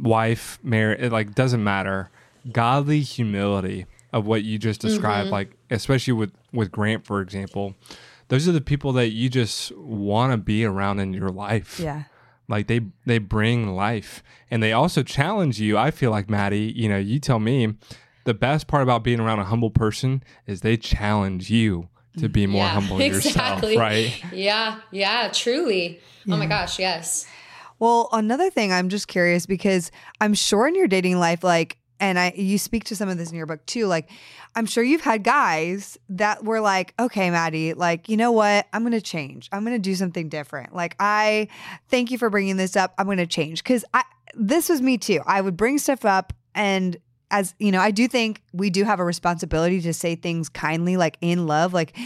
wife, 0.00 0.58
marriage, 0.62 1.00
it 1.00 1.12
like 1.12 1.34
doesn't 1.34 1.62
matter. 1.64 2.10
Godly 2.52 3.00
humility 3.00 3.86
of 4.12 4.26
what 4.26 4.42
you 4.44 4.58
just 4.58 4.80
described, 4.80 5.26
Mm-hmm. 5.26 5.32
like 5.32 5.56
especially 5.70 6.12
with 6.14 6.32
with 6.52 6.70
Grant, 6.72 7.04
for 7.06 7.20
example, 7.20 7.74
those 8.28 8.48
are 8.48 8.52
the 8.52 8.60
people 8.60 8.92
that 8.94 9.10
you 9.10 9.28
just 9.28 9.76
want 9.76 10.32
to 10.32 10.36
be 10.36 10.64
around 10.64 10.98
in 11.00 11.12
your 11.12 11.28
life. 11.28 11.78
Yeah. 11.78 12.04
Like 12.48 12.66
they 12.66 12.80
they 13.06 13.18
bring 13.18 13.74
life, 13.76 14.22
and 14.50 14.62
they 14.62 14.72
also 14.72 15.02
challenge 15.04 15.60
you. 15.60 15.78
I 15.78 15.90
feel 15.92 16.10
like 16.10 16.28
Madi, 16.28 16.72
you 16.74 16.88
know, 16.88 16.98
you 16.98 17.20
tell 17.20 17.38
me, 17.38 17.74
the 18.24 18.34
best 18.34 18.66
part 18.66 18.82
about 18.82 19.04
being 19.04 19.20
around 19.20 19.38
a 19.38 19.44
humble 19.44 19.70
person 19.70 20.24
is 20.46 20.62
they 20.62 20.76
challenge 20.76 21.50
you 21.50 21.88
to 22.18 22.28
be 22.28 22.46
more 22.46 22.64
Yeah, 22.64 22.68
humble 22.70 23.00
exactly. 23.00 23.74
yourself, 23.74 23.76
right? 23.76 24.32
Yeah, 24.32 24.80
yeah, 24.90 25.30
truly. 25.32 26.00
Oh 26.28 26.36
my 26.36 26.46
gosh, 26.46 26.78
yes. 26.78 27.26
Well, 27.78 28.08
another 28.12 28.50
thing 28.50 28.72
I'm 28.72 28.88
just 28.88 29.08
curious 29.08 29.46
because 29.46 29.90
I'm 30.20 30.34
sure 30.34 30.68
in 30.68 30.74
your 30.74 30.86
dating 30.86 31.18
life, 31.18 31.42
like, 31.42 31.78
and 31.98 32.18
I 32.18 32.32
you 32.36 32.58
speak 32.58 32.84
to 32.84 32.96
some 32.96 33.08
of 33.08 33.18
this 33.18 33.30
in 33.30 33.36
your 33.36 33.46
book 33.46 33.64
too, 33.66 33.86
like 33.86 34.10
I'm 34.54 34.66
sure 34.66 34.82
you've 34.82 35.00
had 35.02 35.22
guys 35.22 35.98
that 36.08 36.44
were 36.44 36.60
like, 36.60 36.92
okay, 36.98 37.30
Madi, 37.30 37.72
like, 37.74 38.08
you 38.08 38.16
know 38.16 38.32
what? 38.32 38.66
I'm 38.72 38.82
gonna 38.82 39.00
change. 39.00 39.48
I'm 39.52 39.64
gonna 39.64 39.78
do 39.78 39.94
something 39.94 40.28
different. 40.28 40.74
Like, 40.74 40.96
I 40.98 41.48
thank 41.88 42.10
you 42.10 42.18
for 42.18 42.28
bringing 42.30 42.56
this 42.56 42.74
up. 42.76 42.94
I'm 42.98 43.06
gonna 43.06 43.26
change. 43.26 43.62
Cause 43.64 43.84
I 43.94 44.02
this 44.34 44.68
was 44.68 44.80
me 44.82 44.98
too. 44.98 45.20
I 45.26 45.40
would 45.40 45.56
bring 45.56 45.78
stuff 45.78 46.04
up 46.04 46.32
and 46.54 46.96
as 47.30 47.54
you 47.58 47.70
know, 47.70 47.80
I 47.80 47.90
do 47.90 48.08
think 48.08 48.42
we 48.52 48.70
do 48.70 48.84
have 48.84 48.98
a 48.98 49.04
responsibility 49.04 49.80
to 49.82 49.92
say 49.92 50.16
things 50.16 50.48
kindly, 50.48 50.96
like 50.96 51.16
in 51.20 51.46
love. 51.46 51.72
Like, 51.72 51.96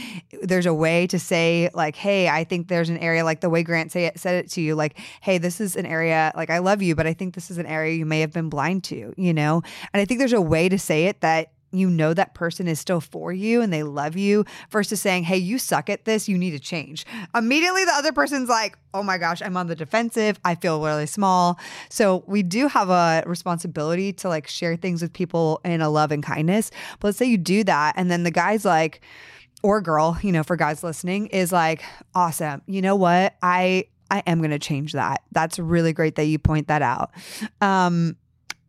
there's 0.43 0.67
a 0.67 0.75
way 0.75 1.07
to 1.09 1.19
say, 1.19 1.71
like, 1.75 1.97
"Hey, 1.97 2.29
I 2.29 2.45
think 2.45 2.69
there's 2.69 2.91
an 2.91 2.99
area," 2.99 3.25
like 3.25 3.41
the 3.41 3.51
way 3.51 3.63
Grant 3.63 3.91
say 3.91 4.05
it, 4.05 4.19
said 4.21 4.45
it 4.45 4.51
to 4.53 4.61
you, 4.61 4.75
like, 4.75 4.99
"Hey, 5.23 5.39
this 5.39 5.61
is 5.61 5.77
an 5.77 5.87
area, 5.87 6.33
like, 6.37 6.51
I 6.51 6.59
love 6.59 6.83
you, 6.83 6.95
but 6.95 7.07
I 7.07 7.15
think 7.15 7.35
this 7.35 7.51
is 7.51 7.59
an 7.59 7.67
area 7.67 7.95
you 7.95 8.07
may 8.07 8.21
have 8.21 8.33
been 8.33 8.51
blind 8.51 8.85
to," 8.85 9.15
you 9.17 9.33
know. 9.33 9.63
And 9.93 10.01
I 10.01 10.05
think 10.05 10.19
there's 10.19 10.33
a 10.33 10.41
way 10.41 10.69
to 10.69 10.79
say 10.79 11.07
it 11.07 11.21
that 11.23 11.54
you 11.79 11.91
know 11.91 12.15
that 12.15 12.35
person 12.35 12.69
is 12.69 12.81
still 12.81 13.01
for 13.01 13.33
you 13.33 13.61
and 13.61 13.73
they 13.73 13.83
love 13.83 14.17
you 14.17 14.45
versus 14.71 15.01
saying, 15.01 15.25
Hey, 15.25 15.37
you 15.37 15.59
suck 15.59 15.91
at 15.91 16.05
this, 16.05 16.29
you 16.29 16.39
need 16.39 16.53
to 16.53 16.59
change. 16.59 17.05
Immediately, 17.35 17.85
the 17.85 17.93
other 17.93 18.13
person's 18.13 18.49
like, 18.49 18.79
Oh 18.93 19.03
my 19.03 19.19
gosh, 19.19 19.43
I'm 19.43 19.57
on 19.57 19.67
the 19.67 19.75
defensive. 19.75 20.39
I 20.45 20.55
feel 20.55 20.83
really 20.83 21.07
small. 21.07 21.59
So, 21.89 22.25
we 22.27 22.43
do 22.43 22.69
have 22.69 22.91
a 22.91 23.23
responsibility 23.27 24.13
to 24.15 24.29
like 24.29 24.47
share 24.47 24.77
things 24.77 25.03
with 25.03 25.13
people 25.13 25.61
in 25.65 25.81
a 25.81 25.89
love 25.89 26.13
and 26.13 26.23
kindness. 26.23 26.71
But 27.01 27.09
let's 27.09 27.19
say 27.19 27.27
you 27.27 27.39
do 27.39 27.65
that, 27.65 27.95
and 27.97 28.11
then 28.11 28.23
the 28.23 28.31
guy's 28.31 28.65
like, 28.65 29.01
or 29.63 29.81
girl, 29.81 30.19
you 30.23 30.31
know, 30.31 30.43
for 30.43 30.57
guys 30.57 30.83
listening, 30.85 31.27
is 31.29 31.53
like, 31.53 31.83
Awesome. 32.15 32.63
You 32.67 32.83
know 32.83 32.97
what? 32.97 33.35
I, 33.43 33.87
I 34.11 34.23
am 34.27 34.39
going 34.39 34.51
to 34.51 34.59
change 34.59 34.93
that. 34.93 35.23
That's 35.33 35.59
really 35.59 35.93
great 35.93 36.17
that 36.17 36.25
you 36.25 36.39
point 36.39 36.69
that 36.69 36.83
out. 36.83 37.11
Um, 37.61 38.17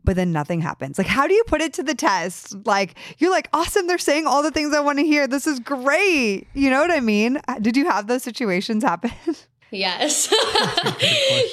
but 0.05 0.15
then 0.15 0.31
nothing 0.31 0.61
happens. 0.61 0.97
Like, 0.97 1.07
how 1.07 1.27
do 1.27 1.33
you 1.33 1.43
put 1.45 1.61
it 1.61 1.73
to 1.73 1.83
the 1.83 1.95
test? 1.95 2.55
Like, 2.65 2.95
you're 3.17 3.31
like, 3.31 3.49
awesome, 3.53 3.87
they're 3.87 3.97
saying 3.97 4.27
all 4.27 4.43
the 4.43 4.51
things 4.51 4.73
I 4.73 4.79
want 4.79 4.99
to 4.99 5.05
hear. 5.05 5.27
This 5.27 5.47
is 5.47 5.59
great. 5.59 6.47
You 6.53 6.69
know 6.69 6.79
what 6.79 6.91
I 6.91 6.99
mean? 6.99 7.41
Did 7.61 7.75
you 7.75 7.85
have 7.87 8.07
those 8.07 8.23
situations 8.23 8.83
happen? 8.83 9.11
Yes. 9.71 10.33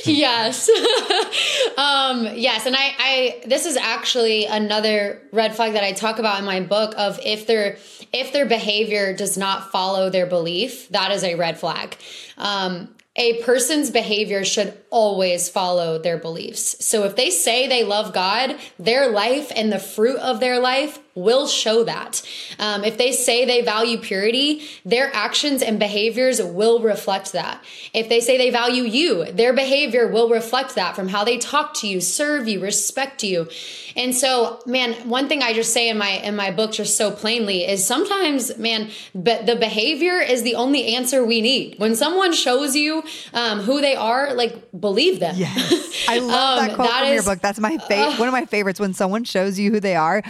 yes. 0.05 0.69
um, 1.77 2.29
yes. 2.37 2.67
And 2.67 2.77
I, 2.77 2.95
I, 2.99 3.43
this 3.47 3.67
is 3.67 3.77
actually 3.77 4.45
another 4.45 5.21
red 5.33 5.57
flag 5.57 5.73
that 5.73 5.83
I 5.83 5.93
talk 5.93 6.19
about 6.21 6.39
in 6.39 6.45
my 6.45 6.61
book 6.61 6.95
of 6.97 7.19
if 7.25 7.47
their, 7.47 7.79
if 8.13 8.33
their 8.33 8.47
behavior 8.47 9.15
does 9.15 9.37
not 9.37 9.73
follow 9.73 10.09
their 10.09 10.27
belief, 10.27 10.89
that 10.91 11.11
is 11.11 11.25
a 11.25 11.35
red 11.35 11.59
flag. 11.59 11.97
Um, 12.39 12.95
a 13.15 13.43
person's 13.43 13.91
behavior 13.91 14.45
should 14.45 14.77
always 14.91 15.49
follow 15.49 15.99
their 15.99 16.17
beliefs. 16.17 16.85
So 16.85 17.05
if 17.05 17.15
they 17.15 17.31
say 17.31 17.67
they 17.67 17.85
love 17.85 18.15
God, 18.15 18.57
their 18.79 19.11
life 19.11 19.53
and 19.55 19.71
the 19.71 19.79
fruit 19.79 20.19
of 20.19 20.41
their 20.41 20.59
life 20.59 20.99
will 21.15 21.47
show 21.47 21.85
that. 21.85 22.23
Um, 22.59 22.85
if 22.85 22.97
they 22.97 23.13
say 23.13 23.45
they 23.45 23.63
value 23.63 23.99
purity, 23.99 24.63
their 24.85 25.15
actions 25.15 25.63
and 25.63 25.79
behaviors 25.79 26.43
will 26.43 26.81
reflect 26.81 27.33
that. 27.33 27.63
If 27.93 28.09
they 28.09 28.21
say 28.21 28.39
they 28.39 28.51
value 28.51 28.85
you, 28.85 29.25
their 29.33 29.53
behavior 29.53 30.09
will 30.09 30.29
reflect 30.29 30.75
that 30.75 30.97
from 30.97 31.09
how 31.09 31.25
they 31.25 31.39
talk 31.39 31.75
to 31.75 31.89
you, 31.89 32.01
serve 32.01 32.49
you, 32.49 32.61
respect 32.61 33.23
you. 33.23 33.49
And 33.97 34.15
so, 34.15 34.61
man, 34.67 35.09
one 35.09 35.29
thing 35.29 35.43
I 35.43 35.53
just 35.53 35.73
say 35.73 35.89
in 35.89 35.99
my 35.99 36.11
in 36.11 36.35
my 36.37 36.51
book 36.51 36.73
just 36.73 36.97
so 36.97 37.11
plainly 37.11 37.65
is 37.65 37.87
sometimes, 37.87 38.57
man, 38.57 38.91
but 39.15 39.47
the 39.47 39.57
behavior 39.57 40.19
is 40.19 40.43
the 40.43 40.55
only 40.55 40.95
answer 40.95 41.25
we 41.25 41.41
need. 41.41 41.79
When 41.79 41.95
someone 41.95 42.33
shows 42.33 42.75
you 42.75 43.03
um, 43.35 43.61
who 43.61 43.81
they 43.81 43.95
are, 43.95 44.35
like 44.35 44.57
believe 44.79 45.21
them. 45.21 45.35
Yes. 45.37 46.07
I 46.09 46.19
love 46.19 46.33
Um, 46.43 46.67
that 46.67 46.75
quote 46.77 46.89
that 46.89 47.05
from 47.05 47.13
your 47.15 47.23
book. 47.23 47.41
That's 47.41 47.61
my 47.61 47.79
favorite. 47.79 48.19
one 48.19 48.29
of 48.29 48.33
my 48.33 48.47
favorites 48.47 48.81
when 48.81 48.95
someone 48.95 49.25
shows 49.25 49.59
you 49.59 49.71
who 49.71 49.81
they 49.81 49.97
are. 49.97 50.23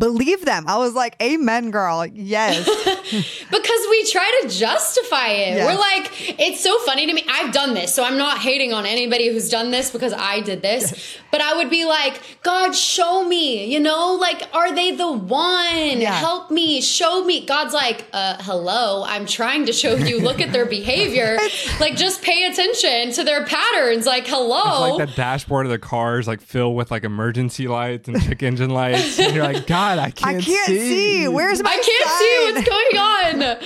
Believe 0.00 0.46
them. 0.46 0.64
I 0.66 0.78
was 0.78 0.94
like, 0.94 1.14
Amen, 1.22 1.70
girl. 1.70 2.06
Yes. 2.06 2.64
because 3.50 3.86
we 3.90 4.10
try 4.10 4.40
to 4.42 4.48
justify 4.48 5.28
it. 5.28 5.56
Yes. 5.56 5.66
We're 5.66 5.78
like, 5.78 6.40
it's 6.40 6.62
so 6.62 6.78
funny 6.80 7.06
to 7.06 7.12
me. 7.12 7.22
I've 7.28 7.52
done 7.52 7.74
this, 7.74 7.94
so 7.94 8.02
I'm 8.02 8.16
not 8.16 8.38
hating 8.38 8.72
on 8.72 8.86
anybody 8.86 9.28
who's 9.30 9.50
done 9.50 9.70
this 9.70 9.90
because 9.90 10.14
I 10.14 10.40
did 10.40 10.62
this. 10.62 11.18
But 11.30 11.42
I 11.42 11.54
would 11.54 11.68
be 11.68 11.84
like, 11.84 12.20
God, 12.42 12.74
show 12.74 13.24
me, 13.24 13.66
you 13.72 13.78
know, 13.78 14.14
like, 14.14 14.42
are 14.54 14.74
they 14.74 14.92
the 14.92 15.12
one? 15.12 16.00
Yeah. 16.00 16.14
Help 16.14 16.50
me, 16.50 16.80
show 16.80 17.22
me. 17.22 17.44
God's 17.44 17.74
like, 17.74 18.06
uh, 18.14 18.38
hello, 18.40 19.04
I'm 19.04 19.26
trying 19.26 19.66
to 19.66 19.72
show 19.74 19.94
you. 19.96 20.18
Look 20.20 20.40
at 20.40 20.52
their 20.52 20.66
behavior. 20.66 21.38
like, 21.80 21.96
just 21.96 22.22
pay 22.22 22.46
attention 22.46 23.12
to 23.12 23.24
their 23.24 23.44
patterns. 23.44 24.06
Like, 24.06 24.26
hello. 24.26 24.86
It's 24.86 24.98
like 24.98 25.08
the 25.10 25.14
dashboard 25.14 25.66
of 25.66 25.72
the 25.72 25.78
cars 25.78 26.26
like 26.26 26.40
filled 26.40 26.74
with 26.74 26.90
like 26.90 27.04
emergency 27.04 27.68
lights 27.68 28.08
and 28.08 28.20
check 28.22 28.42
engine 28.42 28.70
lights. 28.70 29.18
And 29.18 29.34
you're 29.34 29.44
like, 29.44 29.66
God, 29.89 29.89
I 29.98 30.04
I 30.06 30.10
can't, 30.10 30.26
I 30.26 30.40
can't 30.40 30.66
see. 30.66 31.28
Where's 31.28 31.62
my 31.62 31.70
I 31.70 31.74
can't 31.74 32.10
see 32.18 32.52
what's 32.52 32.68
going 32.68 33.60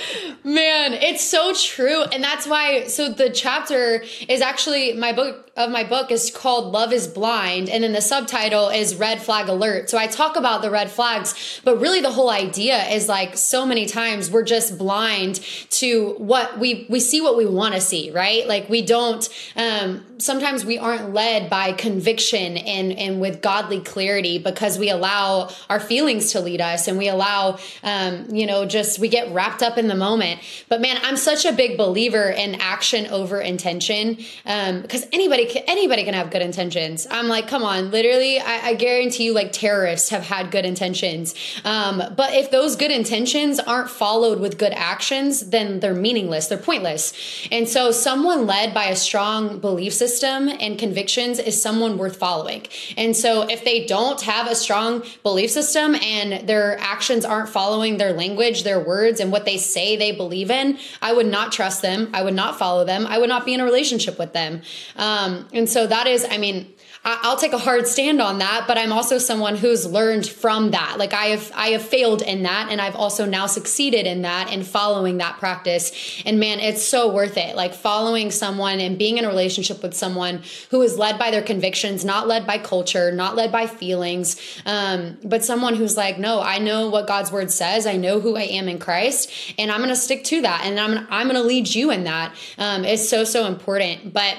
on. 0.45 0.53
Man, 0.53 0.93
it's 0.93 1.23
so 1.23 1.53
true. 1.53 2.03
And 2.03 2.23
that's 2.23 2.47
why 2.47 2.87
so 2.87 3.09
the 3.09 3.29
chapter 3.29 4.03
is 4.27 4.41
actually 4.41 4.93
my 4.93 5.13
book 5.13 5.44
of 5.55 5.71
my 5.71 5.85
book 5.85 6.11
is 6.11 6.31
called 6.31 6.73
Love 6.73 6.91
is 6.91 7.07
Blind 7.07 7.69
and 7.69 7.83
then 7.83 7.93
the 7.93 8.01
subtitle 8.01 8.67
is 8.67 8.95
Red 8.95 9.21
Flag 9.21 9.47
Alert. 9.47 9.89
So 9.89 9.97
I 9.97 10.07
talk 10.07 10.35
about 10.35 10.61
the 10.61 10.69
red 10.69 10.91
flags, 10.91 11.61
but 11.63 11.79
really 11.79 12.01
the 12.01 12.11
whole 12.11 12.29
idea 12.29 12.83
is 12.89 13.07
like 13.07 13.37
so 13.37 13.65
many 13.65 13.85
times 13.85 14.29
we're 14.29 14.43
just 14.43 14.77
blind 14.77 15.35
to 15.69 16.15
what 16.17 16.59
we 16.59 16.85
we 16.89 16.99
see 16.99 17.21
what 17.21 17.37
we 17.37 17.45
want 17.45 17.73
to 17.73 17.79
see, 17.79 18.11
right? 18.11 18.45
Like 18.47 18.67
we 18.69 18.81
don't 18.81 19.27
um 19.55 20.03
sometimes 20.17 20.65
we 20.65 20.77
aren't 20.77 21.13
led 21.13 21.49
by 21.49 21.71
conviction 21.73 22.57
and 22.57 22.91
and 22.93 23.19
with 23.19 23.41
godly 23.41 23.79
clarity 23.79 24.37
because 24.39 24.77
we 24.77 24.89
allow 24.89 25.49
our 25.69 25.79
feelings 25.79 26.31
to 26.31 26.39
lead 26.39 26.61
us 26.61 26.87
and 26.87 26.97
we 26.97 27.07
allow 27.07 27.57
um 27.83 28.25
you 28.33 28.45
know 28.45 28.65
just 28.65 28.99
we 28.99 29.09
get 29.09 29.31
wrapped 29.33 29.61
up 29.61 29.77
in 29.77 29.87
the 29.87 29.95
moment 29.95 30.39
but 30.69 30.79
man 30.79 30.97
i'm 31.03 31.17
such 31.17 31.45
a 31.45 31.51
big 31.51 31.77
believer 31.77 32.29
in 32.29 32.55
action 32.55 33.07
over 33.07 33.41
intention 33.41 34.17
um 34.45 34.81
because 34.81 35.05
anybody 35.11 35.44
anybody 35.45 35.65
can, 35.65 35.75
anybody 35.77 36.03
can 36.03 36.13
have 36.13 36.31
good 36.31 36.41
intentions. 36.41 37.07
I'm 37.09 37.27
like, 37.27 37.47
come 37.47 37.63
on, 37.63 37.91
literally, 37.91 38.39
I, 38.39 38.69
I 38.69 38.73
guarantee 38.75 39.25
you, 39.25 39.33
like 39.33 39.51
terrorists 39.51 40.09
have 40.09 40.23
had 40.23 40.51
good 40.51 40.65
intentions. 40.65 41.35
Um, 41.63 42.01
but 42.15 42.33
if 42.33 42.51
those 42.51 42.75
good 42.75 42.91
intentions 42.91 43.59
aren't 43.59 43.89
followed 43.89 44.39
with 44.39 44.57
good 44.57 44.73
actions, 44.73 45.49
then 45.49 45.79
they're 45.79 45.93
meaningless. 45.93 46.47
They're 46.47 46.57
pointless. 46.57 47.13
And 47.51 47.67
so, 47.67 47.91
someone 47.91 48.47
led 48.47 48.73
by 48.73 48.85
a 48.85 48.95
strong 48.95 49.59
belief 49.59 49.93
system 49.93 50.49
and 50.49 50.77
convictions 50.79 51.39
is 51.39 51.61
someone 51.61 51.97
worth 51.97 52.17
following. 52.17 52.65
And 52.97 53.15
so, 53.15 53.43
if 53.43 53.63
they 53.63 53.85
don't 53.85 54.21
have 54.21 54.47
a 54.47 54.55
strong 54.55 55.03
belief 55.23 55.51
system 55.51 55.95
and 55.95 56.47
their 56.47 56.77
actions 56.79 57.25
aren't 57.25 57.49
following 57.49 57.97
their 57.97 58.13
language, 58.13 58.63
their 58.63 58.79
words, 58.79 59.19
and 59.19 59.31
what 59.31 59.45
they 59.45 59.57
say 59.57 59.95
they 59.95 60.11
believe 60.11 60.49
in, 60.49 60.77
I 61.01 61.13
would 61.13 61.27
not 61.27 61.51
trust 61.51 61.81
them. 61.81 62.09
I 62.13 62.23
would 62.23 62.33
not 62.33 62.57
follow 62.57 62.85
them. 62.85 63.05
I 63.07 63.17
would 63.17 63.29
not 63.29 63.45
be 63.45 63.53
in 63.53 63.59
a 63.59 63.65
relationship 63.65 64.17
with 64.17 64.33
them. 64.33 64.61
Um, 64.95 65.34
and 65.53 65.69
so 65.69 65.87
that 65.87 66.07
is, 66.07 66.25
I 66.29 66.37
mean, 66.37 66.73
I'll 67.07 67.37
take 67.37 67.53
a 67.53 67.59
hard 67.59 67.87
stand 67.87 68.19
on 68.19 68.39
that, 68.39 68.65
but 68.67 68.79
I'm 68.79 68.91
also 68.91 69.19
someone 69.19 69.55
who's 69.55 69.85
learned 69.85 70.25
from 70.25 70.71
that. 70.71 70.97
Like 70.97 71.13
I 71.13 71.25
have, 71.25 71.51
I 71.53 71.67
have 71.67 71.83
failed 71.83 72.23
in 72.23 72.41
that, 72.43 72.69
and 72.71 72.81
I've 72.81 72.95
also 72.95 73.27
now 73.27 73.45
succeeded 73.45 74.07
in 74.07 74.23
that 74.23 74.51
and 74.51 74.65
following 74.65 75.19
that 75.19 75.37
practice. 75.37 76.23
And 76.25 76.39
man, 76.39 76.59
it's 76.59 76.81
so 76.81 77.13
worth 77.13 77.37
it. 77.37 77.55
Like 77.55 77.75
following 77.75 78.31
someone 78.31 78.79
and 78.79 78.97
being 78.97 79.19
in 79.19 79.25
a 79.25 79.27
relationship 79.27 79.83
with 79.83 79.93
someone 79.93 80.41
who 80.71 80.81
is 80.81 80.97
led 80.97 81.19
by 81.19 81.29
their 81.29 81.43
convictions, 81.43 82.03
not 82.03 82.27
led 82.27 82.47
by 82.47 82.57
culture, 82.57 83.11
not 83.11 83.35
led 83.35 83.51
by 83.51 83.67
feelings, 83.67 84.41
um, 84.65 85.19
but 85.23 85.45
someone 85.45 85.75
who's 85.75 85.95
like, 85.95 86.17
no, 86.17 86.41
I 86.41 86.57
know 86.57 86.89
what 86.89 87.05
God's 87.05 87.31
word 87.31 87.51
says. 87.51 87.85
I 87.85 87.97
know 87.97 88.19
who 88.19 88.35
I 88.35 88.43
am 88.43 88.67
in 88.67 88.79
Christ, 88.79 89.31
and 89.59 89.71
I'm 89.71 89.77
going 89.77 89.89
to 89.89 89.95
stick 89.95 90.23
to 90.25 90.41
that, 90.41 90.65
and 90.65 90.79
I'm 90.79 91.05
I'm 91.11 91.27
going 91.27 91.39
to 91.39 91.47
lead 91.47 91.75
you 91.75 91.91
in 91.91 92.05
that. 92.05 92.33
Um, 92.57 92.83
it's 92.83 93.07
so 93.07 93.23
so 93.25 93.45
important, 93.45 94.11
but 94.11 94.37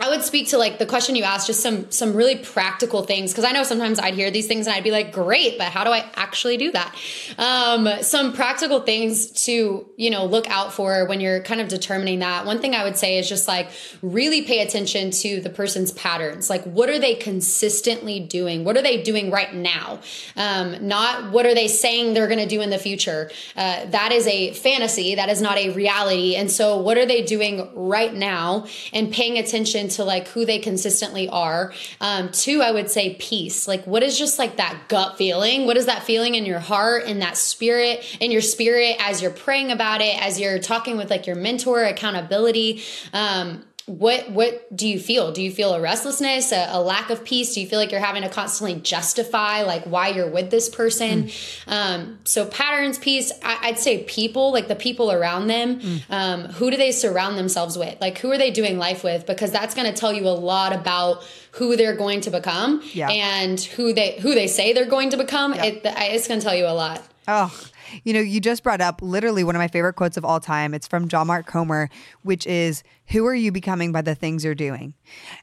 I 0.00 0.10
would 0.10 0.22
speak 0.22 0.50
to 0.50 0.58
like 0.58 0.78
the 0.78 0.86
question 0.86 1.16
you 1.16 1.24
asked, 1.24 1.48
just 1.48 1.60
some 1.60 1.90
some 1.90 2.14
really 2.14 2.36
practical 2.36 3.02
things 3.02 3.32
because 3.32 3.42
I 3.44 3.50
know 3.50 3.64
sometimes 3.64 3.98
I'd 3.98 4.14
hear 4.14 4.30
these 4.30 4.46
things 4.46 4.68
and 4.68 4.76
I'd 4.76 4.84
be 4.84 4.92
like, 4.92 5.12
great, 5.12 5.58
but 5.58 5.72
how 5.72 5.82
do 5.82 5.90
I 5.90 6.08
actually 6.14 6.56
do 6.56 6.70
that? 6.70 6.94
Um, 7.36 7.88
some 8.02 8.32
practical 8.32 8.78
things 8.78 9.44
to 9.46 9.90
you 9.96 10.10
know 10.10 10.24
look 10.24 10.48
out 10.48 10.72
for 10.72 11.04
when 11.06 11.20
you're 11.20 11.42
kind 11.42 11.60
of 11.60 11.66
determining 11.66 12.20
that. 12.20 12.46
One 12.46 12.60
thing 12.60 12.76
I 12.76 12.84
would 12.84 12.96
say 12.96 13.18
is 13.18 13.28
just 13.28 13.48
like 13.48 13.70
really 14.00 14.42
pay 14.42 14.60
attention 14.60 15.10
to 15.10 15.40
the 15.40 15.50
person's 15.50 15.90
patterns. 15.90 16.48
Like, 16.48 16.62
what 16.62 16.88
are 16.88 17.00
they 17.00 17.16
consistently 17.16 18.20
doing? 18.20 18.62
What 18.62 18.76
are 18.76 18.82
they 18.82 19.02
doing 19.02 19.32
right 19.32 19.52
now? 19.52 19.98
Um, 20.36 20.86
not 20.86 21.32
what 21.32 21.44
are 21.44 21.56
they 21.56 21.66
saying 21.66 22.14
they're 22.14 22.28
going 22.28 22.38
to 22.38 22.46
do 22.46 22.60
in 22.60 22.70
the 22.70 22.78
future. 22.78 23.32
Uh, 23.56 23.86
that 23.86 24.12
is 24.12 24.28
a 24.28 24.52
fantasy. 24.54 25.16
That 25.16 25.28
is 25.28 25.42
not 25.42 25.58
a 25.58 25.70
reality. 25.70 26.36
And 26.36 26.48
so, 26.48 26.78
what 26.78 26.96
are 26.96 27.06
they 27.06 27.22
doing 27.22 27.68
right 27.74 28.14
now? 28.14 28.66
And 28.92 29.12
paying 29.12 29.38
attention 29.38 29.87
into 29.88 30.04
like 30.04 30.28
who 30.28 30.44
they 30.44 30.58
consistently 30.58 31.28
are. 31.28 31.72
Um, 32.00 32.30
two, 32.30 32.60
I 32.60 32.70
would 32.70 32.90
say 32.90 33.14
peace. 33.14 33.66
Like, 33.66 33.86
what 33.86 34.02
is 34.02 34.18
just 34.18 34.38
like 34.38 34.58
that 34.58 34.88
gut 34.88 35.16
feeling? 35.16 35.66
What 35.66 35.76
is 35.76 35.86
that 35.86 36.02
feeling 36.02 36.34
in 36.34 36.44
your 36.44 36.58
heart, 36.58 37.04
in 37.04 37.20
that 37.20 37.36
spirit, 37.38 38.04
in 38.20 38.30
your 38.30 38.42
spirit 38.42 38.96
as 39.00 39.22
you're 39.22 39.30
praying 39.30 39.72
about 39.72 40.00
it, 40.02 40.20
as 40.22 40.38
you're 40.38 40.58
talking 40.58 40.96
with 40.98 41.10
like 41.10 41.26
your 41.26 41.36
mentor, 41.36 41.84
accountability? 41.84 42.82
Um, 43.12 43.64
what 43.88 44.30
what 44.30 44.76
do 44.76 44.86
you 44.86 45.00
feel 45.00 45.32
do 45.32 45.42
you 45.42 45.50
feel 45.50 45.72
a 45.72 45.80
restlessness 45.80 46.52
a, 46.52 46.68
a, 46.70 46.80
lack 46.80 47.08
of 47.08 47.24
peace 47.24 47.54
do 47.54 47.60
you 47.60 47.66
feel 47.66 47.78
like 47.78 47.90
you're 47.90 48.00
having 48.00 48.22
to 48.22 48.28
constantly 48.28 48.78
justify 48.78 49.62
like 49.62 49.82
why 49.84 50.08
you're 50.08 50.28
with 50.28 50.50
this 50.50 50.68
person 50.68 51.24
mm. 51.24 51.62
um, 51.66 52.18
so 52.24 52.44
patterns 52.44 52.98
peace 52.98 53.32
I, 53.42 53.70
would 53.70 53.78
say 53.78 54.04
people 54.04 54.52
like 54.52 54.68
the 54.68 54.76
people 54.76 55.10
around 55.10 55.46
them 55.46 55.80
mm. 55.80 56.02
um, 56.10 56.44
who 56.44 56.70
do 56.70 56.76
they 56.76 56.92
surround 56.92 57.38
themselves 57.38 57.78
with 57.78 57.98
like 57.98 58.18
who 58.18 58.30
are 58.30 58.38
they 58.38 58.50
doing 58.50 58.76
life 58.76 59.02
with 59.02 59.24
because 59.24 59.50
that's 59.50 59.74
going 59.74 59.90
to 59.90 59.98
tell 59.98 60.12
you 60.12 60.28
a 60.28 60.36
lot 60.36 60.74
about 60.74 61.24
who 61.52 61.74
they're 61.74 61.96
going 61.96 62.20
to 62.20 62.30
become 62.30 62.82
yeah. 62.92 63.08
and 63.08 63.58
who 63.58 63.94
they 63.94 64.18
who 64.20 64.34
they 64.34 64.46
say 64.46 64.74
they're 64.74 64.84
going 64.84 65.10
to 65.10 65.16
become 65.16 65.54
yeah. 65.54 65.64
it, 65.64 65.80
it's 65.84 66.28
going 66.28 66.38
to 66.38 66.44
tell 66.44 66.54
you 66.54 66.66
a 66.66 66.74
lot 66.74 67.02
oh 67.28 67.70
you 68.02 68.12
know, 68.12 68.20
you 68.20 68.40
just 68.40 68.62
brought 68.62 68.80
up 68.80 69.00
literally 69.02 69.44
one 69.44 69.54
of 69.54 69.60
my 69.60 69.68
favorite 69.68 69.94
quotes 69.94 70.16
of 70.16 70.24
all 70.24 70.40
time. 70.40 70.74
It's 70.74 70.86
from 70.86 71.08
John 71.08 71.26
Mark 71.26 71.46
Comer, 71.46 71.88
which 72.22 72.46
is, 72.46 72.82
Who 73.08 73.26
are 73.26 73.34
you 73.34 73.52
becoming 73.52 73.92
by 73.92 74.02
the 74.02 74.14
things 74.14 74.44
you're 74.44 74.54
doing? 74.54 74.94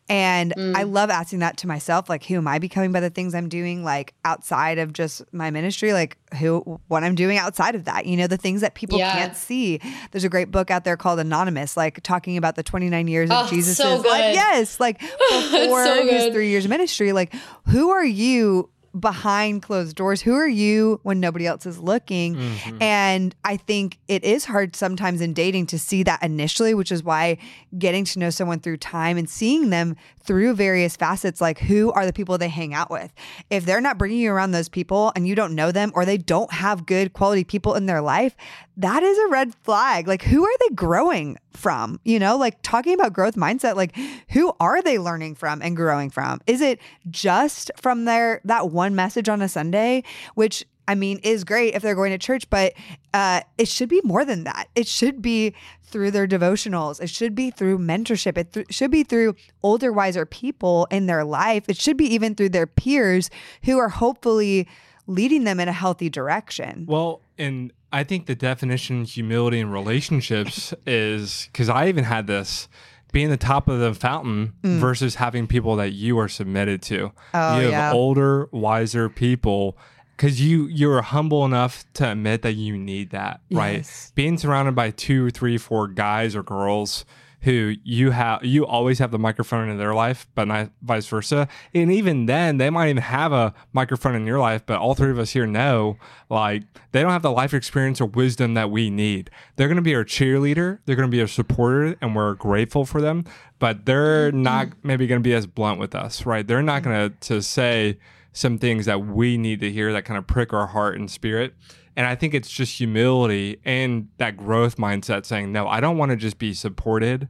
And 0.07 0.53
mm. 0.55 0.75
I 0.75 0.83
love 0.83 1.09
asking 1.09 1.39
that 1.39 1.57
to 1.57 1.67
myself, 1.67 2.09
like, 2.09 2.23
who 2.25 2.35
am 2.35 2.47
I 2.47 2.59
becoming 2.59 2.91
by 2.91 2.99
the 2.99 3.09
things 3.09 3.33
I'm 3.33 3.49
doing, 3.49 3.83
like 3.83 4.13
outside 4.23 4.77
of 4.77 4.93
just 4.93 5.21
my 5.33 5.51
ministry, 5.51 5.93
like 5.93 6.17
who, 6.39 6.79
what 6.87 7.03
I'm 7.03 7.15
doing 7.15 7.37
outside 7.37 7.75
of 7.75 7.85
that, 7.85 8.05
you 8.05 8.17
know, 8.17 8.27
the 8.27 8.37
things 8.37 8.61
that 8.61 8.75
people 8.75 8.99
yeah. 8.99 9.13
can't 9.13 9.35
see. 9.35 9.79
There's 10.11 10.23
a 10.23 10.29
great 10.29 10.51
book 10.51 10.69
out 10.69 10.83
there 10.83 10.97
called 10.97 11.19
Anonymous, 11.19 11.75
like 11.75 12.01
talking 12.03 12.37
about 12.37 12.55
the 12.55 12.63
29 12.63 13.07
years 13.07 13.29
of 13.29 13.45
oh, 13.45 13.49
Jesus' 13.49 13.77
so 13.77 13.97
life. 13.97 14.35
Yes, 14.35 14.79
like 14.79 14.99
before 15.29 15.85
so 15.85 16.07
his 16.07 16.33
three 16.33 16.49
years 16.49 16.65
of 16.65 16.69
ministry, 16.69 17.11
like, 17.11 17.33
who 17.67 17.89
are 17.89 18.05
you 18.05 18.69
behind 18.99 19.61
closed 19.61 19.95
doors. 19.95 20.21
Who 20.21 20.33
are 20.33 20.47
you 20.47 20.99
when 21.03 21.19
nobody 21.19 21.45
else 21.45 21.65
is 21.65 21.79
looking? 21.79 22.35
Mm-hmm. 22.35 22.81
And 22.81 23.35
I 23.43 23.57
think 23.57 23.99
it 24.07 24.23
is 24.23 24.45
hard 24.45 24.75
sometimes 24.75 25.21
in 25.21 25.33
dating 25.33 25.67
to 25.67 25.79
see 25.79 26.03
that 26.03 26.23
initially, 26.23 26.73
which 26.73 26.91
is 26.91 27.03
why 27.03 27.37
getting 27.77 28.05
to 28.05 28.19
know 28.19 28.29
someone 28.29 28.59
through 28.59 28.77
time 28.77 29.17
and 29.17 29.29
seeing 29.29 29.69
them 29.69 29.95
through 30.23 30.55
various 30.55 30.95
facets, 30.95 31.41
like 31.41 31.59
who 31.59 31.91
are 31.91 32.05
the 32.05 32.13
people 32.13 32.37
they 32.37 32.49
hang 32.49 32.73
out 32.73 32.89
with? 32.89 33.13
If 33.49 33.65
they're 33.65 33.81
not 33.81 33.97
bringing 33.97 34.19
you 34.19 34.31
around 34.31 34.51
those 34.51 34.69
people 34.69 35.11
and 35.15 35.27
you 35.27 35.35
don't 35.35 35.55
know 35.55 35.71
them 35.71 35.91
or 35.93 36.05
they 36.05 36.17
don't 36.17 36.51
have 36.51 36.85
good 36.85 37.13
quality 37.13 37.43
people 37.43 37.75
in 37.75 37.85
their 37.85 38.01
life, 38.01 38.35
that 38.77 39.03
is 39.03 39.17
a 39.17 39.27
red 39.27 39.53
flag. 39.63 40.07
Like, 40.07 40.23
who 40.23 40.43
are 40.43 40.57
they 40.59 40.75
growing 40.75 41.37
from? 41.55 41.99
You 42.03 42.19
know, 42.19 42.37
like 42.37 42.61
talking 42.61 42.93
about 42.93 43.13
growth 43.13 43.35
mindset, 43.35 43.75
like 43.75 43.95
who 44.29 44.53
are 44.59 44.81
they 44.81 44.99
learning 44.99 45.35
from 45.35 45.61
and 45.61 45.75
growing 45.75 46.09
from? 46.09 46.41
Is 46.47 46.61
it 46.61 46.79
just 47.09 47.71
from 47.75 48.05
their 48.05 48.41
that 48.45 48.69
one 48.69 48.95
message 48.95 49.29
on 49.29 49.41
a 49.41 49.49
Sunday, 49.49 50.03
which 50.35 50.65
I 50.87 50.95
mean, 50.95 51.19
is 51.23 51.43
great 51.43 51.73
if 51.73 51.81
they're 51.81 51.95
going 51.95 52.11
to 52.11 52.17
church, 52.17 52.49
but 52.49 52.73
uh, 53.13 53.41
it 53.57 53.67
should 53.67 53.89
be 53.89 54.01
more 54.03 54.23
than 54.23 54.43
that. 54.43 54.67
It 54.75 54.87
should 54.87 55.21
be 55.21 55.53
through 55.83 56.11
their 56.11 56.27
devotionals. 56.27 57.01
It 57.01 57.09
should 57.09 57.33
be 57.33 57.49
through 57.49 57.79
mentorship. 57.79 58.37
It 58.37 58.53
th- 58.53 58.67
should 58.69 58.91
be 58.91 59.03
through 59.03 59.35
older, 59.63 59.91
wiser 59.91 60.25
people 60.25 60.87
in 60.91 61.07
their 61.07 61.23
life. 61.23 61.63
It 61.67 61.77
should 61.77 61.97
be 61.97 62.13
even 62.13 62.35
through 62.35 62.49
their 62.49 62.67
peers 62.67 63.29
who 63.63 63.77
are 63.77 63.89
hopefully 63.89 64.67
leading 65.07 65.43
them 65.43 65.59
in 65.59 65.67
a 65.67 65.73
healthy 65.73 66.09
direction. 66.09 66.85
Well, 66.87 67.21
and 67.37 67.71
I 67.91 68.03
think 68.03 68.25
the 68.25 68.35
definition 68.35 69.01
of 69.01 69.09
humility 69.09 69.59
in 69.59 69.69
relationships 69.69 70.73
is 70.85 71.49
because 71.51 71.69
I 71.69 71.87
even 71.87 72.03
had 72.03 72.27
this 72.27 72.67
being 73.11 73.29
the 73.29 73.37
top 73.37 73.69
of 73.69 73.79
the 73.79 73.93
fountain 73.93 74.53
mm. 74.61 74.77
versus 74.77 75.15
having 75.15 75.47
people 75.47 75.77
that 75.77 75.93
you 75.93 76.19
are 76.19 76.27
submitted 76.27 76.81
to. 76.81 77.13
Oh, 77.33 77.59
you 77.59 77.63
have 77.65 77.71
yeah. 77.71 77.93
older, 77.93 78.49
wiser 78.51 79.07
people 79.07 79.77
because 80.17 80.41
you 80.41 80.67
you're 80.67 81.01
humble 81.01 81.45
enough 81.45 81.85
to 81.93 82.11
admit 82.11 82.41
that 82.41 82.53
you 82.53 82.77
need 82.77 83.11
that, 83.11 83.41
yes. 83.49 83.57
right? 83.57 84.11
Being 84.15 84.37
surrounded 84.37 84.75
by 84.75 84.91
two, 84.91 85.29
three, 85.29 85.57
four 85.57 85.87
guys 85.87 86.35
or 86.35 86.43
girls 86.43 87.05
who 87.45 87.75
you 87.83 88.09
have 88.09 88.43
you 88.43 88.65
always 88.65 88.97
have 88.97 89.11
the 89.11 89.19
microphone 89.19 89.69
in 89.69 89.77
their 89.77 89.93
life, 89.93 90.27
but 90.33 90.47
not 90.47 90.71
vice 90.81 91.05
versa. 91.05 91.47
And 91.75 91.91
even 91.91 92.25
then, 92.25 92.57
they 92.57 92.71
might 92.71 92.89
even 92.89 93.03
have 93.03 93.31
a 93.31 93.53
microphone 93.71 94.15
in 94.15 94.25
your 94.25 94.39
life, 94.39 94.63
but 94.65 94.79
all 94.79 94.95
three 94.95 95.11
of 95.11 95.19
us 95.19 95.31
here 95.31 95.45
know 95.45 95.97
like 96.27 96.63
they 96.91 97.03
don't 97.03 97.11
have 97.11 97.21
the 97.21 97.31
life 97.31 97.53
experience 97.53 98.01
or 98.01 98.07
wisdom 98.07 98.55
that 98.55 98.71
we 98.71 98.89
need. 98.89 99.29
They're 99.55 99.67
going 99.67 99.75
to 99.75 99.83
be 99.83 99.93
our 99.93 100.03
cheerleader, 100.03 100.79
they're 100.85 100.95
going 100.95 101.09
to 101.09 101.15
be 101.15 101.21
our 101.21 101.27
supporter, 101.27 101.95
and 102.01 102.15
we're 102.15 102.33
grateful 102.33 102.83
for 102.83 102.99
them. 102.99 103.25
But 103.59 103.85
they're 103.85 104.31
mm-hmm. 104.31 104.41
not 104.41 104.67
maybe 104.81 105.05
going 105.05 105.21
to 105.21 105.27
be 105.27 105.35
as 105.35 105.45
blunt 105.45 105.79
with 105.79 105.93
us, 105.93 106.25
right? 106.25 106.45
They're 106.45 106.63
not 106.63 106.81
going 106.81 107.11
to 107.11 107.15
to 107.27 107.43
say 107.43 107.99
some 108.33 108.57
things 108.57 108.87
that 108.87 109.05
we 109.05 109.37
need 109.37 109.59
to 109.59 109.71
hear 109.71 109.93
that 109.93 110.03
kind 110.03 110.17
of 110.17 110.25
prick 110.25 110.51
our 110.51 110.67
heart 110.67 110.97
and 110.97 111.09
spirit. 111.11 111.53
And 111.95 112.05
I 112.05 112.15
think 112.15 112.33
it's 112.33 112.49
just 112.49 112.77
humility 112.77 113.59
and 113.63 114.09
that 114.17 114.35
growth 114.35 114.77
mindset 114.77 115.25
saying, 115.25 115.51
no, 115.51 115.67
I 115.67 115.79
don't 115.79 115.97
want 115.97 116.11
to 116.11 116.17
just 116.17 116.37
be 116.37 116.53
supported. 116.53 117.29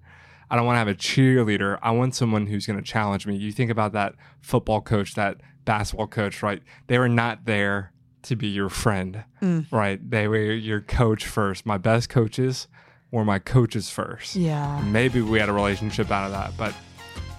I 0.49 0.55
don't 0.55 0.65
want 0.65 0.75
to 0.75 0.79
have 0.79 0.87
a 0.87 0.95
cheerleader. 0.95 1.77
I 1.81 1.91
want 1.91 2.15
someone 2.15 2.47
who's 2.47 2.65
going 2.65 2.77
to 2.77 2.85
challenge 2.85 3.27
me. 3.27 3.35
You 3.35 3.51
think 3.51 3.71
about 3.71 3.93
that 3.93 4.15
football 4.41 4.81
coach, 4.81 5.15
that 5.15 5.41
basketball 5.65 6.07
coach, 6.07 6.41
right? 6.41 6.61
They 6.87 6.97
were 6.97 7.09
not 7.09 7.45
there 7.45 7.91
to 8.23 8.35
be 8.35 8.47
your 8.47 8.69
friend, 8.69 9.23
mm. 9.41 9.71
right? 9.71 9.99
They 10.09 10.27
were 10.27 10.51
your 10.51 10.81
coach 10.81 11.25
first. 11.25 11.65
My 11.65 11.77
best 11.77 12.09
coaches 12.09 12.67
were 13.11 13.25
my 13.25 13.39
coaches 13.39 13.89
first. 13.89 14.35
Yeah. 14.35 14.81
Maybe 14.81 15.21
we 15.21 15.39
had 15.39 15.49
a 15.49 15.53
relationship 15.53 16.11
out 16.11 16.25
of 16.25 16.31
that, 16.31 16.53
but 16.57 16.73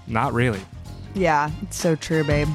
not 0.06 0.32
really. 0.32 0.60
Yeah, 1.14 1.50
it's 1.62 1.76
so 1.76 1.96
true, 1.96 2.24
babe. 2.24 2.48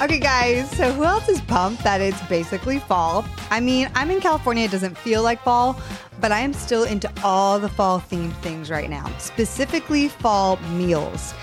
Okay, 0.00 0.18
guys, 0.18 0.70
so 0.78 0.90
who 0.92 1.04
else 1.04 1.28
is 1.28 1.42
pumped 1.42 1.84
that 1.84 2.00
it's 2.00 2.22
basically 2.22 2.78
fall? 2.78 3.22
I 3.50 3.60
mean, 3.60 3.90
I'm 3.94 4.10
in 4.10 4.18
California, 4.20 4.64
it 4.64 4.70
doesn't 4.70 4.96
feel 4.96 5.22
like 5.22 5.42
fall, 5.42 5.78
but 6.22 6.32
I 6.32 6.40
am 6.40 6.54
still 6.54 6.84
into 6.84 7.12
all 7.22 7.58
the 7.58 7.68
fall 7.68 8.00
themed 8.00 8.32
things 8.36 8.70
right 8.70 8.88
now, 8.88 9.14
specifically 9.18 10.08
fall 10.08 10.56
meals. 10.72 11.34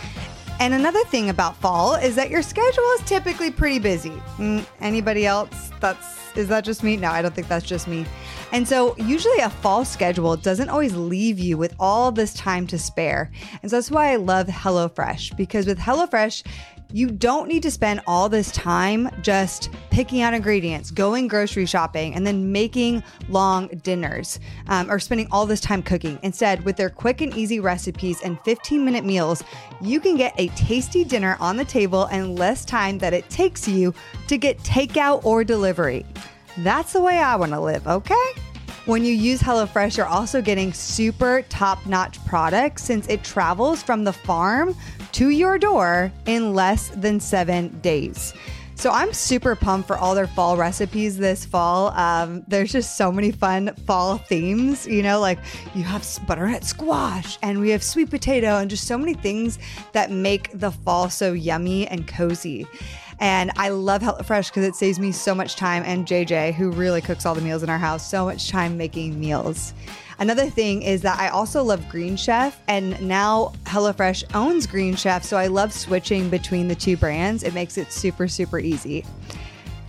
And 0.59 0.73
another 0.73 1.03
thing 1.03 1.29
about 1.29 1.55
fall 1.57 1.93
is 1.93 2.15
that 2.15 2.31
your 2.31 2.41
schedule 2.41 2.83
is 2.95 3.01
typically 3.01 3.51
pretty 3.51 3.77
busy. 3.77 4.19
Mm, 4.37 4.65
anybody 4.81 5.27
else 5.27 5.69
that's 5.79 6.17
is 6.35 6.47
that 6.49 6.63
just 6.63 6.83
me? 6.83 6.97
No, 6.97 7.09
I 7.09 7.21
don't 7.21 7.33
think 7.33 7.47
that's 7.47 7.65
just 7.65 7.87
me. 7.87 8.05
And 8.51 8.67
so, 8.67 8.95
usually, 8.97 9.39
a 9.39 9.49
fall 9.49 9.83
schedule 9.83 10.35
doesn't 10.37 10.69
always 10.69 10.95
leave 10.95 11.39
you 11.39 11.57
with 11.57 11.75
all 11.79 12.11
this 12.11 12.33
time 12.35 12.67
to 12.67 12.77
spare. 12.77 13.31
And 13.61 13.71
so, 13.71 13.77
that's 13.77 13.89
why 13.89 14.11
I 14.11 14.17
love 14.17 14.45
HelloFresh 14.47 15.35
because 15.35 15.65
with 15.65 15.79
HelloFresh, 15.79 16.43
you 16.91 17.09
don't 17.09 17.47
need 17.47 17.63
to 17.63 17.71
spend 17.71 18.01
all 18.07 18.29
this 18.29 18.51
time 18.51 19.09
just 19.21 19.69
picking 19.89 20.21
out 20.21 20.33
ingredients, 20.33 20.89
going 20.89 21.27
grocery 21.27 21.65
shopping, 21.65 22.15
and 22.15 22.25
then 22.25 22.51
making 22.51 23.03
long 23.29 23.67
dinners 23.83 24.39
um, 24.67 24.89
or 24.89 24.99
spending 24.99 25.27
all 25.31 25.45
this 25.45 25.59
time 25.59 25.83
cooking. 25.83 26.17
Instead, 26.23 26.63
with 26.63 26.77
their 26.77 26.89
quick 26.89 27.21
and 27.21 27.35
easy 27.35 27.59
recipes 27.59 28.21
and 28.21 28.39
15 28.41 28.83
minute 28.83 29.03
meals, 29.03 29.43
you 29.81 29.99
can 29.99 30.15
get 30.15 30.33
a 30.37 30.47
tasty 30.49 31.03
dinner 31.03 31.35
on 31.39 31.57
the 31.57 31.65
table 31.65 32.05
in 32.07 32.35
less 32.35 32.63
time 32.63 32.97
that 32.99 33.13
it 33.13 33.29
takes 33.29 33.67
you 33.67 33.93
to 34.27 34.37
get 34.37 34.57
takeout 34.59 35.25
or 35.25 35.43
delivery. 35.43 36.05
That's 36.59 36.93
the 36.93 37.01
way 37.01 37.19
I 37.19 37.35
want 37.35 37.51
to 37.51 37.59
live, 37.59 37.85
okay? 37.87 38.31
When 38.87 39.03
you 39.03 39.13
use 39.13 39.41
HelloFresh, 39.41 39.97
you're 39.97 40.05
also 40.05 40.41
getting 40.41 40.71
super 40.71 41.41
top 41.49 41.85
notch 41.85 42.23
products 42.23 42.83
since 42.83 43.05
it 43.09 43.21
travels 43.21 43.83
from 43.83 44.05
the 44.05 44.13
farm 44.13 44.77
to 45.13 45.29
your 45.29 45.57
door 45.57 46.11
in 46.25 46.53
less 46.53 46.89
than 46.89 47.19
seven 47.19 47.79
days. 47.79 48.33
So 48.77 48.91
I'm 48.91 49.11
super 49.11 49.55
pumped 49.55 49.87
for 49.87 49.97
all 49.97 50.13
their 50.13 50.27
fall 50.27 50.55
recipes 50.55 51.17
this 51.17 51.43
fall. 51.43 51.87
Um, 51.93 52.43
there's 52.47 52.71
just 52.71 52.95
so 52.95 53.11
many 53.11 53.31
fun 53.31 53.73
fall 53.87 54.19
themes. 54.19 54.85
You 54.85 55.01
know, 55.01 55.19
like 55.19 55.39
you 55.73 55.83
have 55.83 56.07
butternut 56.27 56.63
squash 56.63 57.39
and 57.41 57.59
we 57.59 57.71
have 57.71 57.81
sweet 57.81 58.11
potato 58.11 58.57
and 58.57 58.69
just 58.69 58.85
so 58.85 58.95
many 58.95 59.15
things 59.15 59.57
that 59.93 60.11
make 60.11 60.51
the 60.53 60.69
fall 60.69 61.09
so 61.09 61.33
yummy 61.33 61.87
and 61.87 62.07
cozy. 62.07 62.67
And 63.19 63.51
I 63.57 63.69
love 63.69 64.03
HelloFresh 64.03 64.49
because 64.49 64.63
it 64.63 64.75
saves 64.75 64.99
me 64.99 65.11
so 65.11 65.33
much 65.33 65.55
time 65.55 65.81
and 65.83 66.05
JJ, 66.05 66.53
who 66.53 66.69
really 66.69 67.01
cooks 67.01 67.25
all 67.25 67.33
the 67.33 67.41
meals 67.41 67.63
in 67.63 67.71
our 67.71 67.79
house, 67.79 68.07
so 68.07 68.25
much 68.25 68.49
time 68.49 68.77
making 68.77 69.19
meals. 69.19 69.73
Another 70.19 70.49
thing 70.49 70.81
is 70.81 71.01
that 71.03 71.19
I 71.19 71.29
also 71.29 71.63
love 71.63 71.87
Green 71.89 72.15
Chef, 72.15 72.59
and 72.67 72.99
now 73.01 73.53
HelloFresh 73.65 74.35
owns 74.35 74.65
Green 74.65 74.95
Chef, 74.95 75.23
so 75.23 75.37
I 75.37 75.47
love 75.47 75.71
switching 75.71 76.29
between 76.29 76.67
the 76.67 76.75
two 76.75 76.97
brands. 76.97 77.43
It 77.43 77.53
makes 77.53 77.77
it 77.77 77.91
super, 77.91 78.27
super 78.27 78.57
easy. 78.57 79.05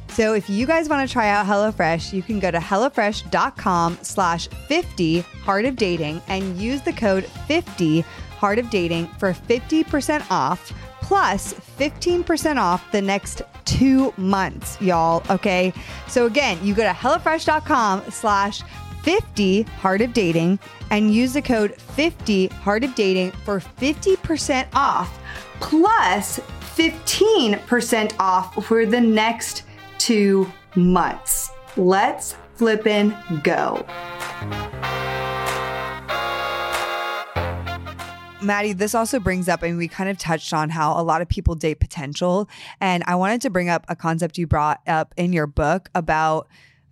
So 0.08 0.34
if 0.34 0.50
you 0.50 0.66
guys 0.66 0.88
want 0.88 1.08
to 1.08 1.12
try 1.12 1.28
out 1.28 1.46
HelloFresh, 1.46 2.12
you 2.12 2.22
can 2.22 2.40
go 2.40 2.50
to 2.50 2.58
HelloFresh.com 2.58 3.98
slash 4.02 4.48
50 4.48 5.20
Heart 5.20 5.64
of 5.64 5.76
Dating 5.76 6.20
and 6.28 6.58
use 6.58 6.82
the 6.82 6.92
code 6.92 7.24
50 7.24 8.00
Heart 8.00 8.58
of 8.58 8.68
Dating 8.68 9.06
for 9.18 9.32
50% 9.32 10.30
off 10.30 10.72
plus 11.00 11.54
15% 11.78 12.56
off 12.56 12.90
the 12.92 13.00
next 13.00 13.40
two 13.64 14.12
months, 14.16 14.80
y'all. 14.80 15.22
Okay. 15.30 15.72
So 16.06 16.26
again, 16.26 16.58
you 16.62 16.74
go 16.74 16.82
to 16.82 16.90
HelloFresh.com 16.90 18.10
slash 18.10 18.62
50 19.08 19.62
Heart 19.62 20.02
of 20.02 20.12
Dating 20.12 20.58
and 20.90 21.14
use 21.14 21.32
the 21.32 21.40
code 21.40 21.74
50 21.80 22.48
Heart 22.48 22.84
of 22.84 22.94
Dating 22.94 23.30
for 23.30 23.58
50% 23.58 24.66
off 24.74 25.18
plus 25.60 26.38
15% 26.76 28.12
off 28.18 28.66
for 28.66 28.84
the 28.84 29.00
next 29.00 29.62
two 29.96 30.52
months. 30.76 31.50
Let's 31.78 32.36
flippin' 32.56 33.16
go. 33.42 33.82
Madi, 38.42 38.74
this 38.74 38.94
also 38.94 39.18
brings 39.18 39.48
up, 39.48 39.62
and 39.62 39.78
we 39.78 39.88
kind 39.88 40.10
of 40.10 40.18
touched 40.18 40.52
on 40.52 40.68
how 40.68 41.00
a 41.00 41.02
lot 41.02 41.22
of 41.22 41.28
people 41.28 41.54
date 41.54 41.80
potential. 41.80 42.46
And 42.78 43.02
I 43.06 43.14
wanted 43.14 43.40
to 43.40 43.50
bring 43.50 43.70
up 43.70 43.86
a 43.88 43.96
concept 43.96 44.36
you 44.36 44.46
brought 44.46 44.80
up 44.86 45.14
in 45.16 45.32
your 45.32 45.46
book 45.46 45.88
about 45.94 46.46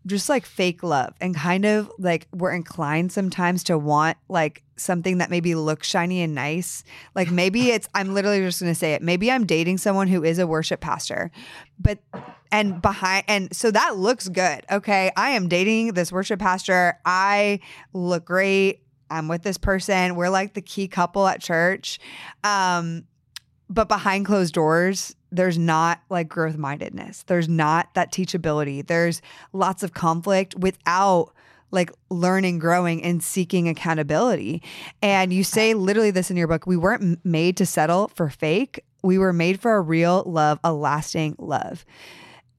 just 0.07 0.29
like 0.29 0.47
fake 0.47 0.83
love 0.83 1.15
and 1.21 1.35
kind 1.35 1.65
of 1.65 1.91
like 1.99 2.29
we're 2.33 2.53
inclined 2.53 3.11
sometimes 3.11 3.65
to 3.65 3.77
want 3.77 4.17
like 4.29 4.63
something 4.77 5.19
that 5.19 5.31
maybe 5.31 5.55
looks 5.55 5.89
shiny 5.89 6.23
and 6.23 6.35
nice. 6.35 6.85
Like 7.15 7.31
maybe 7.31 7.71
it's, 7.71 7.89
I'm 7.95 8.15
literally 8.15 8.41
just 8.41 8.61
going 8.61 8.71
to 8.71 8.79
say 8.79 8.95
it. 8.95 9.03
Maybe 9.03 9.31
I'm 9.31 9.45
dating 9.45 9.79
someone 9.79 10.07
who 10.07 10.23
is 10.23 10.39
a 10.39 10.47
worship 10.47 10.81
pastor, 10.81 11.31
but, 11.79 11.99
and 12.53 12.81
behind, 12.81 13.25
and 13.27 13.55
so 13.55 13.71
that 13.73 13.97
looks 13.97 14.29
good. 14.29 14.65
Okay. 14.71 15.11
I 15.17 15.31
am 15.31 15.49
dating 15.49 15.95
this 15.95 16.13
worship 16.13 16.39
pastor. 16.39 16.99
I 17.05 17.59
look 17.93 18.25
great. 18.25 18.83
I'm 19.11 19.27
with 19.29 19.43
this 19.43 19.59
person. 19.59 20.15
We're 20.15 20.31
like 20.31 20.55
the 20.55 20.63
key 20.63 20.87
couple 20.87 21.27
at 21.27 21.41
church. 21.41 21.99
Um, 22.45 23.05
but 23.69 23.89
behind 23.89 24.27
closed 24.27 24.55
doors, 24.55 25.16
there's 25.31 25.59
not 25.59 26.01
like 26.09 26.29
growth 26.29 26.57
mindedness. 26.57 27.25
There's 27.27 27.49
not 27.49 27.93
that 27.95 28.13
teachability. 28.13 28.87
There's 28.87 29.23
lots 29.53 29.83
of 29.83 29.93
conflict 29.93 30.55
without 30.57 31.33
like 31.71 31.91
learning, 32.11 32.59
growing, 32.59 33.03
and 33.03 33.23
seeking 33.23 33.69
accountability. 33.69 34.63
And 35.03 35.33
you 35.33 35.43
say 35.45 35.75
literally 35.75 36.11
this 36.11 36.31
in 36.31 36.37
your 36.37 36.47
book 36.47 36.67
we 36.67 36.77
weren't 36.77 37.25
made 37.25 37.57
to 37.57 37.67
settle 37.67 38.09
for 38.09 38.31
fake, 38.31 38.85
we 39.03 39.19
were 39.19 39.33
made 39.33 39.61
for 39.61 39.77
a 39.77 39.81
real 39.81 40.23
love, 40.27 40.59
a 40.65 40.73
lasting 40.73 41.37
love. 41.39 41.85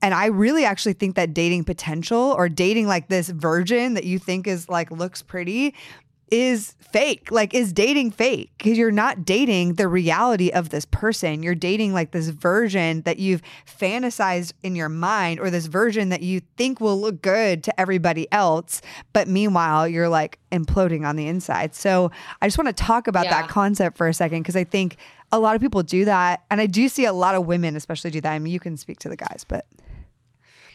And 0.02 0.14
I 0.14 0.28
really 0.28 0.64
actually 0.64 0.94
think 0.94 1.16
that 1.16 1.34
dating 1.34 1.64
potential 1.64 2.36
or 2.38 2.50
dating 2.50 2.88
like 2.88 3.08
this 3.08 3.30
virgin 3.30 3.96
that 3.96 4.04
you 4.04 4.20
think 4.20 4.46
is 4.46 4.70
like 4.70 4.92
looks 4.92 5.24
pretty 5.24 5.74
is 6.32 6.76
fake, 6.80 7.32
like 7.32 7.54
is 7.54 7.74
dating 7.74 8.12
fake 8.12 8.52
because 8.58 8.78
you're 8.78 8.92
not 8.92 9.26
dating 9.26 9.74
the 9.74 9.88
reality 9.88 10.50
of 10.50 10.70
this 10.70 10.86
person. 10.86 11.44
You're 11.44 11.56
dating 11.56 11.94
like 11.94 12.12
this 12.12 12.30
version 12.30 13.02
that 13.02 13.20
you've 13.20 13.42
fantasized 13.66 14.54
in 14.64 14.76
your 14.76 14.90
mind 14.90 15.40
or 15.40 15.50
this 15.50 15.68
version 15.68 16.10
that 16.10 16.22
you 16.22 16.42
think 16.58 16.80
will 16.80 17.00
look 17.00 17.22
good 17.22 17.64
to 17.64 17.80
everybody 17.80 18.32
else. 18.32 18.82
But 19.14 19.28
meanwhile, 19.28 19.88
you're 19.88 20.10
like 20.10 20.40
imploding 20.52 21.06
on 21.06 21.16
the 21.16 21.28
inside. 21.28 21.76
So 21.76 22.12
I 22.42 22.48
just 22.48 22.58
want 22.58 22.68
to 22.68 22.84
talk 22.84 23.08
about 23.08 23.26
yeah. 23.26 23.42
that 23.42 23.50
concept 23.50 23.98
for 23.98 24.08
a 24.08 24.14
second 24.14 24.42
because 24.42 24.56
I 24.56 24.64
think 24.64 24.98
a 25.32 25.40
lot 25.40 25.56
of 25.56 25.62
people 25.62 25.84
do 25.84 26.06
that. 26.06 26.44
And 26.50 26.62
I 26.62 26.68
do 26.68 26.88
see 26.90 27.06
a 27.06 27.14
lot 27.14 27.36
of 27.36 27.46
women, 27.46 27.76
especially, 27.76 28.12
do 28.12 28.22
that. 28.22 28.32
I 28.32 28.40
mean, 28.40 28.54
you 28.54 28.60
can 28.60 28.78
speak 28.78 29.00
to 29.00 29.10
the 29.10 29.18
guys, 29.18 29.46
but 29.48 29.66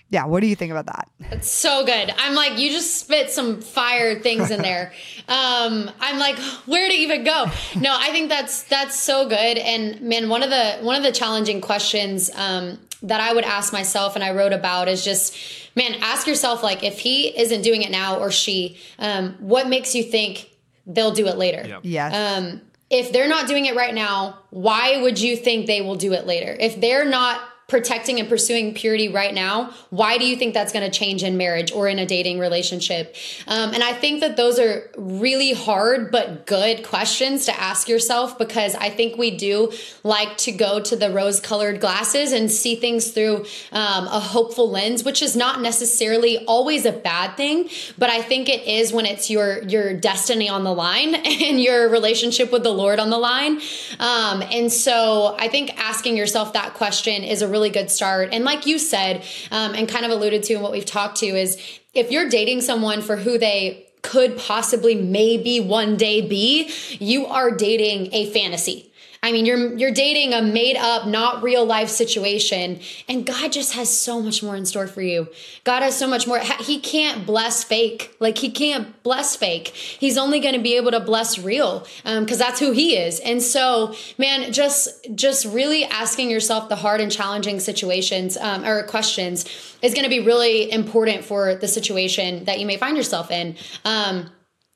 yeah, 0.09 0.27
what 0.27 0.41
do 0.41 0.47
you 0.47 0.57
think 0.57 0.71
about 0.71 0.87
that? 0.87 1.09
It's 1.31 1.51
so 1.51 1.87
good. 1.87 2.13
I'm 2.19 2.35
like, 2.35 2.59
you 2.59 2.71
just 2.71 2.99
spit 2.99 3.31
some 3.31 3.63
fire 3.63 4.21
things 4.21 4.51
in 4.51 4.61
there. 4.61 4.93
um, 5.29 5.91
I'm 6.01 6.19
like, 6.19 6.39
where 6.67 6.87
to 6.87 6.95
even 6.95 7.25
go? 7.25 7.47
No, 7.77 7.97
I 7.99 8.11
think 8.11 8.29
that's 8.29 8.65
that's 8.65 9.01
so 9.01 9.29
good. 9.29 9.59
And 9.59 10.03
man, 10.03 10.29
one 10.29 10.43
of 10.43 10.51
the 10.51 10.79
one 10.83 10.97
of 10.97 11.03
the 11.03 11.13
challenging 11.13 11.61
questions 11.61 12.31
um, 12.35 12.79
that 13.03 13.21
I 13.21 13.33
would 13.33 13.45
ask 13.45 13.73
myself, 13.73 14.15
and 14.15 14.23
I 14.23 14.33
wrote 14.33 14.53
about, 14.53 14.89
is 14.89 15.05
just, 15.05 15.37
man, 15.75 15.95
ask 16.01 16.27
yourself 16.27 16.63
like, 16.63 16.85
if 16.85 16.99
he 16.99 17.37
isn't 17.37 17.63
doing 17.63 17.83
it 17.83 17.91
now 17.91 18.19
or 18.19 18.31
she, 18.31 18.79
um, 18.99 19.35
what 19.41 19.67
makes 19.67 19.95
you 19.95 20.03
think 20.03 20.51
they'll 20.87 21.13
do 21.13 21.27
it 21.27 21.37
later? 21.37 21.67
Yep. 21.67 21.81
Yes. 21.85 22.15
Um, 22.15 22.61
if 22.91 23.13
they're 23.13 23.29
not 23.29 23.49
doing 23.49 23.65
it 23.65 23.75
right 23.75 23.95
now, 23.95 24.39
why 24.51 25.01
would 25.01 25.19
you 25.19 25.37
think 25.37 25.67
they 25.67 25.81
will 25.81 25.97
do 25.97 26.13
it 26.13 26.27
later? 26.27 26.55
If 26.61 26.81
they're 26.81 27.07
not 27.07 27.41
protecting 27.73 28.21
and 28.21 28.29
pursuing 28.29 28.75
purity 28.75 29.09
right 29.09 29.33
now, 29.33 29.73
why 29.89 30.19
do 30.19 30.27
you 30.27 30.37
think 30.37 30.53
that's 30.53 30.75
going 30.75 30.85
to 30.85 30.91
change 30.91 31.23
in 31.23 31.39
marriage 31.39 31.73
or 31.73 31.89
in 31.89 31.99
a 31.99 32.05
dating 32.05 32.39
relationship? 32.39 33.17
Um, 33.47 33.73
and 33.73 33.83
I 33.83 33.95
think 33.95 34.21
that 34.21 34.37
those 34.37 34.59
are 34.59 34.91
really 34.99 35.55
hard 35.55 36.11
but 36.11 36.45
good 36.45 36.85
questions 36.85 37.47
to 37.47 37.59
ask 37.59 37.89
yourself 37.89 38.37
because 38.37 38.75
I 38.75 38.91
think 38.91 39.17
we 39.17 39.31
do 39.39 39.73
like 40.05 40.37
to 40.39 40.53
go 40.53 40.81
to 40.81 40.95
the 40.95 41.11
rose 41.11 41.41
colored 41.41 41.81
glasses 41.81 42.33
and 42.33 42.53
see 42.53 42.77
things 42.77 43.11
through 43.13 43.47
um, 43.73 44.07
a 44.07 44.21
hopeful 44.21 44.71
lens, 44.71 45.03
which 45.03 45.23
is 45.23 45.35
not 45.35 45.63
necessarily 45.63 46.45
always 46.45 46.85
a 46.85 46.93
bad 46.93 47.39
thing, 47.39 47.71
but 47.97 48.11
I 48.11 48.21
think 48.21 48.51
it 48.51 48.69
is 48.69 48.93
when 48.93 49.07
it's 49.07 49.31
your 49.31 49.63
your 49.63 49.95
destiny 49.95 50.51
on 50.51 50.63
the 50.63 50.75
line 50.75 51.15
and 51.25 51.59
your 51.59 51.89
relationship 51.89 52.53
with 52.53 52.65
the 52.65 52.75
Lord 52.75 52.99
on 52.99 53.09
the 53.09 53.19
line. 53.19 53.63
Um, 53.99 54.43
and 54.43 54.71
so 54.71 55.35
I 55.39 55.49
think 55.49 55.71
asking 55.79 56.19
yourself 56.19 56.53
that 56.53 56.75
question 56.75 57.23
is 57.23 57.41
a 57.41 57.49
really 57.49 57.62
really 57.63 57.71
good 57.73 57.91
start. 57.91 58.31
And 58.33 58.45
like 58.45 58.67
you 58.67 58.79
said, 58.79 59.25
um, 59.53 59.75
and 59.75 59.89
kind 59.89 60.05
of 60.05 60.11
alluded 60.11 60.43
to 60.45 60.55
in 60.55 60.63
what 60.63 60.73
we've 60.73 60.85
talked 60.85 61.19
to, 61.19 61.27
is 61.27 61.57
if 61.95 62.11
you're 62.11 62.29
dating 62.29 62.61
someone 62.61 63.03
for 63.03 63.17
who 63.17 63.39
they 63.39 63.87
could 64.03 64.37
possibly 64.37 64.97
maybe 64.97 65.61
one 65.61 65.97
day 65.97 66.21
be, 66.21 66.73
you 66.99 67.27
are 67.27 67.53
dating 67.53 68.13
a 68.13 68.29
fantasy 68.33 68.92
I 69.25 69.31
mean, 69.31 69.47
you're 69.47 69.79
you're 69.79 69.93
dating 69.93 70.35
a 70.35 70.43
made 70.43 70.77
up, 70.77 71.07
not 71.07 71.45
real 71.45 71.65
life 71.65 71.89
situation, 71.89 72.81
and 73.09 73.25
God 73.25 73.53
just 73.53 73.75
has 73.75 73.89
so 73.89 74.21
much 74.21 74.43
more 74.43 74.57
in 74.57 74.67
store 74.67 74.89
for 74.89 75.01
you. 75.01 75.29
God 75.63 75.85
has 75.85 75.97
so 75.97 76.09
much 76.09 76.27
more. 76.27 76.41
He 76.41 76.81
can't 76.81 77.25
bless 77.25 77.63
fake. 77.63 78.17
Like 78.19 78.39
he 78.39 78.51
can't 78.51 79.01
bless 79.05 79.37
fake. 79.37 79.69
He's 79.69 80.19
only 80.19 80.41
going 80.41 80.55
to 80.55 80.61
be 80.61 80.77
able 80.77 80.91
to 80.91 80.99
bless 80.99 81.39
real 81.39 81.87
because 82.03 82.33
um, 82.33 82.39
that's 82.39 82.59
who 82.59 82.73
he 82.73 82.97
is. 82.97 83.21
And 83.21 83.41
so, 83.41 83.95
man, 84.19 84.53
just 84.53 85.07
just 85.15 85.47
really 85.47 85.85
asking 85.85 86.29
yourself 86.29 86.69
the 86.69 86.77
hard 86.77 87.01
and 87.01 87.13
challenging 87.13 87.61
situations 87.61 88.37
um, 88.37 88.65
or 88.65 88.83
questions 88.89 89.45
is 89.83 89.95
going 89.95 90.05
to 90.05 90.11
be 90.11 90.21
really 90.21 90.73
important 90.73 91.25
for 91.25 91.55
the 91.55 91.69
situation 91.69 92.45
that 92.47 92.59
you 92.59 92.67
may 92.67 92.77
find 92.77 92.97
yourself 92.97 93.31
in. 93.31 93.55
Um, 93.85 94.31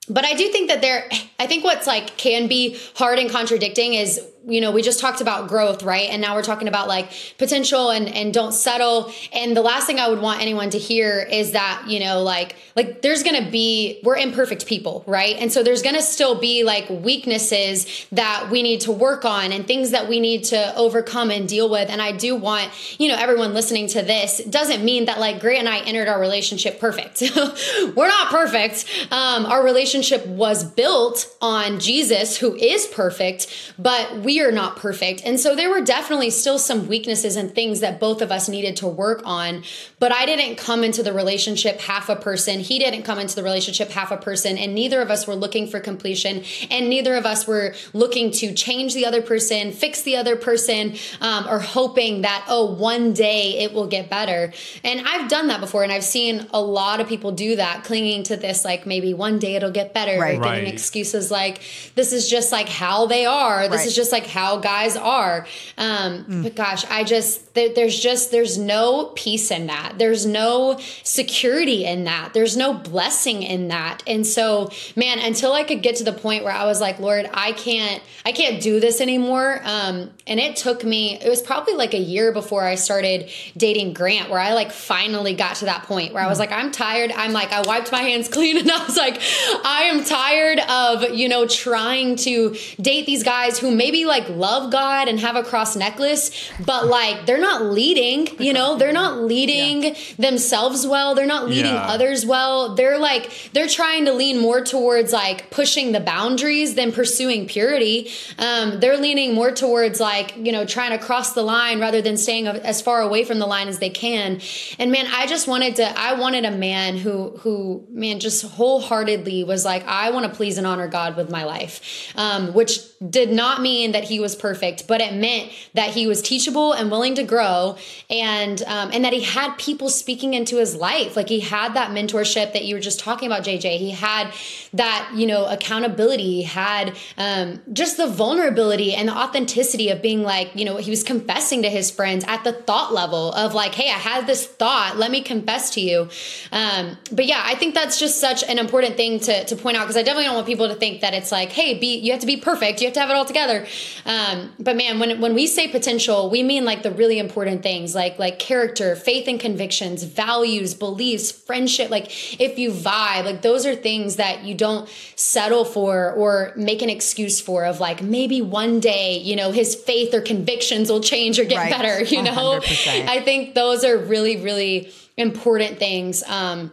but 0.09 0.25
I 0.25 0.35
do 0.35 0.49
think 0.49 0.69
that 0.69 0.81
there, 0.83 1.09
I 1.39 1.47
think 1.47 1.65
what's 1.65 1.87
like 1.87 2.17
can 2.17 2.47
be 2.47 2.79
hard 2.95 3.19
and 3.19 3.29
contradicting 3.31 3.95
is 3.95 4.21
you 4.47 4.61
know, 4.61 4.71
we 4.71 4.81
just 4.81 5.01
talked 5.01 5.21
about 5.21 5.49
growth, 5.49 5.83
right? 5.83 6.09
And 6.09 6.23
now 6.23 6.37
we're 6.37 6.43
talking 6.43 6.69
about 6.69 6.87
like 6.87 7.11
potential 7.37 7.91
and 7.91 8.09
and 8.09 8.33
don't 8.33 8.53
settle. 8.53 9.13
And 9.33 9.57
the 9.57 9.63
last 9.63 9.87
thing 9.89 9.99
I 9.99 10.09
would 10.09 10.21
want 10.21 10.41
anyone 10.41 10.71
to 10.71 10.79
hear 10.79 11.21
is 11.21 11.53
that, 11.53 11.85
you 11.89 11.99
know, 11.99 12.23
like 12.23 12.55
like 12.77 13.03
there's 13.03 13.25
going 13.25 13.45
to 13.45 13.51
be 13.51 14.01
we're 14.05 14.17
imperfect 14.17 14.67
people, 14.67 15.03
right? 15.07 15.37
And 15.37 15.53
so 15.53 15.65
there's 15.65 15.83
going 15.83 15.97
to 15.97 16.03
still 16.03 16.39
be 16.39 16.63
like 16.63 16.89
weaknesses 16.89 18.07
that 18.13 18.49
we 18.51 18.63
need 18.63 18.83
to 18.83 18.93
work 18.93 19.25
on 19.25 19.51
and 19.51 19.67
things 19.67 19.91
that 19.91 20.09
we 20.09 20.21
need 20.21 20.45
to 20.45 20.77
overcome 20.77 21.31
and 21.31 21.49
deal 21.49 21.69
with. 21.69 21.91
And 21.91 22.01
I 22.01 22.13
do 22.13 22.37
want, 22.37 22.71
you 23.01 23.09
know, 23.09 23.17
everyone 23.17 23.53
listening 23.53 23.89
to 23.89 24.03
this 24.03 24.45
doesn't 24.45 24.85
mean 24.85 25.07
that 25.07 25.19
like 25.19 25.41
Grant 25.41 25.61
and 25.61 25.69
I 25.69 25.81
entered 25.81 26.07
our 26.07 26.21
relationship 26.21 26.79
perfect. 26.79 27.21
we're 27.97 28.09
not 28.09 28.29
perfect. 28.29 28.85
Um, 29.11 29.47
our 29.47 29.65
relationship 29.65 30.25
was 30.27 30.63
built 30.63 31.35
on 31.41 31.81
Jesus, 31.81 32.37
who 32.37 32.55
is 32.55 32.87
perfect, 32.87 33.75
but 33.77 34.19
we 34.19 34.36
are 34.41 34.53
not 34.53 34.77
perfect. 34.77 35.23
And 35.25 35.39
so 35.41 35.55
there 35.55 35.71
were 35.71 35.81
definitely 35.81 36.31
still 36.31 36.59
some 36.59 36.89
weaknesses 36.89 37.37
and 37.37 37.55
things 37.55 37.81
that 37.81 37.99
both 38.01 38.23
of 38.23 38.31
us 38.31 38.49
needed 38.49 38.77
to 38.77 38.87
work 38.87 39.23
on. 39.25 39.63
But 39.99 40.13
I 40.13 40.27
didn't 40.27 40.57
come 40.57 40.85
into 40.85 41.03
the 41.03 41.13
relationship 41.13 41.81
half 41.81 42.09
a 42.09 42.17
person. 42.17 42.61
He 42.61 42.79
didn't 42.79 43.03
come 43.03 43.19
into 43.19 43.35
the 43.35 43.43
relationship 43.43 43.91
half 43.91 44.11
a 44.11 44.17
person. 44.17 44.59
And 44.59 44.75
neither 44.75 45.01
of 45.01 45.11
us 45.11 45.27
were 45.27 45.35
looking 45.35 45.67
for 45.67 45.81
completion. 45.81 46.45
And 46.71 46.89
neither 46.89 47.15
of 47.17 47.25
us 47.27 47.47
were 47.47 47.75
looking 47.93 48.31
to 48.33 48.53
change 48.55 48.95
the 48.95 49.07
other 49.07 49.23
person, 49.23 49.73
fix 49.73 50.03
the 50.03 50.17
other 50.17 50.37
person, 50.37 50.97
um, 51.21 51.47
or 51.49 51.59
hoping 51.59 52.23
that, 52.23 52.45
oh, 52.49 52.67
one 52.75 53.13
day 53.13 53.59
it 53.59 53.73
will 53.73 53.87
get 53.87 54.11
better. 54.11 54.53
And 54.85 55.07
I've 55.07 55.29
done 55.29 55.49
that 55.49 55.61
before. 55.61 55.83
And 55.83 55.93
I've 55.93 56.05
seen 56.05 56.47
a 56.53 56.61
lot 56.61 57.01
of 57.01 57.09
people 57.09 57.33
do 57.33 57.57
that, 57.57 57.85
clinging 57.85 58.23
to 58.25 58.37
this, 58.37 58.65
like 58.65 58.87
maybe 58.87 59.15
one 59.15 59.39
day 59.39 59.55
it'll 59.57 59.71
get 59.71 59.95
better, 59.95 60.19
Right. 60.21 60.37
or 60.39 60.43
getting 60.43 60.65
Right. 60.65 60.73
excuses 60.73 61.31
like, 61.31 61.61
this 61.95 62.13
is 62.13 62.29
just 62.29 62.53
like 62.53 62.69
how 62.69 63.07
they 63.07 63.25
are. 63.27 63.69
This 63.69 63.79
Right. 63.79 63.87
is 63.87 63.95
just 63.97 64.13
like 64.13 64.26
how 64.27 64.59
guys 64.59 64.97
are. 64.97 65.47
Um, 65.79 66.25
Mm. 66.27 66.43
But 66.43 66.55
gosh, 66.57 66.85
I 66.87 67.05
just, 67.05 67.55
there, 67.55 67.73
there's 67.75 67.99
just, 67.99 68.31
there's 68.31 68.59
no 68.59 69.13
peace 69.15 69.51
in 69.51 69.67
that. 69.67 69.95
There's 69.99 70.27
no 70.27 70.79
security 71.03 71.85
in 71.85 72.05
that. 72.05 72.31
There's 72.35 72.57
no 72.57 72.75
blessing 72.75 73.43
in 73.43 73.69
that. 73.69 74.03
And 74.07 74.27
so, 74.27 74.71
man, 74.95 75.19
until 75.19 75.53
I 75.53 75.63
could 75.63 75.83
get 75.83 75.97
to 75.97 76.05
the 76.05 76.13
point 76.13 76.45
where 76.45 76.53
I 76.53 76.65
was 76.65 76.81
like, 76.81 76.99
Lord, 76.99 77.29
I 77.33 77.53
can't, 77.53 78.03
I 78.25 78.33
can't 78.33 78.63
do 78.63 78.81
this 78.81 79.01
anymore. 79.01 79.61
Um, 79.65 80.11
and 80.27 80.41
it 80.41 80.57
took 80.57 80.85
me, 80.85 81.19
it 81.21 81.29
was 81.29 81.43
probably 81.43 81.75
like 81.75 81.95
a 81.95 81.99
year 81.99 82.33
before 82.33 82.65
I 82.65 82.75
started 82.75 83.31
dating 83.57 83.93
Grant, 83.93 84.31
where 84.31 84.41
I 84.41 84.53
like 84.55 84.73
finally 84.73 85.35
got 85.35 85.57
to 85.57 85.67
that 85.67 85.85
point 85.85 86.13
where 86.13 86.23
I 86.23 86.29
was 86.29 86.39
like, 86.39 86.53
I'm 86.53 86.73
tired. 86.73 87.13
I'm 87.13 87.33
like, 87.33 87.53
I 87.53 87.63
wiped 87.63 87.93
my 87.93 88.03
hands 88.03 88.29
clean 88.37 88.59
and 88.59 88.71
I 88.71 88.85
was 88.85 88.97
like, 88.97 89.21
I 89.65 89.91
am 89.93 90.05
tired 90.05 90.59
of, 90.69 91.15
you 91.15 91.29
know, 91.29 91.47
trying 91.47 92.17
to 92.17 92.57
date 92.81 93.07
these 93.07 93.23
guys 93.23 93.59
who 93.59 93.71
maybe 93.71 94.05
like 94.05 94.16
love 94.29 94.73
God 94.73 95.09
and 95.09 95.21
have 95.21 95.37
a 95.37 95.43
cross 95.43 95.77
necklace, 95.77 96.31
but 96.65 96.87
like 96.87 97.27
they're 97.27 97.41
not 97.41 97.63
leading, 97.63 98.29
you 98.41 98.53
know, 98.53 98.77
they're 98.77 98.93
not 98.93 99.19
leading 99.33 99.95
themselves 100.19 100.87
well. 100.87 101.15
They're 101.15 101.27
not 101.27 101.47
leading 101.49 101.75
Yeah. 101.75 101.87
others 101.87 102.25
well. 102.27 102.75
They're 102.75 102.99
like, 102.99 103.31
they're 103.53 103.69
trying 103.69 104.05
to 104.07 104.13
lean 104.13 104.39
more 104.39 104.63
towards 104.65 105.13
like 105.13 105.51
pushing 105.51 105.93
the 105.93 106.01
boundaries 106.01 106.75
than 106.75 106.93
pursuing 106.93 107.47
purity. 107.47 108.11
Um, 108.39 108.81
they're 108.81 108.97
leaning 108.97 109.35
more 109.35 109.53
towards 109.53 110.01
like, 110.01 110.37
you 110.37 110.53
know, 110.53 110.65
trying 110.65 110.91
to 110.99 111.05
cross 111.05 111.35
the 111.35 111.43
line 111.43 111.81
rather 111.81 112.01
than 112.03 112.17
staying 112.17 112.47
as 112.47 112.81
far 112.83 113.01
away 113.03 113.25
from 113.25 113.39
the 113.39 113.47
line 113.47 113.69
as 113.69 113.79
they 113.79 113.91
can. 113.91 114.41
And 114.79 114.91
man, 114.91 115.07
I 115.13 115.27
just 115.27 115.47
wanted 115.47 115.77
to, 115.77 115.99
I 115.99 116.15
wanted 116.15 116.45
a 116.45 116.51
man 116.51 116.97
who, 116.97 117.37
who, 117.39 117.87
man, 117.91 118.21
just 118.21 118.45
wholeheartedly 118.45 119.45
was 119.45 119.65
like, 119.65 119.85
I 119.87 120.11
want 120.11 120.31
to 120.31 120.37
please 120.37 120.59
and 120.59 120.67
honor 120.67 120.89
God 120.89 121.17
with 121.17 121.31
my 121.31 121.45
life. 121.45 122.13
Um, 122.17 122.53
which 122.55 122.81
did 123.11 123.31
not 123.31 123.61
mean 123.61 123.93
that 123.93 124.05
he 124.05 124.19
was 124.19 124.35
perfect, 124.35 124.87
but 124.87 125.01
it 125.01 125.13
meant 125.15 125.53
that 125.75 125.91
he 125.91 126.07
was 126.07 126.23
teachable 126.23 126.73
and 126.73 126.91
willing 126.91 127.15
to 127.15 127.23
grow 127.23 127.77
and, 128.09 128.63
um, 128.63 128.91
and 128.93 129.05
that 129.05 129.13
he 129.13 129.23
had 129.23 129.57
people 129.59 129.89
speaking 129.89 130.33
into 130.35 130.57
his 130.57 130.75
life. 130.75 131.17
Like 131.17 131.29
he 131.29 131.41
had 131.41 131.75
that 131.75 131.91
mentorship 131.91 132.55
that 132.55 132.65
you 132.65 132.75
were 132.75 132.81
just 132.81 132.99
talking 132.99 133.27
about, 133.27 133.45
JJ. 133.45 133.79
He 133.79 133.91
had 133.91 134.33
that, 134.73 135.11
you 135.15 135.27
know, 135.27 135.45
accountability, 135.45 136.37
he 136.37 136.43
had, 136.45 136.97
um, 137.19 137.61
just 137.73 137.99
the 137.99 138.07
vulnerability 138.07 138.95
and 138.95 139.09
the 139.09 139.17
authenticity 139.17 139.91
of 139.91 140.01
being 140.01 140.23
like, 140.23 140.53
you 140.55 140.65
know, 140.65 140.79
he 140.79 140.91
was 140.91 141.03
confessing 141.03 141.63
to 141.63 141.69
his 141.69 141.91
friends 141.91 142.25
at 142.27 142.45
the 142.45 142.53
thought 142.53 142.95
level 142.95 143.33
of 143.33 143.53
like, 143.53 143.75
Hey, 143.75 143.91
I 143.91 143.99
had 143.99 144.27
this 144.27 144.47
thought, 144.47 144.97
let 144.97 145.11
me 145.11 145.21
confess 145.21 145.71
to 145.75 145.81
you. 145.81 146.09
Um, 146.51 146.97
but 147.13 147.27
yeah, 147.27 147.43
I 147.45 147.57
think 147.57 147.75
that's 147.75 147.99
just 147.99 148.21
such 148.21 148.43
an 148.43 148.59
important 148.59 148.97
thing 148.97 149.21
to, 149.21 149.45
to 149.45 149.57
point 149.57 149.77
out 149.77 149.83
because 149.83 149.97
I 149.97 150.03
definitely 150.03 150.25
don't 150.25 150.37
want 150.37 150.47
people 150.47 150.69
to 150.69 150.75
think 150.75 151.03
that 151.03 151.13
it's 151.13 151.31
like, 151.31 151.51
Hey, 151.51 151.79
be, 151.79 151.99
you 151.99 152.13
have 152.13 152.21
to 152.23 152.27
be 152.27 152.39
perfect. 152.39 152.81
You 152.81 152.86
have 152.87 152.95
to 152.95 153.01
have 153.01 153.11
it 153.11 153.17
all 153.17 153.25
together. 153.25 153.67
Um, 154.05 154.53
but 154.59 154.77
man, 154.77 154.99
when, 154.99 155.21
when 155.21 155.35
we 155.35 155.47
say 155.47 155.69
potential, 155.69 156.31
we 156.31 156.43
mean 156.43 156.65
like 156.65 156.83
the 156.83 156.91
really 156.91 157.19
important 157.19 157.63
things 157.63 157.95
like, 157.95 158.19
like 158.19 158.39
character, 158.39 158.97
faith 158.97 159.29
and 159.29 159.39
convictions, 159.39 160.03
values, 160.05 160.75
beliefs, 160.75 161.31
friendship. 161.31 161.91
Like 161.91 162.07
if 162.41 162.59
you 162.59 162.71
vibe, 162.71 163.25
like 163.25 163.43
those 163.43 163.67
are 163.67 163.75
things 163.75 164.17
that 164.17 164.45
you 164.45 164.55
don't 164.55 164.89
settle 165.15 165.65
for 165.65 166.13
or 166.13 166.53
make 166.57 166.83
an 166.83 166.91
excuse 166.91 167.41
for 167.41 167.65
of 167.65 167.81
like, 167.81 168.03
maybe 168.03 168.41
one 168.41 168.81
day, 168.81 169.19
you 169.19 169.37
know, 169.37 169.51
his 169.53 169.75
faith 169.75 170.15
or 170.15 170.21
convictions 170.21 170.91
will 170.91 171.01
change 171.01 171.39
or 171.39 171.45
get 171.45 171.57
Right. 171.59 171.71
better, 171.71 172.05
you 172.05 172.23
know? 172.23 172.61
100%. 172.61 173.09
I 173.09 173.21
think 173.23 173.55
those 173.55 173.85
are 173.85 173.97
really, 173.97 174.37
really 174.39 174.93
important 175.17 175.79
things. 175.79 176.23
Um, 176.27 176.73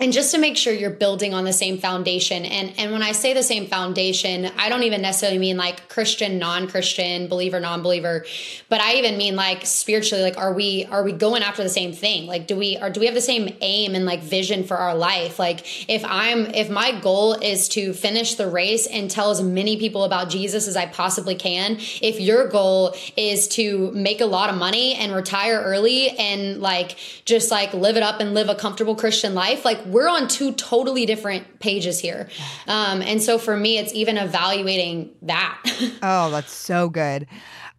and 0.00 0.12
just 0.12 0.32
to 0.32 0.38
make 0.38 0.56
sure 0.56 0.72
you're 0.72 0.90
building 0.90 1.34
on 1.34 1.44
the 1.44 1.52
same 1.52 1.78
foundation. 1.78 2.44
And 2.44 2.72
and 2.78 2.90
when 2.90 3.02
i 3.02 3.12
say 3.12 3.32
the 3.32 3.42
same 3.42 3.66
foundation 3.66 4.50
i 4.58 4.68
don't 4.68 4.82
even 4.82 5.02
necessarily 5.02 5.38
mean 5.38 5.56
like 5.56 5.88
christian 5.88 6.38
non-christian 6.38 7.28
believer 7.28 7.60
non-believer. 7.60 8.24
But 8.68 8.80
i 8.80 8.94
even 8.94 9.16
mean 9.16 9.36
like 9.36 9.64
spiritually 9.66 10.22
like 10.22 10.36
are 10.36 10.52
we 10.52 10.84
are 10.86 11.04
we 11.04 11.12
going 11.12 11.42
after 11.42 11.62
the 11.62 11.68
same 11.68 11.92
thing? 11.92 12.26
Like 12.26 12.46
do 12.46 12.56
we 12.56 12.76
do 12.90 13.00
we 13.00 13.06
have 13.06 13.14
the 13.14 13.20
same 13.20 13.56
aim 13.60 13.94
and 13.94 14.04
like 14.04 14.20
vision 14.20 14.64
for 14.64 14.76
our 14.76 14.94
life? 14.94 15.38
Like 15.38 15.64
if 15.88 16.04
i'm 16.04 16.46
if 16.46 16.70
my 16.70 16.98
goal 17.00 17.34
is 17.34 17.68
to 17.68 17.92
finish 17.92 18.34
the 18.34 18.48
race 18.48 18.86
and 18.86 19.10
tell 19.10 19.30
as 19.30 19.42
many 19.42 19.76
people 19.76 20.04
about 20.04 20.28
jesus 20.28 20.66
as 20.68 20.76
i 20.76 20.86
possibly 20.86 21.34
can 21.34 21.76
if 22.02 22.20
your 22.20 22.48
goal 22.48 22.94
is 23.16 23.48
to 23.48 23.90
make 23.92 24.20
a 24.20 24.26
lot 24.26 24.50
of 24.50 24.56
money 24.56 24.94
and 24.94 25.14
retire 25.14 25.60
early 25.60 26.10
and 26.10 26.60
like 26.60 26.96
just 27.24 27.50
like 27.50 27.72
live 27.74 27.96
it 27.96 28.02
up 28.02 28.20
and 28.20 28.34
live 28.34 28.48
a 28.48 28.54
comfortable 28.54 28.94
christian 28.94 29.34
life 29.34 29.64
like 29.64 29.83
we're 29.86 30.08
on 30.08 30.28
two 30.28 30.52
totally 30.52 31.06
different 31.06 31.60
pages 31.60 32.00
here 32.00 32.28
um, 32.66 33.02
and 33.02 33.22
so 33.22 33.38
for 33.38 33.56
me 33.56 33.78
it's 33.78 33.92
even 33.94 34.16
evaluating 34.16 35.10
that 35.22 35.60
Oh, 36.02 36.30
that's 36.30 36.52
so 36.52 36.88
good. 36.88 37.26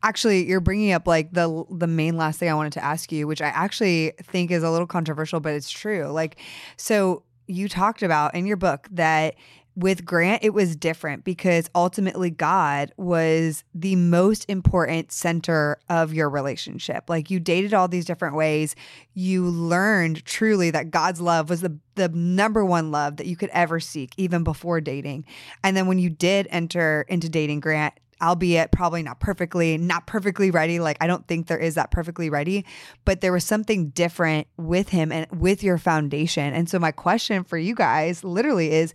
Actually, 0.04 0.48
you're 0.48 0.60
bringing 0.60 0.92
up 0.92 1.08
like 1.08 1.32
the 1.32 1.64
the 1.70 1.88
main 1.88 2.18
last 2.18 2.40
thing 2.40 2.50
I 2.50 2.54
wanted 2.54 2.74
to 2.74 2.84
ask 2.84 3.12
you, 3.12 3.28
which 3.28 3.42
I 3.42 3.48
actually 3.48 4.14
think 4.22 4.52
is 4.52 4.64
a 4.64 4.70
little 4.70 4.88
controversial, 4.88 5.40
but 5.40 5.54
it's 5.54 5.70
true. 5.70 6.08
Like, 6.08 6.40
so 6.78 7.24
you 7.48 7.68
talked 7.70 8.04
about 8.04 8.36
in 8.36 8.46
your 8.46 8.58
book 8.58 8.88
that 8.92 9.36
with 9.76 10.06
Grant, 10.06 10.44
it 10.44 10.54
was 10.54 10.76
different 10.76 11.24
because 11.24 11.70
ultimately 11.76 12.30
God 12.30 12.94
was 12.98 13.64
the 13.74 13.96
most 13.96 14.46
important 14.50 15.12
center 15.12 15.78
of 15.90 16.14
your 16.14 16.30
relationship. 16.30 17.10
Like 17.10 17.30
you 17.30 17.40
dated 17.40 17.74
all 17.74 17.88
these 17.88 18.06
different 18.06 18.36
ways. 18.36 18.76
You 19.14 19.46
learned 19.46 20.24
truly 20.26 20.72
that 20.72 20.92
God's 20.92 21.20
love 21.20 21.50
was 21.50 21.62
the, 21.62 21.78
the 21.96 22.10
number 22.10 22.64
one 22.64 22.92
love 22.92 23.18
that 23.18 23.28
you 23.28 23.36
could 23.36 23.50
ever 23.50 23.80
seek, 23.80 24.14
even 24.18 24.44
before 24.44 24.80
dating. 24.80 25.26
And 25.64 25.76
then 25.76 25.88
when 25.88 26.00
you 26.00 26.10
did 26.10 26.48
enter 26.52 27.06
into 27.10 27.28
dating 27.28 27.60
Grant, 27.60 27.94
albeit 28.22 28.72
probably 28.72 29.04
not 29.04 29.20
perfectly, 29.20 29.78
not 29.78 30.08
perfectly 30.08 30.52
ready. 30.52 30.80
Like, 30.80 30.98
I 31.02 31.08
don't 31.08 31.28
think 31.28 31.48
there 31.48 31.58
is 31.58 31.76
that 31.76 31.92
perfectly 31.92 32.30
ready, 32.30 32.66
but 33.04 33.22
there 33.22 33.34
was 33.34 33.44
something 33.44 33.90
different 33.90 34.48
with 34.58 34.90
him 34.90 35.12
and 35.12 35.28
with 35.32 35.64
your 35.64 35.78
foundation. 35.78 36.54
And 36.54 36.70
so, 36.70 36.80
my 36.80 36.92
question 36.92 37.44
for 37.44 37.58
you 37.58 37.76
guys 37.76 38.24
literally 38.24 38.72
is 38.72 38.94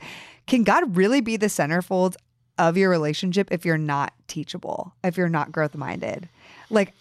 can 0.51 0.65
God 0.65 0.97
really 0.97 1.21
be 1.21 1.37
the 1.37 1.47
centerfold 1.47 2.17
of 2.59 2.77
your 2.77 2.91
relationship 2.91 3.53
if 3.53 3.65
you're 3.65 3.79
not 3.79 4.13
teachable, 4.27 4.93
if 5.05 5.17
you're 5.17 5.29
not 5.29 5.53
growth 5.53 5.77
minded? 5.77 6.29
Like, 6.71 6.93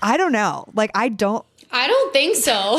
I 0.00 0.16
don't 0.16 0.30
know. 0.30 0.66
Like, 0.74 0.92
I 0.94 1.08
don't 1.08 1.44
i 1.72 1.88
don't 1.88 2.12
think 2.12 2.36
so 2.36 2.52
either. 2.52 2.78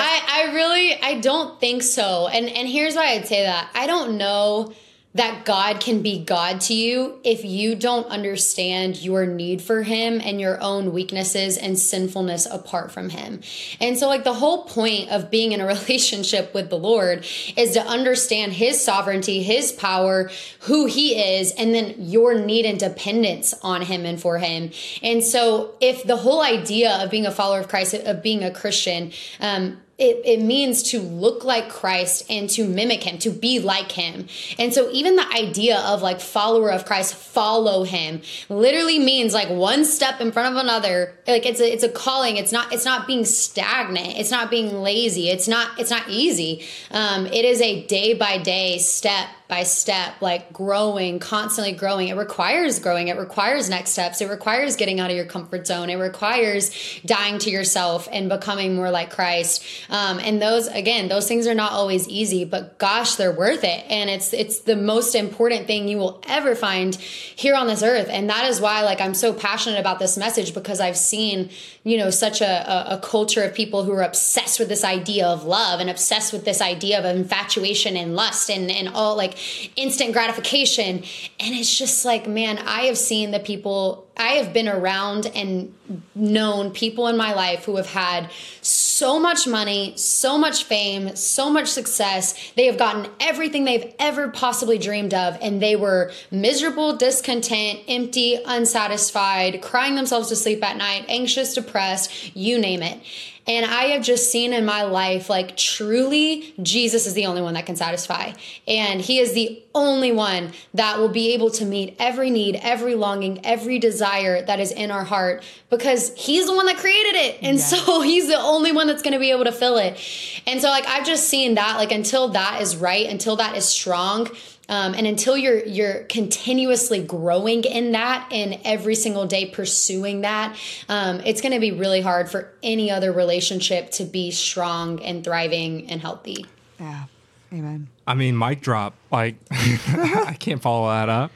I, 0.00 0.22
I 0.26 0.54
really 0.54 0.98
I 1.02 1.20
don't 1.20 1.60
think 1.60 1.82
so. 1.82 2.28
And 2.28 2.48
and 2.48 2.66
here's 2.66 2.94
why 2.94 3.10
I'd 3.10 3.26
say 3.26 3.42
that. 3.42 3.68
I 3.74 3.86
don't 3.86 4.16
know 4.16 4.72
that 5.14 5.44
God 5.44 5.80
can 5.80 6.00
be 6.00 6.24
God 6.24 6.60
to 6.62 6.74
you 6.74 7.20
if 7.22 7.44
you 7.44 7.74
don't 7.74 8.06
understand 8.06 9.02
your 9.02 9.26
need 9.26 9.60
for 9.60 9.82
him 9.82 10.20
and 10.24 10.40
your 10.40 10.60
own 10.62 10.92
weaknesses 10.92 11.58
and 11.58 11.78
sinfulness 11.78 12.46
apart 12.46 12.90
from 12.90 13.10
him. 13.10 13.40
And 13.78 13.98
so 13.98 14.08
like 14.08 14.24
the 14.24 14.32
whole 14.32 14.64
point 14.64 15.10
of 15.10 15.30
being 15.30 15.52
in 15.52 15.60
a 15.60 15.66
relationship 15.72 16.54
with 16.54 16.70
the 16.70 16.78
Lord 16.78 17.26
is 17.56 17.72
to 17.72 17.82
understand 17.82 18.54
his 18.54 18.82
sovereignty, 18.82 19.42
his 19.42 19.70
power, 19.72 20.30
who 20.60 20.86
he 20.86 21.36
is, 21.36 21.52
and 21.52 21.74
then 21.74 21.94
your 21.98 22.34
need 22.34 22.64
and 22.64 22.78
dependence 22.78 23.52
on 23.62 23.82
him 23.82 24.06
and 24.06 24.18
for 24.18 24.38
him. 24.38 24.70
And 25.02 25.22
so 25.22 25.74
if 25.80 26.04
the 26.04 26.16
whole 26.16 26.40
idea 26.40 27.04
of 27.04 27.10
being 27.10 27.26
a 27.26 27.30
follower 27.30 27.60
of 27.60 27.68
Christ, 27.68 27.92
of 27.94 28.22
being 28.22 28.42
a 28.42 28.50
Christian, 28.50 29.12
um, 29.40 29.81
it, 29.98 30.22
it 30.24 30.42
means 30.42 30.82
to 30.84 31.00
look 31.00 31.44
like 31.44 31.68
Christ 31.68 32.24
and 32.30 32.48
to 32.50 32.66
mimic 32.66 33.04
him, 33.04 33.18
to 33.18 33.30
be 33.30 33.60
like 33.60 33.92
him. 33.92 34.26
And 34.58 34.72
so 34.72 34.90
even 34.90 35.16
the 35.16 35.28
idea 35.28 35.78
of 35.80 36.02
like 36.02 36.20
follower 36.20 36.70
of 36.70 36.86
Christ, 36.86 37.14
follow 37.14 37.84
him, 37.84 38.22
literally 38.48 38.98
means 38.98 39.34
like 39.34 39.50
one 39.50 39.84
step 39.84 40.20
in 40.20 40.32
front 40.32 40.56
of 40.56 40.60
another. 40.60 41.14
Like 41.28 41.44
it's 41.44 41.60
a 41.60 41.70
it's 41.70 41.84
a 41.84 41.88
calling. 41.88 42.36
It's 42.36 42.52
not 42.52 42.72
it's 42.72 42.84
not 42.84 43.06
being 43.06 43.24
stagnant. 43.24 44.18
It's 44.18 44.30
not 44.30 44.50
being 44.50 44.80
lazy. 44.80 45.28
It's 45.28 45.46
not 45.46 45.78
it's 45.78 45.90
not 45.90 46.08
easy. 46.08 46.64
Um, 46.90 47.26
it 47.26 47.44
is 47.44 47.60
a 47.60 47.86
day 47.86 48.14
by 48.14 48.38
day 48.38 48.78
step 48.78 49.28
by 49.52 49.64
step, 49.64 50.14
like 50.22 50.50
growing, 50.50 51.18
constantly 51.18 51.74
growing. 51.74 52.08
It 52.08 52.16
requires 52.16 52.78
growing. 52.78 53.08
It 53.08 53.18
requires 53.18 53.68
next 53.68 53.90
steps. 53.90 54.22
It 54.22 54.30
requires 54.30 54.76
getting 54.76 54.98
out 54.98 55.10
of 55.10 55.16
your 55.16 55.26
comfort 55.26 55.66
zone. 55.66 55.90
It 55.90 55.96
requires 55.96 56.70
dying 57.04 57.38
to 57.40 57.50
yourself 57.50 58.08
and 58.10 58.30
becoming 58.30 58.74
more 58.74 58.90
like 58.90 59.10
Christ. 59.10 59.62
Um, 59.90 60.18
and 60.20 60.40
those, 60.40 60.68
again, 60.68 61.08
those 61.08 61.28
things 61.28 61.46
are 61.46 61.54
not 61.54 61.72
always 61.72 62.08
easy, 62.08 62.46
but 62.46 62.78
gosh, 62.78 63.16
they're 63.16 63.30
worth 63.30 63.62
it. 63.62 63.84
And 63.90 64.08
it's 64.08 64.32
it's 64.32 64.60
the 64.60 64.74
most 64.74 65.14
important 65.14 65.66
thing 65.66 65.86
you 65.86 65.98
will 65.98 66.22
ever 66.26 66.54
find 66.54 66.94
here 66.94 67.54
on 67.54 67.66
this 67.66 67.82
earth. 67.82 68.08
And 68.08 68.30
that 68.30 68.46
is 68.46 68.58
why, 68.58 68.80
like, 68.84 69.02
I'm 69.02 69.12
so 69.12 69.34
passionate 69.34 69.78
about 69.78 69.98
this 69.98 70.16
message 70.16 70.54
because 70.54 70.80
I've 70.80 70.96
seen, 70.96 71.50
you 71.84 71.98
know, 71.98 72.10
such 72.10 72.40
a, 72.40 72.70
a, 72.70 72.96
a 72.96 72.98
culture 72.98 73.42
of 73.42 73.54
people 73.54 73.82
who 73.82 73.92
are 73.92 74.02
obsessed 74.02 74.60
with 74.60 74.68
this 74.68 74.84
idea 74.84 75.26
of 75.26 75.44
love 75.44 75.80
and 75.80 75.90
obsessed 75.90 76.32
with 76.32 76.44
this 76.44 76.60
idea 76.60 76.98
of 76.98 77.04
infatuation 77.04 77.96
and 77.96 78.14
lust 78.14 78.48
and 78.50 78.70
and 78.70 78.88
all 78.88 79.16
like 79.16 79.36
instant 79.76 80.12
gratification. 80.12 80.98
And 81.40 81.54
it's 81.54 81.76
just 81.76 82.04
like, 82.04 82.28
man, 82.28 82.58
I 82.58 82.82
have 82.82 82.98
seen 82.98 83.32
the 83.32 83.40
people, 83.40 84.06
I 84.16 84.32
have 84.34 84.52
been 84.52 84.68
around 84.68 85.26
and 85.34 85.74
known 86.14 86.70
people 86.70 87.06
in 87.06 87.16
my 87.16 87.34
life 87.34 87.64
who 87.64 87.76
have 87.76 87.86
had 87.86 88.30
so 88.60 89.18
much 89.18 89.46
money, 89.46 89.94
so 89.96 90.38
much 90.38 90.64
fame, 90.64 91.16
so 91.16 91.50
much 91.50 91.68
success. 91.68 92.52
They 92.54 92.66
have 92.66 92.78
gotten 92.78 93.10
everything 93.20 93.64
they've 93.64 93.94
ever 93.98 94.28
possibly 94.28 94.78
dreamed 94.78 95.14
of, 95.14 95.38
and 95.40 95.60
they 95.60 95.76
were 95.76 96.12
miserable, 96.30 96.96
discontent, 96.96 97.80
empty, 97.88 98.38
unsatisfied, 98.44 99.62
crying 99.62 99.96
themselves 99.96 100.28
to 100.28 100.36
sleep 100.36 100.62
at 100.62 100.76
night, 100.76 101.06
anxious, 101.08 101.54
depressed, 101.54 102.36
you 102.36 102.58
name 102.58 102.82
it. 102.82 103.00
And 103.46 103.66
I 103.66 103.86
have 103.86 104.02
just 104.02 104.30
seen 104.30 104.52
in 104.52 104.64
my 104.64 104.84
life, 104.84 105.28
like, 105.28 105.56
truly, 105.56 106.54
Jesus 106.62 107.06
is 107.06 107.14
the 107.14 107.26
only 107.26 107.42
one 107.42 107.54
that 107.54 107.66
can 107.66 107.74
satisfy. 107.74 108.32
And 108.68 109.00
He 109.00 109.18
is 109.18 109.32
the 109.32 109.60
only 109.74 110.12
one 110.12 110.52
that 110.74 110.98
will 110.98 111.08
be 111.08 111.34
able 111.34 111.50
to 111.52 111.64
meet 111.64 111.96
every 111.98 112.30
need, 112.30 112.60
every 112.62 112.94
longing, 112.94 113.44
every 113.44 113.80
desire 113.80 114.42
that 114.42 114.60
is 114.60 114.70
in 114.70 114.92
our 114.92 115.02
heart 115.02 115.42
because 115.70 116.14
He's 116.16 116.46
the 116.46 116.54
one 116.54 116.66
that 116.66 116.76
created 116.76 117.16
it. 117.16 117.38
And 117.42 117.58
so 117.58 118.00
He's 118.02 118.28
the 118.28 118.38
only 118.38 118.70
one 118.70 118.86
that's 118.86 119.02
going 119.02 119.14
to 119.14 119.18
be 119.18 119.32
able 119.32 119.44
to 119.44 119.52
fill 119.52 119.76
it. 119.76 119.98
And 120.46 120.60
so, 120.60 120.68
like, 120.68 120.86
I've 120.86 121.06
just 121.06 121.28
seen 121.28 121.54
that, 121.56 121.78
like, 121.78 121.90
until 121.90 122.28
that 122.28 122.60
is 122.60 122.76
right, 122.76 123.08
until 123.08 123.36
that 123.36 123.56
is 123.56 123.64
strong, 123.64 124.28
um, 124.72 124.94
and 124.94 125.06
until 125.06 125.36
you're 125.36 125.62
you're 125.66 126.04
continuously 126.04 127.02
growing 127.02 127.64
in 127.64 127.92
that 127.92 128.26
and 128.32 128.58
every 128.64 128.94
single 128.94 129.26
day 129.26 129.44
pursuing 129.44 130.22
that, 130.22 130.56
um, 130.88 131.20
it's 131.26 131.42
going 131.42 131.52
to 131.52 131.60
be 131.60 131.72
really 131.72 132.00
hard 132.00 132.30
for 132.30 132.50
any 132.62 132.90
other 132.90 133.12
relationship 133.12 133.90
to 133.90 134.04
be 134.04 134.30
strong 134.30 134.98
and 135.02 135.22
thriving 135.22 135.90
and 135.90 136.00
healthy. 136.00 136.46
Yeah. 136.80 137.04
Amen. 137.52 137.88
I 138.06 138.14
mean, 138.14 138.38
mic 138.38 138.62
drop. 138.62 138.94
Like, 139.10 139.34
I 139.50 140.34
can't 140.40 140.62
follow 140.62 140.88
that 140.88 141.10
up. 141.10 141.32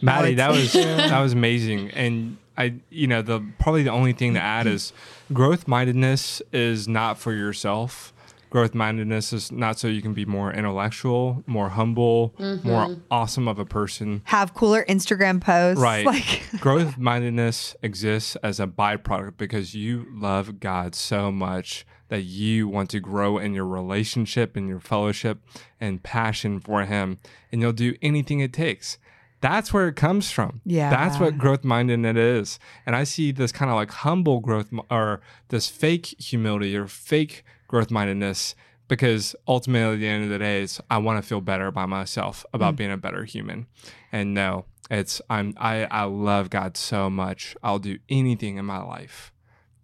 Madi, 0.00 0.36
that 0.36 0.50
was 0.50 0.72
that 0.72 1.20
was 1.20 1.34
amazing. 1.34 1.90
And 1.90 2.38
I, 2.56 2.76
you 2.88 3.06
know, 3.06 3.20
the 3.20 3.44
probably 3.58 3.82
the 3.82 3.90
only 3.90 4.14
thing 4.14 4.32
to 4.32 4.40
add 4.40 4.66
is 4.66 4.94
growth 5.30 5.68
mindedness 5.68 6.40
is 6.54 6.88
not 6.88 7.18
for 7.18 7.34
yourself. 7.34 8.14
Growth 8.50 8.74
mindedness 8.74 9.32
is 9.32 9.52
not 9.52 9.78
so 9.78 9.88
you 9.88 10.02
can 10.02 10.14
be 10.14 10.24
more 10.24 10.52
intellectual, 10.52 11.42
more 11.46 11.68
humble, 11.68 12.34
mm-hmm. 12.38 12.68
more 12.68 12.96
awesome 13.10 13.46
of 13.46 13.58
a 13.58 13.64
person. 13.64 14.22
Have 14.24 14.54
cooler 14.54 14.84
Instagram 14.88 15.40
posts. 15.40 15.80
Right. 15.80 16.06
Like, 16.08 16.42
Growth 16.60 16.96
mindedness 16.96 17.76
exists 17.82 18.36
as 18.36 18.58
a 18.60 18.66
byproduct 18.66 19.36
because 19.36 19.74
you 19.74 20.06
love 20.10 20.58
God 20.58 20.94
so 20.94 21.30
much 21.30 21.84
that 22.08 22.22
you 22.22 22.66
want 22.66 22.88
to 22.90 23.00
grow 23.00 23.36
in 23.36 23.52
your 23.52 23.66
relationship 23.66 24.56
and 24.56 24.68
your 24.68 24.80
fellowship 24.80 25.38
and 25.78 26.02
passion 26.02 26.60
for 26.60 26.84
Him, 26.84 27.18
and 27.52 27.60
you'll 27.60 27.72
do 27.72 27.94
anything 28.00 28.40
it 28.40 28.52
takes. 28.52 28.96
That's 29.40 29.72
where 29.72 29.86
it 29.88 29.96
comes 29.96 30.30
from. 30.30 30.60
Yeah. 30.64 30.90
That's 30.90 31.20
what 31.20 31.38
growth 31.38 31.64
mindedness 31.64 32.16
is. 32.16 32.58
And 32.84 32.96
I 32.96 33.04
see 33.04 33.30
this 33.30 33.52
kind 33.52 33.70
of 33.70 33.76
like 33.76 33.90
humble 33.90 34.40
growth 34.40 34.68
or 34.90 35.20
this 35.48 35.68
fake 35.68 36.06
humility 36.18 36.76
or 36.76 36.88
fake 36.88 37.44
growth 37.68 37.90
mindedness 37.90 38.54
because 38.88 39.36
ultimately 39.46 39.94
at 39.94 40.00
the 40.00 40.08
end 40.08 40.24
of 40.24 40.30
the 40.30 40.38
day 40.38 40.62
is 40.62 40.80
I 40.90 40.98
want 40.98 41.22
to 41.22 41.28
feel 41.28 41.40
better 41.40 41.70
by 41.70 41.86
myself 41.86 42.44
about 42.52 42.74
mm. 42.74 42.78
being 42.78 42.92
a 42.92 42.96
better 42.96 43.24
human. 43.24 43.66
And 44.10 44.34
no, 44.34 44.64
it's 44.90 45.20
I'm 45.30 45.54
I 45.58 45.84
I 45.84 46.04
love 46.04 46.50
God 46.50 46.76
so 46.76 47.08
much. 47.08 47.54
I'll 47.62 47.78
do 47.78 47.98
anything 48.08 48.56
in 48.56 48.64
my 48.64 48.82
life 48.82 49.32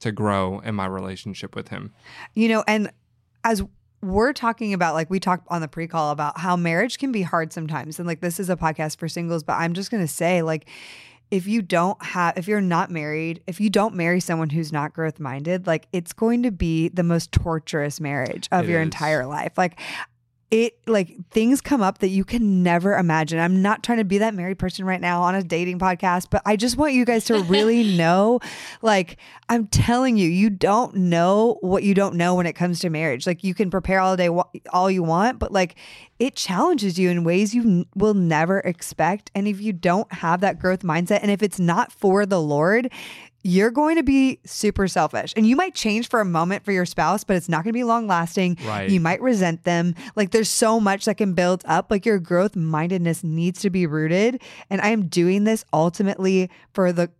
to 0.01 0.11
grow 0.11 0.59
in 0.61 0.74
my 0.74 0.87
relationship 0.87 1.55
with 1.55 1.68
him. 1.68 1.93
you 2.35 2.49
know, 2.49 2.64
and 2.66 2.91
as 3.45 3.62
we're 4.05 4.32
talking 4.35 4.74
about, 4.74 4.95
like, 4.95 5.09
we 5.09 5.18
talked 5.18 5.47
on 5.49 5.61
the 5.61 5.68
pre 5.68 5.87
call 5.87 6.11
about 6.11 6.39
how 6.39 6.57
marriage 6.57 6.99
can 6.99 7.11
be 7.11 7.22
hard 7.22 7.53
sometimes. 7.53 7.99
And 7.99 8.07
like, 8.07 8.20
this 8.20 8.39
is 8.39 8.51
a 8.51 8.57
podcast 8.57 8.99
for 8.99 9.09
singles, 9.09 9.43
but 9.43 9.55
I'm 9.55 9.72
just 9.72 9.91
going 9.91 10.03
to 10.03 10.12
say, 10.12 10.43
like, 10.43 10.68
if 11.35 11.49
you 11.49 11.62
don't 11.62 12.01
have, 12.01 12.39
if 12.39 12.47
you're 12.47 12.61
not 12.61 12.93
married, 12.93 13.43
if 13.49 13.61
you 13.61 13.68
don't 13.68 13.97
marry 13.97 14.20
someone 14.20 14.51
who's 14.51 14.70
not 14.70 14.95
growth 14.95 15.18
minded, 15.18 15.66
like, 15.66 15.89
it's 15.93 16.12
going 16.12 16.45
to 16.45 16.53
be 16.53 16.91
the 16.91 17.03
most 17.03 17.32
torturous 17.32 18.01
marriage 18.01 18.49
of 18.53 18.68
It 18.68 18.70
your 18.70 18.80
is. 18.80 18.85
entire 18.85 19.26
life. 19.26 19.59
Like, 19.59 19.80
it 20.51 20.79
like 20.87 21.17
things 21.31 21.61
come 21.61 21.83
up 21.83 21.99
that 21.99 22.09
you 22.09 22.25
can 22.25 22.63
never 22.63 22.97
imagine. 22.97 23.39
I'm 23.39 23.63
not 23.63 23.83
trying 23.83 23.99
to 23.99 24.05
be 24.05 24.19
that 24.19 24.35
married 24.35 24.59
person 24.59 24.85
right 24.85 25.01
now 25.01 25.23
on 25.23 25.35
a 25.35 25.43
dating 25.43 25.79
podcast, 25.79 26.29
but 26.31 26.43
I 26.45 26.57
just 26.57 26.77
want 26.77 26.93
you 26.93 27.05
guys 27.05 27.25
to 27.27 27.43
really 27.45 27.97
know 27.97 28.41
like 28.83 29.17
I'm 29.49 29.67
telling 29.67 30.17
you, 30.17 30.29
you 30.29 30.51
don't 30.51 30.95
know 30.95 31.59
what 31.61 31.83
you 31.83 31.95
don't 31.95 32.15
know 32.15 32.35
when 32.35 32.47
it 32.47 32.53
comes 32.55 32.81
to 32.81 32.91
marriage. 32.91 33.27
Like 33.27 33.43
you 33.43 33.55
can 33.55 33.71
prepare 33.71 34.01
all 34.01 34.17
day 34.17 34.29
all 34.73 34.91
you 34.91 35.03
want, 35.03 35.39
but 35.39 35.53
like 35.53 35.77
it 36.19 36.37
challenges 36.37 36.99
you 36.99 37.11
in 37.11 37.25
ways 37.25 37.55
you 37.55 37.63
n- 37.63 37.87
will 37.95 38.15
never 38.15 38.61
expect. 38.61 39.31
And 39.35 39.49
if 39.49 39.61
you 39.61 39.73
don't 39.73 40.13
have 40.13 40.41
that 40.43 40.59
growth 40.59 40.81
mindset 40.81 41.21
and 41.23 41.31
if 41.31 41.43
it's 41.43 41.59
not 41.59 41.91
for 41.91 42.27
the 42.27 42.41
Lord, 42.41 42.93
you're 43.45 43.71
going 43.71 43.97
to 43.97 44.03
be 44.03 44.41
super 44.45 44.89
selfish 44.89 45.35
and 45.37 45.47
you 45.47 45.55
might 45.55 45.75
change 45.75 46.09
for 46.09 46.21
a 46.21 46.25
moment 46.25 46.65
for 46.65 46.73
your 46.73 46.87
spouse, 46.87 47.25
but 47.25 47.37
it's 47.37 47.49
not 47.49 47.63
going 47.63 47.73
to 47.73 47.79
be 47.79 47.85
long 47.85 48.07
lasting. 48.07 48.57
Right. 48.65 48.89
You 48.89 49.01
might 49.01 49.21
resent 49.21 49.65
them. 49.65 49.95
Like 50.17 50.31
there's 50.31 50.49
so 50.49 50.81
much 50.81 51.05
that 51.05 51.19
can 51.19 51.35
build 51.35 51.63
up. 51.67 51.91
Like 51.91 52.07
your 52.07 52.19
growth 52.19 52.57
mindedness 52.57 53.23
needs 53.23 53.61
to 53.61 53.71
be 53.71 53.87
rooted. 53.87 54.41
And 54.71 54.81
I 54.81 54.89
am 54.89 55.09
doing 55.09 55.45
this 55.45 55.65
ultimately 55.75 56.51
for 56.73 56.91
the 56.91 57.11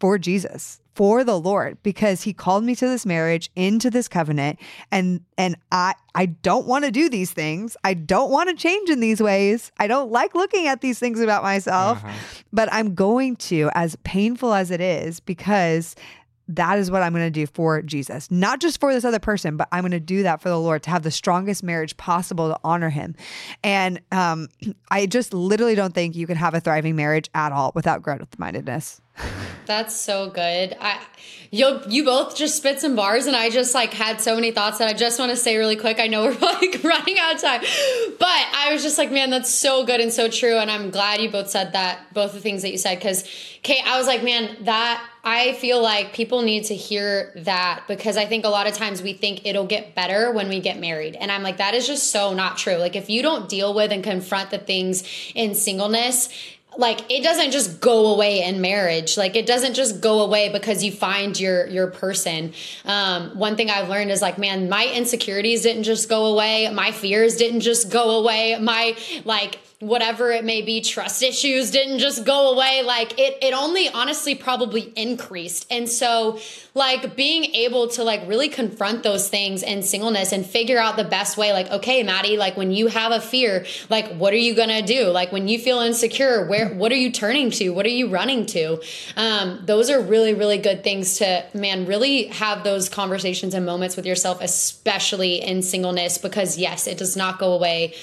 for 0.00 0.18
Jesus, 0.18 0.80
for 0.94 1.24
the 1.24 1.38
Lord, 1.38 1.78
because 1.82 2.22
he 2.22 2.32
called 2.32 2.64
me 2.64 2.74
to 2.76 2.86
this 2.86 3.04
marriage, 3.04 3.50
into 3.56 3.90
this 3.90 4.08
covenant. 4.08 4.58
And 4.90 5.20
and 5.36 5.56
I 5.72 5.94
I 6.14 6.26
don't 6.26 6.66
want 6.66 6.84
to 6.84 6.90
do 6.90 7.08
these 7.08 7.32
things. 7.32 7.76
I 7.84 7.94
don't 7.94 8.30
want 8.30 8.48
to 8.50 8.56
change 8.56 8.90
in 8.90 9.00
these 9.00 9.20
ways. 9.20 9.72
I 9.78 9.86
don't 9.86 10.10
like 10.10 10.34
looking 10.34 10.66
at 10.66 10.80
these 10.80 10.98
things 10.98 11.20
about 11.20 11.42
myself. 11.42 12.02
But 12.52 12.72
I'm 12.72 12.94
going 12.94 13.36
to, 13.36 13.70
as 13.74 13.96
painful 14.04 14.54
as 14.54 14.70
it 14.70 14.80
is, 14.80 15.18
because 15.20 15.96
that 16.48 16.78
is 16.78 16.90
what 16.90 17.02
I'm 17.02 17.12
going 17.12 17.24
to 17.24 17.30
do 17.30 17.46
for 17.46 17.80
Jesus, 17.82 18.30
not 18.30 18.60
just 18.60 18.78
for 18.78 18.92
this 18.92 19.04
other 19.04 19.18
person, 19.18 19.56
but 19.56 19.68
I'm 19.72 19.80
going 19.80 19.92
to 19.92 20.00
do 20.00 20.22
that 20.24 20.42
for 20.42 20.48
the 20.50 20.58
Lord 20.60 20.82
to 20.84 20.90
have 20.90 21.02
the 21.02 21.10
strongest 21.10 21.62
marriage 21.62 21.96
possible 21.96 22.50
to 22.50 22.58
honor 22.62 22.90
Him. 22.90 23.14
And 23.62 24.00
um, 24.12 24.48
I 24.90 25.06
just 25.06 25.32
literally 25.32 25.74
don't 25.74 25.94
think 25.94 26.14
you 26.14 26.26
can 26.26 26.36
have 26.36 26.54
a 26.54 26.60
thriving 26.60 26.96
marriage 26.96 27.30
at 27.34 27.52
all 27.52 27.72
without 27.74 28.02
growth 28.02 28.38
mindedness. 28.38 29.00
That's 29.66 29.96
so 29.96 30.28
good. 30.30 30.76
I 30.80 31.00
you 31.50 31.80
you 31.88 32.04
both 32.04 32.36
just 32.36 32.56
spit 32.56 32.80
some 32.80 32.96
bars 32.96 33.26
and 33.26 33.36
I 33.36 33.48
just 33.48 33.74
like 33.74 33.92
had 33.92 34.20
so 34.20 34.34
many 34.34 34.50
thoughts 34.50 34.78
that 34.78 34.88
I 34.88 34.92
just 34.92 35.18
want 35.18 35.30
to 35.30 35.36
say 35.36 35.56
really 35.56 35.76
quick. 35.76 36.00
I 36.00 36.08
know 36.08 36.24
we're 36.24 36.32
like 36.38 36.82
running 36.82 37.18
out 37.18 37.36
of 37.36 37.40
time. 37.40 37.60
But 38.18 38.28
I 38.28 38.70
was 38.72 38.82
just 38.82 38.98
like, 38.98 39.12
man, 39.12 39.30
that's 39.30 39.54
so 39.54 39.86
good 39.86 40.00
and 40.00 40.12
so 40.12 40.28
true 40.28 40.58
and 40.58 40.70
I'm 40.70 40.90
glad 40.90 41.20
you 41.20 41.30
both 41.30 41.48
said 41.48 41.72
that 41.72 42.12
both 42.12 42.32
the 42.32 42.40
things 42.40 42.62
that 42.62 42.72
you 42.72 42.78
said 42.78 43.00
cuz 43.00 43.24
Kait, 43.62 43.82
I 43.86 43.96
was 43.96 44.06
like, 44.06 44.22
man, 44.22 44.64
that 44.64 45.02
I 45.26 45.54
feel 45.54 45.80
like 45.80 46.12
people 46.12 46.42
need 46.42 46.64
to 46.64 46.74
hear 46.74 47.32
that 47.36 47.84
because 47.88 48.18
I 48.18 48.26
think 48.26 48.44
a 48.44 48.50
lot 48.50 48.66
of 48.66 48.74
times 48.74 49.00
we 49.00 49.14
think 49.14 49.46
it'll 49.46 49.64
get 49.64 49.94
better 49.94 50.30
when 50.30 50.50
we 50.50 50.60
get 50.60 50.78
married. 50.78 51.16
And 51.16 51.32
I'm 51.32 51.42
like, 51.42 51.56
that 51.56 51.72
is 51.72 51.86
just 51.86 52.10
so 52.10 52.34
not 52.34 52.58
true. 52.58 52.76
Like, 52.76 52.94
if 52.94 53.08
you 53.08 53.22
don't 53.22 53.48
deal 53.48 53.72
with 53.72 53.90
and 53.90 54.04
confront 54.04 54.50
the 54.50 54.58
things 54.58 55.02
in 55.34 55.54
singleness, 55.54 56.28
like 56.76 57.10
it 57.10 57.22
doesn't 57.22 57.50
just 57.50 57.80
go 57.80 58.06
away 58.06 58.42
in 58.42 58.60
marriage. 58.60 59.16
Like 59.16 59.36
it 59.36 59.46
doesn't 59.46 59.74
just 59.74 60.00
go 60.00 60.20
away 60.20 60.50
because 60.50 60.82
you 60.82 60.92
find 60.92 61.38
your 61.38 61.66
your 61.66 61.88
person. 61.88 62.52
Um, 62.84 63.36
one 63.38 63.56
thing 63.56 63.70
i've 63.70 63.88
learned 63.88 64.10
is 64.10 64.22
like 64.22 64.38
man 64.38 64.68
my 64.68 64.86
insecurities 64.86 65.62
didn't 65.62 65.84
just 65.84 66.08
go 66.08 66.26
away. 66.26 66.68
My 66.70 66.90
fears 66.90 67.36
didn't 67.36 67.60
just 67.60 67.90
go 67.90 68.18
away. 68.18 68.58
My 68.60 68.96
like 69.24 69.58
whatever 69.84 70.30
it 70.30 70.44
may 70.44 70.62
be 70.62 70.80
trust 70.80 71.22
issues 71.22 71.70
didn't 71.70 71.98
just 71.98 72.24
go 72.24 72.52
away. 72.52 72.82
Like 72.82 73.18
it 73.18 73.38
it 73.42 73.54
only 73.54 73.88
honestly 73.88 74.34
probably 74.34 74.92
increased. 74.96 75.66
And 75.70 75.88
so 75.88 76.38
like 76.74 77.14
being 77.14 77.44
able 77.54 77.88
to 77.88 78.02
like 78.02 78.26
really 78.26 78.48
confront 78.48 79.02
those 79.02 79.28
things 79.28 79.62
in 79.62 79.82
singleness 79.82 80.32
and 80.32 80.44
figure 80.44 80.78
out 80.78 80.96
the 80.96 81.04
best 81.04 81.36
way 81.36 81.52
like 81.52 81.70
okay 81.70 82.02
madi 82.02 82.36
like 82.36 82.56
when 82.56 82.72
you 82.72 82.88
have 82.88 83.12
a 83.12 83.20
fear 83.20 83.64
like 83.90 84.12
what 84.16 84.32
are 84.32 84.38
you 84.38 84.54
gonna 84.54 84.82
do? 84.82 85.08
Like 85.08 85.32
when 85.32 85.48
you 85.48 85.58
feel 85.58 85.80
insecure 85.80 86.46
where 86.46 86.74
what 86.74 86.90
are 86.90 86.96
you 86.96 87.12
turning 87.12 87.50
to? 87.52 87.70
What 87.70 87.86
are 87.86 87.90
you 87.90 88.08
running 88.08 88.46
to? 88.46 88.82
Um, 89.16 89.60
those 89.64 89.90
are 89.90 90.00
really 90.00 90.34
really 90.34 90.58
good 90.58 90.82
things 90.82 91.18
to 91.18 91.44
man 91.54 91.86
really 91.86 92.26
have 92.28 92.64
those 92.64 92.88
conversations 92.88 93.54
and 93.54 93.66
moments 93.66 93.96
with 93.96 94.06
yourself 94.06 94.40
especially 94.40 95.42
in 95.42 95.62
singleness 95.62 96.18
because 96.18 96.58
yes 96.58 96.86
it 96.86 96.98
does 96.98 97.16
not 97.16 97.38
go 97.38 97.52
away 97.52 97.94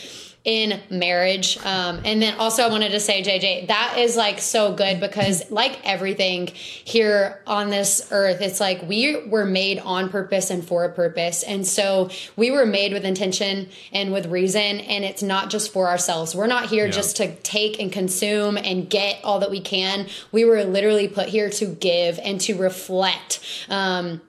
in 0.43 0.79
marriage. 0.89 1.57
Um, 1.63 2.01
and 2.03 2.19
then 2.21 2.35
also, 2.39 2.63
I 2.63 2.69
wanted 2.69 2.89
to 2.93 2.99
say, 2.99 3.21
JJ, 3.21 3.67
that 3.67 3.95
is 3.99 4.15
like 4.15 4.39
so 4.39 4.73
good 4.73 4.99
because, 4.99 5.49
like 5.51 5.79
everything 5.83 6.47
here 6.47 7.41
on 7.45 7.69
this 7.69 8.07
earth, 8.11 8.41
it's 8.41 8.59
like 8.59 8.81
we 8.81 9.27
were 9.27 9.45
made 9.45 9.77
on 9.79 10.09
purpose 10.09 10.49
and 10.49 10.65
for 10.67 10.83
a 10.83 10.89
purpose. 10.91 11.43
And 11.43 11.65
so 11.65 12.09
we 12.35 12.49
were 12.49 12.65
made 12.65 12.91
with 12.91 13.05
intention 13.05 13.69
and 13.91 14.11
with 14.11 14.25
reason. 14.27 14.79
And 14.79 15.05
it's 15.05 15.21
not 15.21 15.51
just 15.51 15.71
for 15.71 15.87
ourselves. 15.87 16.33
We're 16.35 16.47
not 16.47 16.69
here 16.69 16.85
Yeah. 16.85 16.91
just 16.91 17.17
to 17.17 17.35
take 17.35 17.79
and 17.79 17.91
consume 17.91 18.57
and 18.57 18.89
get 18.89 19.19
all 19.23 19.39
that 19.41 19.51
we 19.51 19.59
can. 19.61 20.07
We 20.31 20.43
were 20.43 20.63
literally 20.63 21.07
put 21.07 21.27
here 21.29 21.51
to 21.51 21.65
give 21.67 22.19
and 22.23 22.41
to 22.41 22.55
reflect. 22.55 23.39
Um, 23.69 24.21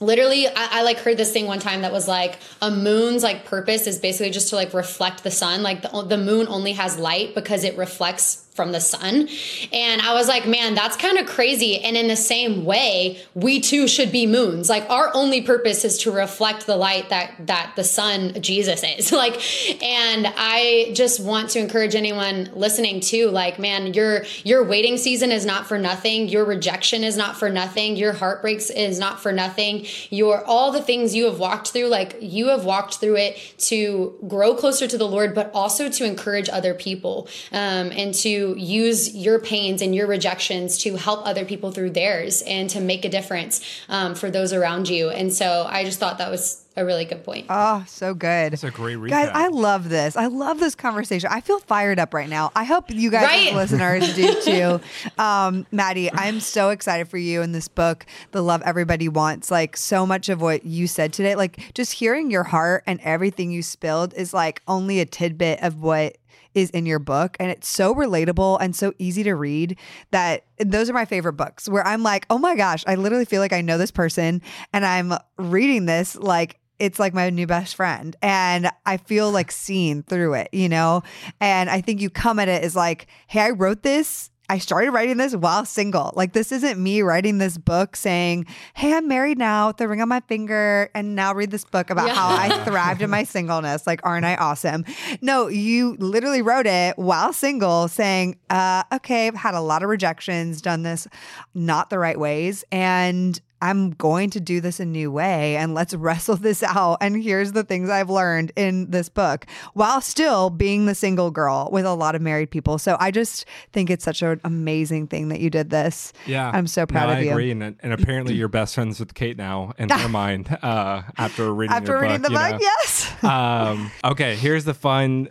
literally 0.00 0.48
I, 0.48 0.52
I 0.56 0.82
like 0.82 0.98
heard 0.98 1.16
this 1.16 1.32
thing 1.32 1.46
one 1.46 1.60
time 1.60 1.82
that 1.82 1.92
was 1.92 2.08
like 2.08 2.38
a 2.60 2.70
moon's 2.70 3.22
like 3.22 3.44
purpose 3.44 3.86
is 3.86 3.98
basically 3.98 4.30
just 4.30 4.48
to 4.48 4.56
like 4.56 4.74
reflect 4.74 5.22
the 5.22 5.30
sun. 5.30 5.62
Like 5.62 5.82
the, 5.82 6.02
the 6.02 6.18
moon 6.18 6.48
only 6.48 6.72
has 6.72 6.98
light 6.98 7.34
because 7.34 7.64
it 7.64 7.76
reflects 7.76 8.46
from 8.60 8.72
the 8.72 8.80
sun. 8.80 9.26
And 9.72 10.02
i 10.02 10.12
was 10.12 10.28
like 10.28 10.46
man 10.46 10.74
that's 10.74 10.96
kind 10.98 11.16
of 11.16 11.24
crazy. 11.26 11.78
And 11.78 11.96
in 11.96 12.08
the 12.08 12.16
same 12.16 12.66
way 12.66 13.18
we 13.34 13.60
too 13.60 13.88
should 13.88 14.12
be 14.12 14.26
moons. 14.26 14.68
Like 14.68 14.84
our 14.90 15.10
only 15.14 15.40
purpose 15.40 15.82
is 15.82 15.96
to 16.02 16.12
reflect 16.12 16.66
the 16.66 16.76
light 16.76 17.08
that 17.08 17.46
that 17.46 17.72
the 17.74 17.84
sun 17.84 18.42
jesus 18.42 18.82
is. 18.82 19.10
Like 19.20 19.36
and 19.82 20.26
i 20.36 20.92
just 20.94 21.20
want 21.20 21.50
to 21.50 21.58
encourage 21.58 21.94
anyone 21.94 22.50
listening 22.54 23.00
too 23.00 23.28
like 23.28 23.58
man 23.58 23.92
your 23.94 24.24
your 24.44 24.64
waiting 24.64 24.96
season 24.96 25.30
is 25.30 25.44
not 25.44 25.66
for 25.66 25.78
nothing. 25.78 26.28
Your 26.28 26.44
rejection 26.44 27.04
is 27.04 27.16
not 27.16 27.36
for 27.36 27.50
nothing. 27.50 27.96
Your 27.96 28.12
heartbreaks 28.12 28.70
is 28.70 28.98
not 28.98 29.20
for 29.20 29.30
nothing. 29.30 29.86
Your 30.08 30.44
all 30.44 30.72
the 30.72 30.82
things 30.82 31.14
you 31.14 31.24
have 31.26 31.38
walked 31.38 31.68
through 31.68 31.88
like 31.88 32.16
you 32.20 32.48
have 32.48 32.64
walked 32.64 32.96
through 32.96 33.16
it 33.16 33.38
to 33.58 34.14
grow 34.26 34.54
closer 34.54 34.86
to 34.86 34.98
the 34.98 35.06
lord 35.06 35.34
but 35.34 35.50
also 35.54 35.88
to 35.88 36.04
encourage 36.04 36.48
other 36.48 36.74
people 36.74 37.28
um, 37.52 37.90
and 37.92 38.14
to 38.14 38.49
use 38.54 39.14
your 39.14 39.38
pains 39.38 39.82
and 39.82 39.94
your 39.94 40.06
rejections 40.06 40.78
to 40.78 40.96
help 40.96 41.26
other 41.26 41.44
people 41.44 41.70
through 41.72 41.90
theirs 41.90 42.42
and 42.42 42.68
to 42.70 42.80
make 42.80 43.04
a 43.04 43.08
difference 43.08 43.60
um, 43.88 44.14
for 44.14 44.30
those 44.30 44.52
around 44.52 44.88
you 44.88 45.10
and 45.10 45.32
so 45.32 45.66
i 45.68 45.84
just 45.84 45.98
thought 45.98 46.18
that 46.18 46.30
was 46.30 46.64
a 46.76 46.84
really 46.84 47.04
good 47.04 47.24
point 47.24 47.46
Oh, 47.50 47.84
so 47.88 48.14
good. 48.14 48.52
That's 48.52 48.62
a 48.62 48.70
great 48.70 48.96
recap. 48.96 49.10
Guys, 49.10 49.30
I 49.34 49.48
love 49.48 49.88
this. 49.88 50.16
I 50.16 50.26
love 50.26 50.60
this 50.60 50.76
conversation. 50.76 51.28
I 51.30 51.40
feel 51.40 51.58
fired 51.58 51.98
up 51.98 52.14
right 52.14 52.28
now. 52.28 52.52
I 52.54 52.62
hope 52.62 52.90
you 52.90 53.10
guys, 53.10 53.24
Right? 53.24 53.54
listeners, 53.54 54.14
do 54.14 54.40
too. 54.44 54.80
Um, 55.20 55.66
Madi, 55.72 56.10
I'm 56.12 56.38
so 56.38 56.70
excited 56.70 57.08
for 57.08 57.18
you 57.18 57.42
in 57.42 57.50
this 57.50 57.66
book, 57.66 58.06
The 58.30 58.40
Love 58.40 58.62
Everybody 58.62 59.08
Wants. 59.08 59.50
Like, 59.50 59.76
so 59.76 60.06
much 60.06 60.28
of 60.28 60.40
what 60.40 60.64
you 60.64 60.86
said 60.86 61.12
today, 61.12 61.34
like, 61.34 61.74
just 61.74 61.92
hearing 61.94 62.30
your 62.30 62.44
heart 62.44 62.84
and 62.86 63.00
everything 63.02 63.50
you 63.50 63.62
spilled 63.64 64.14
is 64.14 64.32
like 64.32 64.62
only 64.68 65.00
a 65.00 65.04
tidbit 65.06 65.60
of 65.62 65.82
what 65.82 66.18
is 66.54 66.70
in 66.70 66.86
your 66.86 66.98
book 66.98 67.36
and 67.40 67.50
it's 67.50 67.68
so 67.68 67.94
relatable 67.94 68.58
and 68.60 68.74
so 68.74 68.92
easy 68.98 69.22
to 69.22 69.34
read 69.34 69.78
that 70.10 70.44
those 70.58 70.90
are 70.90 70.94
my 70.94 71.04
favorite 71.04 71.34
books 71.34 71.68
where 71.68 71.86
I'm 71.86 72.02
like, 72.02 72.26
"Oh 72.30 72.38
my 72.38 72.56
gosh, 72.56 72.84
I 72.86 72.94
literally 72.94 73.24
feel 73.24 73.40
like 73.40 73.52
I 73.52 73.60
know 73.60 73.78
this 73.78 73.90
person 73.90 74.42
and 74.72 74.84
I'm 74.84 75.12
reading 75.38 75.86
this 75.86 76.16
like 76.16 76.60
it's 76.80 76.98
like 76.98 77.12
my 77.14 77.28
new 77.30 77.46
best 77.46 77.76
friend 77.76 78.16
and 78.22 78.70
I 78.86 78.96
feel 78.96 79.30
like 79.30 79.52
seen 79.52 80.02
through 80.02 80.34
it, 80.34 80.48
you 80.52 80.68
know? 80.68 81.02
And 81.38 81.68
I 81.68 81.82
think 81.82 82.00
you 82.00 82.08
come 82.08 82.38
at 82.38 82.48
it 82.48 82.64
as 82.64 82.74
like, 82.74 83.06
hey, 83.28 83.40
I 83.40 83.50
wrote 83.50 83.82
this. 83.82 84.29
I 84.50 84.58
started 84.58 84.90
writing 84.90 85.16
this 85.16 85.36
while 85.36 85.64
single. 85.64 86.12
Like, 86.16 86.32
this 86.32 86.50
isn't 86.50 86.76
me 86.82 87.02
writing 87.02 87.38
this 87.38 87.56
book 87.56 87.94
saying, 87.94 88.46
Hey, 88.74 88.92
I'm 88.92 89.06
married 89.06 89.38
now 89.38 89.68
with 89.68 89.76
the 89.76 89.86
ring 89.86 90.02
on 90.02 90.08
my 90.08 90.18
finger, 90.20 90.90
and 90.92 91.14
now 91.14 91.32
read 91.32 91.52
this 91.52 91.64
book 91.64 91.88
about 91.88 92.08
Yeah. 92.08 92.14
how 92.14 92.28
I 92.30 92.64
thrived 92.64 93.00
in 93.00 93.10
my 93.10 93.22
singleness. 93.22 93.86
Like, 93.86 94.00
aren't 94.02 94.24
I 94.24 94.34
awesome? 94.34 94.84
No, 95.20 95.46
you 95.46 95.94
literally 96.00 96.42
wrote 96.42 96.66
it 96.66 96.98
while 96.98 97.32
single 97.32 97.86
saying, 97.86 98.38
uh, 98.50 98.82
Okay, 98.92 99.28
I've 99.28 99.36
had 99.36 99.54
a 99.54 99.60
lot 99.60 99.84
of 99.84 99.88
rejections, 99.88 100.60
done 100.60 100.82
this 100.82 101.06
not 101.54 101.88
the 101.90 101.98
right 102.00 102.18
ways. 102.18 102.64
And 102.72 103.40
I'm 103.62 103.90
going 103.90 104.30
to 104.30 104.40
do 104.40 104.60
this 104.60 104.80
a 104.80 104.84
new 104.84 105.10
way 105.10 105.56
and 105.56 105.74
let's 105.74 105.94
wrestle 105.94 106.36
this 106.36 106.62
out. 106.62 106.98
And 107.00 107.22
here's 107.22 107.52
the 107.52 107.64
things 107.64 107.90
I've 107.90 108.10
learned 108.10 108.52
in 108.56 108.90
this 108.90 109.08
book 109.08 109.46
while 109.74 110.00
still 110.00 110.50
being 110.50 110.86
the 110.86 110.94
single 110.94 111.30
girl 111.30 111.68
with 111.72 111.84
a 111.84 111.94
lot 111.94 112.14
of 112.14 112.22
married 112.22 112.50
people. 112.50 112.78
So 112.78 112.96
I 113.00 113.10
just 113.10 113.44
think 113.72 113.90
it's 113.90 114.04
such 114.04 114.22
an 114.22 114.40
amazing 114.44 115.08
thing 115.08 115.28
that 115.28 115.40
you 115.40 115.50
did 115.50 115.70
this. 115.70 116.12
Yeah, 116.26 116.50
I'm 116.52 116.66
so 116.66 116.86
proud 116.86 117.06
No, 117.06 117.12
of 117.12 117.18
I 117.18 117.20
you. 117.22 117.28
I 117.28 117.32
agree, 117.32 117.50
and, 117.50 117.62
and 117.62 117.92
apparently 117.92 118.34
you're 118.34 118.48
best 118.48 118.74
friends 118.74 118.98
with 119.00 119.14
Kait 119.14 119.36
now 119.36 119.72
in 119.78 119.88
her 119.88 120.08
mind 120.10 120.48
uh, 120.62 121.02
after 121.16 121.52
reading 121.52 121.76
After 121.76 121.98
reading 121.98 122.22
book, 122.22 122.30
the 122.30 122.36
book, 122.38 122.50
know. 122.52 122.58
yes. 122.60 123.14
um, 123.24 123.90
okay, 124.04 124.36
here's 124.36 124.64
the 124.64 124.74
fun 124.74 125.28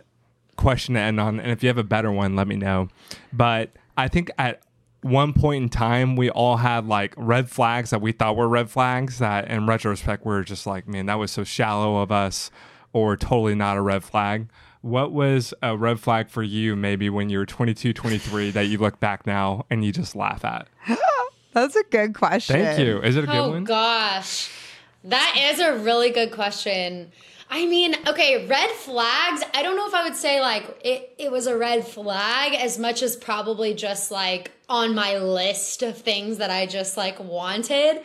question 0.56 0.94
to 0.94 1.00
end 1.00 1.18
on, 1.18 1.40
and 1.40 1.50
if 1.50 1.62
you 1.62 1.68
have 1.68 1.78
a 1.78 1.84
better 1.84 2.12
one, 2.12 2.36
let 2.36 2.46
me 2.46 2.56
know. 2.56 2.88
But 3.32 3.70
I 3.96 4.08
think 4.08 4.30
at 4.38 4.62
one 5.02 5.32
point 5.32 5.62
in 5.62 5.68
time, 5.68 6.16
we 6.16 6.30
all 6.30 6.58
had 6.58 6.86
like 6.86 7.14
red 7.16 7.48
flags 7.50 7.90
that 7.90 8.00
we 8.00 8.12
thought 8.12 8.36
were 8.36 8.48
red 8.48 8.70
flags 8.70 9.18
that, 9.18 9.48
in 9.48 9.66
retrospect, 9.66 10.26
we 10.26 10.34
are 10.34 10.42
just 10.44 10.66
like, 10.66 10.86
man, 10.86 11.06
that 11.06 11.14
was 11.18 11.30
so 11.30 11.44
shallow 11.44 11.98
of 11.98 12.12
us, 12.12 12.50
or 12.92 13.16
totally 13.16 13.54
not 13.54 13.76
a 13.76 13.80
red 13.80 14.02
flag. 14.04 14.48
What 14.82 15.12
was 15.12 15.52
a 15.62 15.76
red 15.76 16.00
flag 16.00 16.30
for 16.30 16.42
you, 16.42 16.74
maybe 16.74 17.10
when 17.10 17.28
you 17.30 17.38
were 17.38 17.46
22, 17.46 17.92
23, 17.92 18.50
that 18.52 18.66
you 18.66 18.78
look 18.78 18.98
back 18.98 19.26
now 19.26 19.66
and 19.70 19.84
you 19.84 19.92
just 19.92 20.16
laugh 20.16 20.44
at? 20.44 20.68
That's 21.52 21.76
a 21.76 21.82
good 21.90 22.14
question. 22.14 22.56
Thank 22.56 22.78
you. 22.80 23.00
Is 23.02 23.16
it 23.16 23.24
a 23.24 23.26
good 23.26 23.36
Oh 23.36 23.50
one? 23.50 23.64
gosh. 23.64 24.50
That 25.04 25.34
is 25.52 25.60
a 25.60 25.78
really 25.78 26.10
good 26.10 26.30
question. 26.30 27.10
I 27.52 27.66
mean, 27.66 27.96
okay, 28.06 28.46
red 28.46 28.70
flags. 28.70 29.42
I 29.52 29.62
don't 29.62 29.76
know 29.76 29.88
if 29.88 29.94
I 29.94 30.04
would 30.04 30.14
say 30.14 30.40
like 30.40 30.80
it, 30.84 31.14
it 31.18 31.32
was 31.32 31.48
a 31.48 31.58
red 31.58 31.84
flag 31.86 32.54
as 32.54 32.78
much 32.78 33.02
as 33.02 33.16
probably 33.16 33.74
just 33.74 34.12
like 34.12 34.52
on 34.68 34.94
my 34.94 35.18
list 35.18 35.82
of 35.82 35.98
things 35.98 36.38
that 36.38 36.50
I 36.50 36.66
just 36.66 36.96
like 36.96 37.18
wanted. 37.18 38.02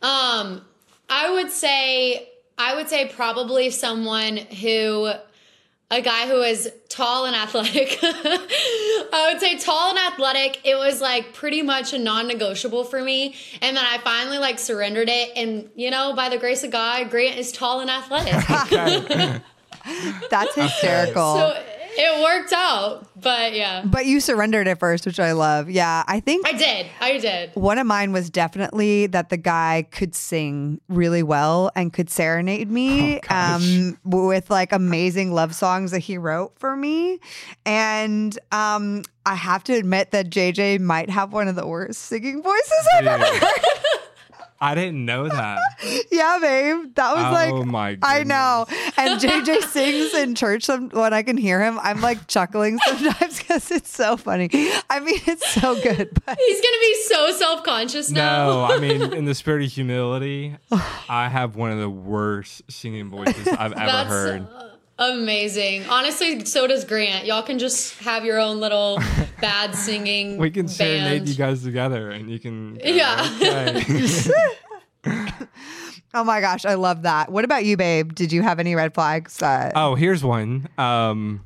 Um, 0.00 0.64
I 1.10 1.30
would 1.30 1.50
say 1.50 2.30
I 2.56 2.74
would 2.74 2.88
say 2.88 3.08
probably 3.08 3.68
someone 3.68 4.38
who 4.38 5.12
a 5.90 6.00
guy 6.00 6.28
who 6.28 6.40
is 6.42 6.72
tall 6.88 7.26
and 7.26 7.34
athletic. 7.34 7.98
I 8.02 9.30
would 9.30 9.40
say 9.40 9.58
tall 9.58 9.90
and 9.90 9.98
athletic. 9.98 10.60
It 10.64 10.76
was 10.76 11.00
like 11.00 11.32
pretty 11.32 11.62
much 11.62 11.92
a 11.92 11.98
non-negotiable 11.98 12.84
for 12.84 13.02
me. 13.02 13.34
And 13.60 13.76
then 13.76 13.84
I 13.84 13.98
finally 13.98 14.38
like 14.38 14.58
surrendered 14.58 15.08
it. 15.08 15.32
And 15.36 15.68
you 15.74 15.90
know, 15.90 16.14
by 16.14 16.28
the 16.28 16.38
grace 16.38 16.62
of 16.62 16.70
God, 16.70 17.10
Grant 17.10 17.38
is 17.38 17.50
tall 17.50 17.80
and 17.80 17.90
athletic. 17.90 18.32
That's 20.30 20.54
hysterical. 20.54 21.38
so 21.38 21.62
it 21.98 22.22
worked 22.22 22.52
out. 22.52 23.06
But 23.20 23.54
yeah. 23.54 23.82
but 23.84 24.06
you 24.06 24.20
surrendered 24.20 24.66
at 24.68 24.78
first, 24.78 25.06
which 25.06 25.20
I 25.20 25.32
love. 25.32 25.68
Yeah, 25.68 26.04
I 26.06 26.20
think 26.20 26.46
I 26.46 26.52
did. 26.52 26.86
I 27.00 27.18
did. 27.18 27.50
One 27.54 27.78
of 27.78 27.86
mine 27.86 28.12
was 28.12 28.30
definitely 28.30 29.06
that 29.08 29.28
the 29.28 29.36
guy 29.36 29.86
could 29.90 30.14
sing 30.14 30.80
really 30.88 31.22
well 31.22 31.70
and 31.76 31.92
could 31.92 32.08
serenade 32.10 32.70
me 32.70 33.20
Oh, 33.30 33.34
um, 33.34 33.98
with 34.04 34.50
like 34.50 34.72
amazing 34.72 35.32
love 35.32 35.54
songs 35.54 35.90
that 35.90 36.00
he 36.00 36.18
wrote 36.18 36.58
for 36.58 36.76
me. 36.76 37.20
And 37.66 38.38
um, 38.52 39.02
I 39.26 39.34
have 39.34 39.64
to 39.64 39.74
admit 39.74 40.12
that 40.12 40.30
JJ 40.30 40.80
might 40.80 41.10
have 41.10 41.32
one 41.32 41.48
of 41.48 41.56
the 41.56 41.66
worst 41.66 42.00
singing 42.00 42.42
voices 42.42 42.88
I've 42.98 43.06
ever 43.06 43.24
heard. 43.24 43.52
I 44.62 44.74
didn't 44.74 45.04
know 45.06 45.26
that. 45.26 45.58
yeah, 46.12 46.38
babe. 46.40 46.94
That 46.96 47.14
was 47.16 47.24
Oh 47.24 47.32
like, 47.32 47.66
my 47.66 47.96
I 48.02 48.24
know. 48.24 48.66
And 48.98 49.18
JJ 49.18 49.62
sings 49.70 50.12
in 50.14 50.34
church 50.34 50.64
some, 50.64 50.90
when 50.90 51.14
I 51.14 51.22
can 51.22 51.38
hear 51.38 51.62
him. 51.62 51.78
I'm 51.82 52.02
like 52.02 52.26
chuckling 52.26 52.78
sometimes 52.86 53.38
because 53.38 53.70
it's 53.70 53.88
so 53.90 54.18
funny. 54.18 54.50
I 54.90 55.00
mean, 55.00 55.18
it's 55.26 55.50
so 55.52 55.80
good. 55.80 56.10
But 56.26 56.38
He's 56.38 56.60
gonna 56.60 56.80
be 56.80 56.94
so 57.04 57.32
self-conscious 57.32 58.10
now. 58.10 58.46
No, 58.50 58.64
I 58.64 58.78
mean, 58.78 59.14
in 59.14 59.24
the 59.24 59.34
spirit 59.34 59.64
of 59.64 59.72
humility, 59.72 60.56
I 61.08 61.28
have 61.28 61.56
one 61.56 61.70
of 61.70 61.78
the 61.78 61.88
worst 61.90 62.62
singing 62.70 63.08
voices 63.08 63.48
I've 63.48 63.72
ever 63.72 63.86
That's 63.86 64.08
heard. 64.10 64.42
uh, 64.42 64.64
amazing. 65.00 65.84
Honestly, 65.88 66.44
so 66.44 66.66
does 66.66 66.84
Grant. 66.84 67.26
Y'all 67.26 67.42
can 67.42 67.58
just 67.58 67.98
have 68.00 68.24
your 68.24 68.38
own 68.38 68.60
little 68.60 68.98
bad 69.40 69.74
singing. 69.74 70.36
We 70.38 70.50
can 70.50 70.68
serenade 70.68 71.20
band. 71.20 71.28
you 71.28 71.34
guys 71.34 71.62
together, 71.62 72.10
and 72.10 72.30
you 72.30 72.38
can. 72.38 72.74
go, 72.74 72.80
Yeah. 72.84 73.28
okay. 73.40 74.30
oh 76.14 76.24
my 76.24 76.40
gosh, 76.40 76.64
I 76.64 76.74
love 76.74 77.02
that. 77.02 77.32
What 77.32 77.44
about 77.44 77.64
you, 77.64 77.76
babe? 77.76 78.14
Did 78.14 78.32
you 78.32 78.42
have 78.42 78.58
any 78.60 78.74
red 78.74 78.94
flags? 78.94 79.40
Uh, 79.42 79.72
oh, 79.74 79.94
here's 79.94 80.22
one. 80.22 80.68
Um, 80.78 81.44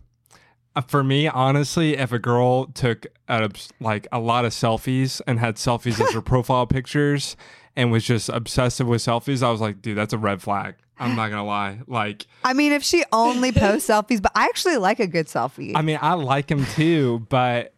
Uh, 0.76 0.80
For 0.80 1.04
me, 1.04 1.28
honestly, 1.28 1.96
if 1.96 2.10
a 2.10 2.18
girl 2.18 2.66
took 2.66 3.06
a, 3.28 3.48
like 3.80 4.08
a 4.10 4.18
lot 4.18 4.44
of 4.44 4.50
selfies 4.52 5.20
and 5.26 5.38
had 5.38 5.54
selfies 5.56 6.00
as 6.04 6.12
her 6.12 6.20
profile 6.20 6.66
pictures 6.66 7.36
and 7.76 7.92
was 7.92 8.04
just 8.04 8.28
obsessive 8.28 8.86
with 8.88 9.00
selfies, 9.00 9.40
I 9.42 9.50
was 9.52 9.60
like, 9.60 9.80
dude, 9.80 9.96
that's 9.96 10.12
a 10.12 10.18
red 10.18 10.42
flag. 10.42 10.74
I'm 10.98 11.16
not 11.16 11.28
gonna 11.30 11.44
lie. 11.44 11.80
Like, 11.86 12.26
I 12.44 12.52
mean, 12.52 12.72
if 12.72 12.82
she 12.84 13.04
only 13.12 13.50
posts 13.52 13.88
selfies, 13.88 14.22
but 14.22 14.32
I 14.34 14.44
actually 14.44 14.76
like 14.76 15.00
a 15.00 15.06
good 15.06 15.26
selfie. 15.26 15.72
I 15.74 15.82
mean, 15.82 15.98
I 16.00 16.14
like 16.14 16.50
him 16.50 16.64
too, 16.66 17.26
but 17.28 17.72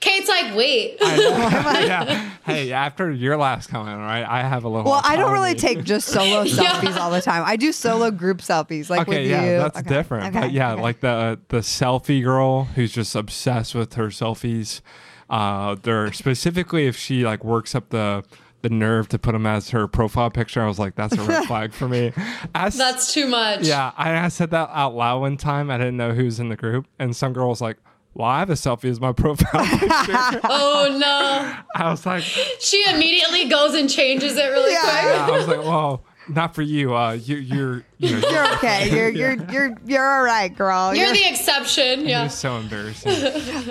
Kait's 0.00 0.28
like, 0.28 0.54
wait. 0.56 0.96
yeah. 1.00 2.30
Hey, 2.48 2.72
after 2.72 3.10
your 3.10 3.36
last 3.36 3.68
comment, 3.68 3.98
right? 3.98 4.24
I 4.24 4.40
have 4.42 4.64
a 4.64 4.68
little. 4.70 4.90
well, 4.90 5.02
I 5.04 5.16
don't 5.16 5.32
really 5.32 5.54
take 5.54 5.84
just 5.84 6.08
solo 6.08 6.44
selfies 6.46 6.96
all 6.96 7.10
the 7.10 7.20
time. 7.20 7.42
I 7.44 7.56
do 7.56 7.72
solo 7.72 8.10
group 8.10 8.38
selfies, 8.38 8.88
like 8.88 9.02
Okay, 9.06 9.20
with 9.24 9.30
yeah, 9.30 9.44
you. 9.44 9.58
that's 9.58 9.78
Okay, 9.80 9.88
different. 9.90 10.28
okay, 10.34 10.46
but 10.46 10.52
yeah, 10.52 10.72
okay. 10.72 10.80
like 10.82 11.00
the 11.00 11.38
the 11.48 11.58
selfie 11.58 12.22
girl 12.24 12.64
who's 12.64 12.90
just 12.92 13.14
obsessed 13.14 13.74
with 13.74 13.92
her 13.94 14.06
selfies. 14.06 14.80
Uh, 15.28 15.76
they're 15.82 16.10
specifically 16.12 16.86
if 16.86 16.96
she 16.96 17.22
like 17.22 17.44
works 17.44 17.74
up 17.74 17.90
the 17.90 18.24
the 18.62 18.70
nerve 18.70 19.08
to 19.10 19.18
put 19.18 19.32
them 19.32 19.46
as 19.46 19.70
her 19.70 19.86
profile 19.86 20.30
picture. 20.30 20.62
I 20.62 20.66
was 20.66 20.78
like, 20.78 20.94
that's 20.96 21.14
a 21.16 21.22
red 21.22 21.44
flag 21.46 21.72
for 21.72 21.88
me. 21.88 22.12
As, 22.54 22.76
That's 22.76 23.12
too 23.14 23.26
much. 23.28 23.66
yeah. 23.66 23.92
I, 23.96 24.24
I 24.24 24.28
said 24.28 24.50
that 24.50 24.68
out 24.72 24.94
loud 24.96 25.20
one 25.20 25.36
time. 25.36 25.70
I 25.70 25.78
didn't 25.78 25.96
know 25.96 26.12
who's 26.12 26.40
in 26.40 26.48
the 26.48 26.56
group, 26.56 26.86
and 26.98 27.14
some 27.14 27.32
girl 27.32 27.48
was 27.48 27.60
like. 27.60 27.76
Well, 28.14 28.26
I 28.26 28.40
have 28.40 28.50
a 28.50 28.54
selfie 28.54 28.86
as 28.90 29.00
my 29.00 29.12
profile 29.24 29.64
picture. 29.64 30.40
Oh 30.44 30.96
no. 30.98 31.54
I 31.76 31.88
was 31.88 32.04
like, 32.04 32.24
She 32.24 32.82
immediately 32.90 33.44
goes 33.48 33.74
and 33.74 33.88
changes 33.88 34.36
it 34.36 34.44
really 34.46 34.72
Yeah. 34.72 34.80
quick. 34.80 35.20
I 35.20 35.30
was 35.38 35.46
like, 35.46 35.58
well, 35.58 36.02
not 36.28 36.52
for 36.52 36.62
you. 36.62 36.96
Uh, 36.96 37.12
you, 37.12 37.36
you're, 37.36 37.84
you 37.98 38.18
know, 38.18 38.28
You're 38.28 38.52
okay. 38.54 38.90
You're 38.90 39.08
you're 39.10 39.36
you're 39.52 39.76
you're 39.86 40.04
all 40.18 40.24
right, 40.24 40.48
girl. 40.48 40.96
You're 40.96 41.12
the 41.12 41.28
exception. 41.28 42.08
Yeah. 42.08 42.24
was 42.24 42.34
so 42.34 42.56
embarrassing. 42.56 43.12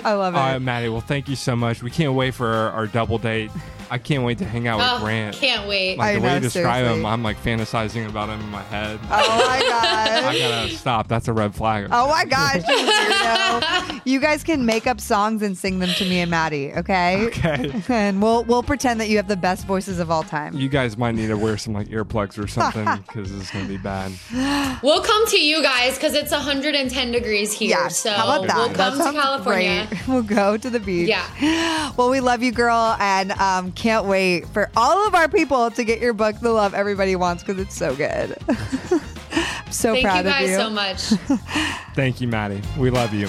I 0.02 0.14
love 0.14 0.32
it. 0.34 0.38
All 0.38 0.52
right, 0.52 0.58
Madi. 0.58 0.88
Well, 0.88 1.02
thank 1.02 1.28
you 1.28 1.36
so 1.36 1.54
much. 1.54 1.82
We 1.82 1.90
can't 1.90 2.14
wait 2.14 2.32
for 2.32 2.46
our, 2.46 2.70
our 2.70 2.86
double 2.86 3.18
date. 3.18 3.50
I 3.90 3.98
can't 3.98 4.24
wait 4.24 4.38
to 4.38 4.44
hang 4.44 4.66
out 4.68 4.78
with 4.78 4.86
Oh, 4.88 4.98
Grant. 5.00 5.36
can't 5.36 5.68
wait. 5.68 5.96
Like 5.98 6.08
I 6.10 6.14
the 6.16 6.20
way 6.20 6.34
you 6.34 6.40
describe 6.40 6.76
seriously. 6.84 7.00
him, 7.00 7.06
I'm 7.06 7.22
like 7.22 7.36
fantasizing 7.42 8.08
about 8.08 8.28
him 8.28 8.40
in 8.40 8.48
my 8.50 8.62
head. 8.62 8.98
oh 9.04 9.06
my 9.08 9.60
god! 9.68 10.24
I 10.24 10.38
gotta 10.38 10.70
stop. 10.74 11.08
That's 11.08 11.28
a 11.28 11.32
red 11.32 11.54
flag. 11.54 11.88
Oh 11.90 12.08
my 12.08 12.24
gosh, 12.24 12.62
you. 12.68 14.00
You 14.08 14.20
guys 14.20 14.42
can 14.42 14.64
make 14.64 14.86
up 14.86 15.00
songs 15.00 15.42
and 15.42 15.56
sing 15.56 15.80
them 15.80 15.90
to 15.90 16.04
me 16.04 16.20
and 16.20 16.30
Madi, 16.30 16.72
okay? 16.72 17.26
Okay. 17.26 17.82
And 17.88 18.22
we'll 18.22 18.44
we'll 18.44 18.62
pretend 18.62 19.00
that 19.00 19.08
you 19.08 19.16
have 19.16 19.28
the 19.28 19.36
best 19.36 19.66
voices 19.66 19.98
of 19.98 20.10
all 20.10 20.22
time. 20.22 20.56
You 20.56 20.68
guys 20.68 20.96
might 20.96 21.14
need 21.14 21.26
to 21.28 21.36
wear 21.36 21.56
some 21.58 21.74
like 21.74 21.88
earplugs 21.88 22.42
or 22.42 22.46
something 22.46 22.84
because 23.06 23.30
this 23.32 23.42
is 23.42 23.50
gonna 23.50 23.66
be 23.68 23.76
bad. 23.76 24.12
We'll 24.82 25.02
come 25.02 25.26
to 25.28 25.38
you 25.40 25.60
guys 25.62 25.96
because 25.96 26.14
it's 26.14 26.30
110 26.30 27.10
degrees 27.10 27.52
here. 27.52 27.70
Yeah, 27.70 27.88
So 27.88 28.10
how 28.12 28.42
about 28.42 28.46
that? 28.46 28.56
we'll 28.56 28.68
That 28.68 28.92
come 28.94 29.14
to 29.14 29.20
California. 29.20 29.86
great. 29.90 30.08
We'll 30.08 30.22
go 30.22 30.56
to 30.56 30.70
the 30.70 30.78
beach. 30.78 31.08
Yeah. 31.08 31.92
Well, 31.96 32.10
we 32.10 32.20
love 32.20 32.42
you, 32.42 32.52
girl, 32.52 32.96
and 33.00 33.32
um, 33.32 33.72
can't 33.78 34.06
wait 34.06 34.46
for 34.48 34.70
all 34.76 35.06
of 35.06 35.14
our 35.14 35.28
people 35.28 35.70
to 35.70 35.84
get 35.84 36.00
your 36.00 36.12
book, 36.12 36.38
The 36.40 36.50
Love 36.50 36.74
Everybody 36.74 37.14
Wants, 37.16 37.42
because 37.44 37.62
it's 37.62 37.76
so 37.76 37.94
good. 37.94 38.36
I'm 38.48 38.58
so 39.70 39.92
Thank 39.92 39.98
you 39.98 40.02
proud 40.02 40.24
guys 40.24 40.44
of 40.44 40.50
you. 40.50 40.56
so 40.56 40.70
much. 40.70 41.00
Thank 41.94 42.20
you, 42.20 42.26
Madi. 42.28 42.60
We 42.76 42.90
love 42.90 43.14
you. 43.14 43.26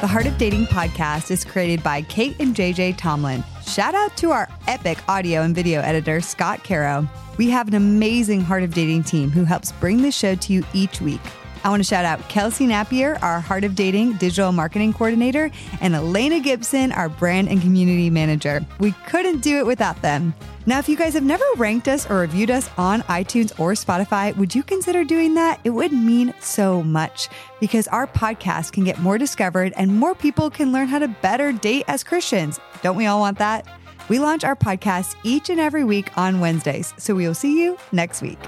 The 0.00 0.08
Heart 0.08 0.26
of 0.26 0.36
Dating 0.36 0.66
podcast 0.66 1.30
is 1.30 1.44
created 1.44 1.82
by 1.82 2.02
Kait 2.02 2.38
and 2.40 2.54
JJ 2.54 2.98
Tomlin. 2.98 3.42
Shout 3.66 3.94
out 3.94 4.14
to 4.18 4.30
our 4.32 4.48
epic 4.68 4.98
audio 5.08 5.42
and 5.42 5.54
video 5.54 5.80
editor, 5.80 6.20
Scott 6.20 6.62
Caro. 6.62 7.08
We 7.38 7.48
have 7.50 7.68
an 7.68 7.74
amazing 7.74 8.42
Heart 8.42 8.64
of 8.64 8.74
Dating 8.74 9.02
team 9.02 9.30
who 9.30 9.44
helps 9.44 9.72
bring 9.72 10.02
the 10.02 10.12
show 10.12 10.34
to 10.34 10.52
you 10.52 10.62
each 10.74 11.00
week. 11.00 11.22
I 11.64 11.68
want 11.68 11.80
to 11.80 11.88
shout 11.88 12.04
out 12.04 12.28
Kelsey 12.28 12.66
Napier, 12.66 13.18
our 13.22 13.40
Heart 13.40 13.64
of 13.64 13.74
Dating 13.74 14.14
digital 14.14 14.50
marketing 14.50 14.92
coordinator, 14.92 15.50
and 15.80 15.94
Elena 15.94 16.40
Gibson, 16.40 16.90
our 16.92 17.08
brand 17.08 17.48
and 17.48 17.60
community 17.60 18.10
manager. 18.10 18.64
We 18.80 18.92
couldn't 19.06 19.40
do 19.40 19.58
it 19.58 19.66
without 19.66 20.00
them. 20.02 20.34
Now, 20.66 20.78
if 20.78 20.88
you 20.88 20.96
guys 20.96 21.14
have 21.14 21.24
never 21.24 21.44
ranked 21.56 21.88
us 21.88 22.08
or 22.08 22.18
reviewed 22.18 22.50
us 22.50 22.70
on 22.76 23.02
iTunes 23.02 23.58
or 23.58 23.72
Spotify, 23.72 24.36
would 24.36 24.54
you 24.54 24.62
consider 24.62 25.04
doing 25.04 25.34
that? 25.34 25.60
It 25.64 25.70
would 25.70 25.92
mean 25.92 26.34
so 26.40 26.82
much 26.82 27.28
because 27.60 27.88
our 27.88 28.06
podcast 28.06 28.72
can 28.72 28.84
get 28.84 28.98
more 28.98 29.18
discovered 29.18 29.72
and 29.76 29.96
more 29.96 30.14
people 30.14 30.50
can 30.50 30.72
learn 30.72 30.86
how 30.88 31.00
to 31.00 31.08
better 31.08 31.52
date 31.52 31.84
as 31.88 32.04
Christians. 32.04 32.60
Don't 32.82 32.96
we 32.96 33.06
all 33.06 33.20
want 33.20 33.38
that? 33.38 33.66
We 34.08 34.18
launch 34.18 34.44
our 34.44 34.56
podcast 34.56 35.16
each 35.24 35.48
and 35.48 35.60
every 35.60 35.84
week 35.84 36.16
on 36.18 36.40
Wednesdays, 36.40 36.92
so 36.96 37.14
we 37.14 37.26
will 37.26 37.34
see 37.34 37.60
you 37.60 37.76
next 37.92 38.22
week. 38.22 38.38